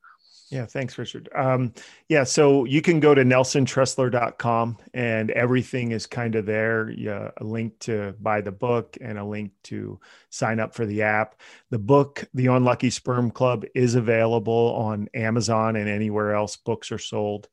yeah, 0.52 0.66
thanks, 0.66 0.98
Richard. 0.98 1.30
Um, 1.34 1.72
yeah, 2.10 2.24
so 2.24 2.66
you 2.66 2.82
can 2.82 3.00
go 3.00 3.14
to 3.14 3.24
nelsontressler.com 3.24 4.76
and 4.92 5.30
everything 5.30 5.92
is 5.92 6.04
kind 6.04 6.34
of 6.34 6.44
there. 6.44 6.90
Yeah, 6.90 7.30
a 7.38 7.44
link 7.44 7.78
to 7.80 8.14
buy 8.20 8.42
the 8.42 8.52
book 8.52 8.98
and 9.00 9.18
a 9.18 9.24
link 9.24 9.52
to 9.64 9.98
sign 10.28 10.60
up 10.60 10.74
for 10.74 10.84
the 10.84 11.02
app. 11.02 11.40
The 11.70 11.78
book, 11.78 12.28
The 12.34 12.48
Unlucky 12.48 12.90
Sperm 12.90 13.30
Club, 13.30 13.64
is 13.74 13.94
available 13.94 14.74
on 14.76 15.08
Amazon 15.14 15.76
and 15.76 15.88
anywhere 15.88 16.34
else 16.34 16.56
books 16.56 16.92
are 16.92 16.98
sold. 16.98 17.48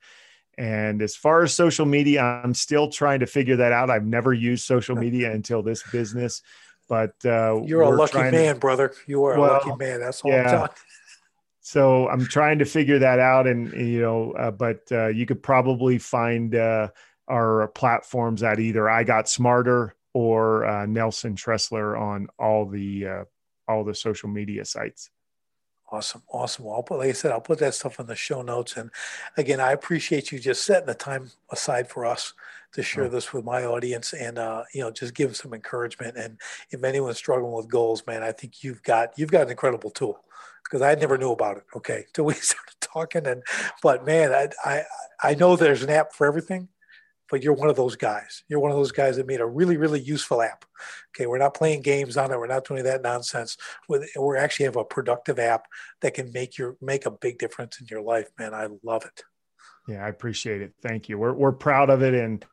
And 0.58 1.02
as 1.02 1.16
far 1.16 1.44
as 1.44 1.54
social 1.54 1.86
media, 1.86 2.22
I'm 2.22 2.54
still 2.54 2.90
trying 2.90 3.22
to 3.22 3.28
figure 3.28 3.56
that 3.56 3.72
out. 3.72 3.90
I've 3.90 4.06
never 4.06 4.34
used 4.34 4.66
social 4.66 4.96
media 4.98 5.32
until 5.32 5.64
this 5.64 5.84
business, 5.90 6.42
but 6.90 7.16
uh, 7.24 7.62
you're 7.64 7.80
a 7.80 7.90
lucky 7.92 8.18
man, 8.18 8.56
to, 8.56 8.60
brother. 8.60 8.94
You 9.08 9.24
are 9.24 9.40
well, 9.40 9.52
a 9.52 9.54
lucky 9.54 9.76
man. 9.78 10.02
That's 10.02 10.20
all 10.20 10.32
yeah. 10.32 10.68
So 11.62 12.08
I'm 12.08 12.26
trying 12.26 12.60
to 12.60 12.66
figure 12.66 13.00
that 13.00 13.20
out, 13.20 13.48
and 13.48 13.72
you 13.74 14.02
know, 14.02 14.32
uh, 14.32 14.52
but 14.52 14.82
uh, 14.92 15.08
you 15.08 15.26
could 15.26 15.44
probably 15.44 15.98
find 15.98 16.56
uh, 16.56 16.90
our 17.28 17.68
platforms 17.70 18.44
at 18.44 18.60
either 18.60 18.90
I 18.90 19.04
Got 19.04 19.30
Smarter 19.30 19.96
or 20.14 20.66
uh, 20.66 20.86
Nelson 20.86 21.36
Tressler 21.36 22.00
on 22.00 22.28
all 22.40 22.66
the 22.66 23.06
uh, 23.06 23.24
all 23.68 23.84
the 23.84 23.94
social 23.94 24.30
media 24.30 24.66
sites. 24.66 25.10
Awesome, 25.92 26.22
awesome. 26.30 26.66
Well, 26.66 26.76
I'll 26.76 26.84
put, 26.84 27.00
like 27.00 27.10
I 27.10 27.14
said, 27.14 27.32
I'll 27.32 27.42
put 27.42 27.58
that 27.60 27.74
stuff 27.74 28.00
in 28.00 28.06
the 28.06 28.16
show 28.16 28.44
notes. 28.44 28.78
And 28.78 28.92
again, 29.38 29.60
I 29.60 29.72
appreciate 29.72 30.32
you 30.32 30.40
just 30.40 30.64
setting 30.64 30.86
the 30.86 30.94
time 30.94 31.32
aside 31.50 31.90
for 31.90 32.06
us 32.06 32.34
to 32.74 32.84
share 32.84 33.06
oh. 33.06 33.10
this 33.10 33.34
with 33.34 33.44
my 33.44 33.66
audience, 33.66 34.14
and 34.14 34.38
uh, 34.38 34.64
you 34.74 34.82
know, 34.82 34.92
just 34.92 35.16
give 35.16 35.36
some 35.36 35.54
encouragement. 35.54 36.16
And 36.16 36.38
if 36.70 36.84
anyone's 36.84 37.18
struggling 37.18 37.54
with 37.54 37.70
goals, 37.70 38.06
man, 38.06 38.22
I 38.22 38.32
think 38.32 38.64
you've 38.64 38.84
got 38.84 39.18
you've 39.18 39.32
got 39.32 39.44
an 39.44 39.50
incredible 39.50 39.90
tool 39.90 40.20
because 40.64 40.84
I 40.84 40.94
never 40.94 41.18
knew 41.18 41.32
about 41.32 41.58
it. 41.58 41.64
Okay, 41.76 42.06
till 42.14 42.26
we 42.26 42.36
started 42.36 42.76
talking, 42.80 43.26
and 43.26 43.42
but 43.82 44.06
man, 44.06 44.32
I 44.32 44.50
I 44.64 44.84
I 45.24 45.34
know 45.36 45.56
there's 45.56 45.82
an 45.82 45.90
app 45.90 46.14
for 46.14 46.28
everything 46.28 46.68
but 47.30 47.44
you're 47.44 47.54
one 47.54 47.70
of 47.70 47.76
those 47.76 47.96
guys. 47.96 48.44
You're 48.48 48.60
one 48.60 48.72
of 48.72 48.78
those 48.78 48.92
guys 48.92 49.18
that 49.18 49.28
made 49.28 49.42
a 49.42 49.46
really, 49.46 49.78
really 49.78 50.00
useful 50.00 50.42
app. 50.42 50.66
Okay, 51.16 51.28
we're 51.28 51.38
not 51.38 51.54
playing 51.54 51.82
games 51.82 52.18
on 52.18 52.32
it. 52.32 52.38
We're 52.38 52.48
not 52.48 52.68
doing 52.68 52.84
that 52.84 53.02
nonsense. 53.02 53.58
We're 53.88 54.38
actually 54.38 54.66
have 54.66 54.76
a 54.76 54.84
productive 54.84 55.40
app 55.40 55.68
that 56.02 56.14
can 56.14 56.32
make 56.32 56.58
your 56.58 56.76
make 56.82 57.06
a 57.06 57.12
big 57.12 57.38
difference 57.38 57.80
in 57.80 57.88
your 57.88 58.02
life, 58.02 58.30
man. 58.38 58.54
I 58.54 58.68
love 58.84 59.06
it. 59.06 59.24
Yeah, 59.90 60.06
I 60.06 60.10
appreciate 60.10 60.62
it. 60.62 60.74
Thank 60.84 61.10
you. 61.10 61.18
We're 61.18 61.34
we're 61.34 61.52
proud 61.52 61.90
of 61.90 62.04
it, 62.04 62.14
and 62.14 62.46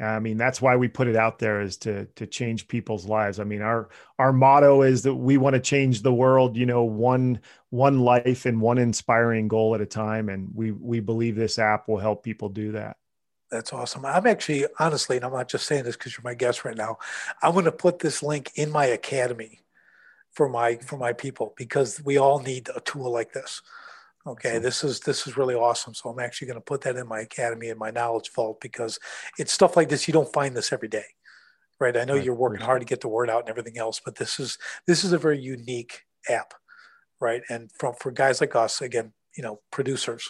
I 0.00 0.20
mean 0.20 0.36
that's 0.36 0.62
why 0.62 0.76
we 0.76 0.86
put 0.86 1.08
it 1.08 1.16
out 1.16 1.40
there 1.40 1.60
is 1.60 1.76
to 1.78 2.06
to 2.14 2.26
change 2.26 2.68
people's 2.68 3.04
lives. 3.04 3.40
I 3.40 3.44
mean 3.44 3.62
our 3.62 3.88
our 4.18 4.32
motto 4.32 4.82
is 4.82 5.02
that 5.02 5.14
we 5.14 5.36
want 5.36 5.54
to 5.54 5.60
change 5.60 6.02
the 6.02 6.14
world. 6.14 6.56
You 6.56 6.66
know, 6.66 6.84
one 6.84 7.40
one 7.70 8.00
life 8.00 8.46
and 8.46 8.60
one 8.60 8.78
inspiring 8.78 9.48
goal 9.48 9.74
at 9.74 9.80
a 9.80 9.86
time, 9.86 10.28
and 10.28 10.50
we 10.54 10.70
we 10.70 11.00
believe 11.00 11.34
this 11.34 11.58
app 11.58 11.88
will 11.88 11.98
help 11.98 12.22
people 12.22 12.48
do 12.48 12.72
that. 12.72 12.96
That's 13.54 13.72
awesome. 13.72 14.04
I'm 14.04 14.26
actually, 14.26 14.66
honestly, 14.80 15.14
and 15.14 15.24
I'm 15.24 15.32
not 15.32 15.48
just 15.48 15.66
saying 15.66 15.84
this 15.84 15.96
because 15.96 16.16
you're 16.16 16.24
my 16.24 16.34
guest 16.34 16.64
right 16.64 16.76
now. 16.76 16.98
I'm 17.40 17.52
going 17.52 17.66
to 17.66 17.72
put 17.72 18.00
this 18.00 18.20
link 18.20 18.50
in 18.56 18.68
my 18.68 18.86
academy 18.86 19.60
for 20.32 20.48
my 20.48 20.72
mm-hmm. 20.72 20.84
for 20.84 20.96
my 20.96 21.12
people 21.12 21.54
because 21.56 22.02
we 22.04 22.18
all 22.18 22.40
need 22.40 22.68
a 22.74 22.80
tool 22.80 23.12
like 23.12 23.32
this. 23.32 23.62
Okay, 24.26 24.58
this 24.58 24.82
is 24.82 24.98
this 24.98 25.28
is 25.28 25.36
really 25.36 25.54
awesome. 25.54 25.94
So 25.94 26.10
I'm 26.10 26.18
actually 26.18 26.48
going 26.48 26.58
to 26.58 26.64
put 26.64 26.80
that 26.80 26.96
in 26.96 27.06
my 27.06 27.20
academy 27.20 27.68
in 27.68 27.78
my 27.78 27.92
knowledge 27.92 28.32
vault 28.32 28.60
because 28.60 28.98
it's 29.38 29.52
stuff 29.52 29.76
like 29.76 29.88
this. 29.88 30.08
You 30.08 30.14
don't 30.14 30.32
find 30.32 30.56
this 30.56 30.72
every 30.72 30.88
day, 30.88 31.06
right? 31.78 31.96
I 31.96 32.04
know 32.04 32.16
you're 32.16 32.34
working 32.34 32.66
hard 32.66 32.80
to 32.80 32.86
get 32.86 33.02
the 33.02 33.08
word 33.08 33.30
out 33.30 33.42
and 33.42 33.50
everything 33.50 33.78
else, 33.78 34.00
but 34.04 34.16
this 34.16 34.40
is 34.40 34.58
this 34.88 35.04
is 35.04 35.12
a 35.12 35.18
very 35.18 35.38
unique 35.38 36.02
app, 36.28 36.54
right? 37.20 37.42
And 37.48 37.70
from 37.70 37.94
for 38.00 38.10
guys 38.10 38.40
like 38.40 38.56
us, 38.56 38.82
again, 38.82 39.12
you 39.36 39.44
know, 39.44 39.60
producers 39.70 40.28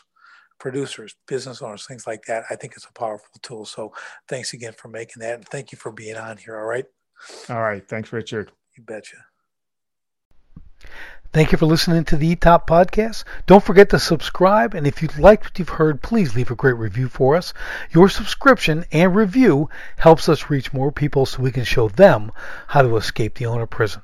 producers, 0.58 1.14
business 1.26 1.62
owners, 1.62 1.86
things 1.86 2.06
like 2.06 2.24
that. 2.26 2.44
I 2.50 2.56
think 2.56 2.74
it's 2.76 2.86
a 2.86 2.92
powerful 2.92 3.28
tool. 3.42 3.64
So 3.64 3.92
thanks 4.28 4.52
again 4.52 4.72
for 4.72 4.88
making 4.88 5.20
that. 5.20 5.34
And 5.34 5.48
thank 5.48 5.72
you 5.72 5.78
for 5.78 5.92
being 5.92 6.16
on 6.16 6.36
here. 6.36 6.56
All 6.56 6.66
right. 6.66 6.86
All 7.48 7.60
right. 7.60 7.86
Thanks, 7.86 8.12
Richard. 8.12 8.52
You 8.76 8.82
betcha. 8.82 9.16
Thank 11.32 11.50
you 11.50 11.58
for 11.58 11.66
listening 11.66 12.04
to 12.04 12.16
the 12.16 12.36
eTop 12.36 12.68
podcast. 12.68 13.24
Don't 13.46 13.64
forget 13.64 13.90
to 13.90 13.98
subscribe. 13.98 14.74
And 14.74 14.86
if 14.86 15.02
you 15.02 15.08
liked 15.18 15.44
what 15.44 15.58
you've 15.58 15.68
heard, 15.68 16.00
please 16.00 16.36
leave 16.36 16.52
a 16.52 16.54
great 16.54 16.76
review 16.76 17.08
for 17.08 17.34
us. 17.34 17.52
Your 17.90 18.08
subscription 18.08 18.84
and 18.92 19.16
review 19.16 19.68
helps 19.96 20.28
us 20.28 20.48
reach 20.48 20.72
more 20.72 20.92
people 20.92 21.26
so 21.26 21.42
we 21.42 21.50
can 21.50 21.64
show 21.64 21.88
them 21.88 22.30
how 22.68 22.82
to 22.82 22.96
escape 22.96 23.34
the 23.34 23.46
owner 23.46 23.66
prison. 23.66 24.02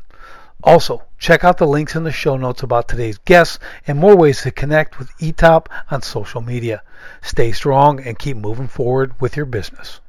Also, 0.65 1.05
check 1.21 1.45
out 1.45 1.59
the 1.59 1.67
links 1.67 1.95
in 1.95 2.03
the 2.03 2.11
show 2.11 2.37
notes 2.37 2.63
about 2.63 2.89
today's 2.89 3.19
guests 3.19 3.59
and 3.87 3.99
more 3.99 4.17
ways 4.17 4.41
to 4.43 4.51
connect 4.51 4.99
with 4.99 5.17
eTop 5.19 5.67
on 5.91 6.01
social 6.01 6.41
media. 6.41 6.83
Stay 7.21 7.53
strong 7.53 8.01
and 8.01 8.19
keep 8.19 8.39
moving 8.39 8.69
forward 8.69 9.13
with 9.21 9.37
your 9.37 9.47
business. 9.47 10.01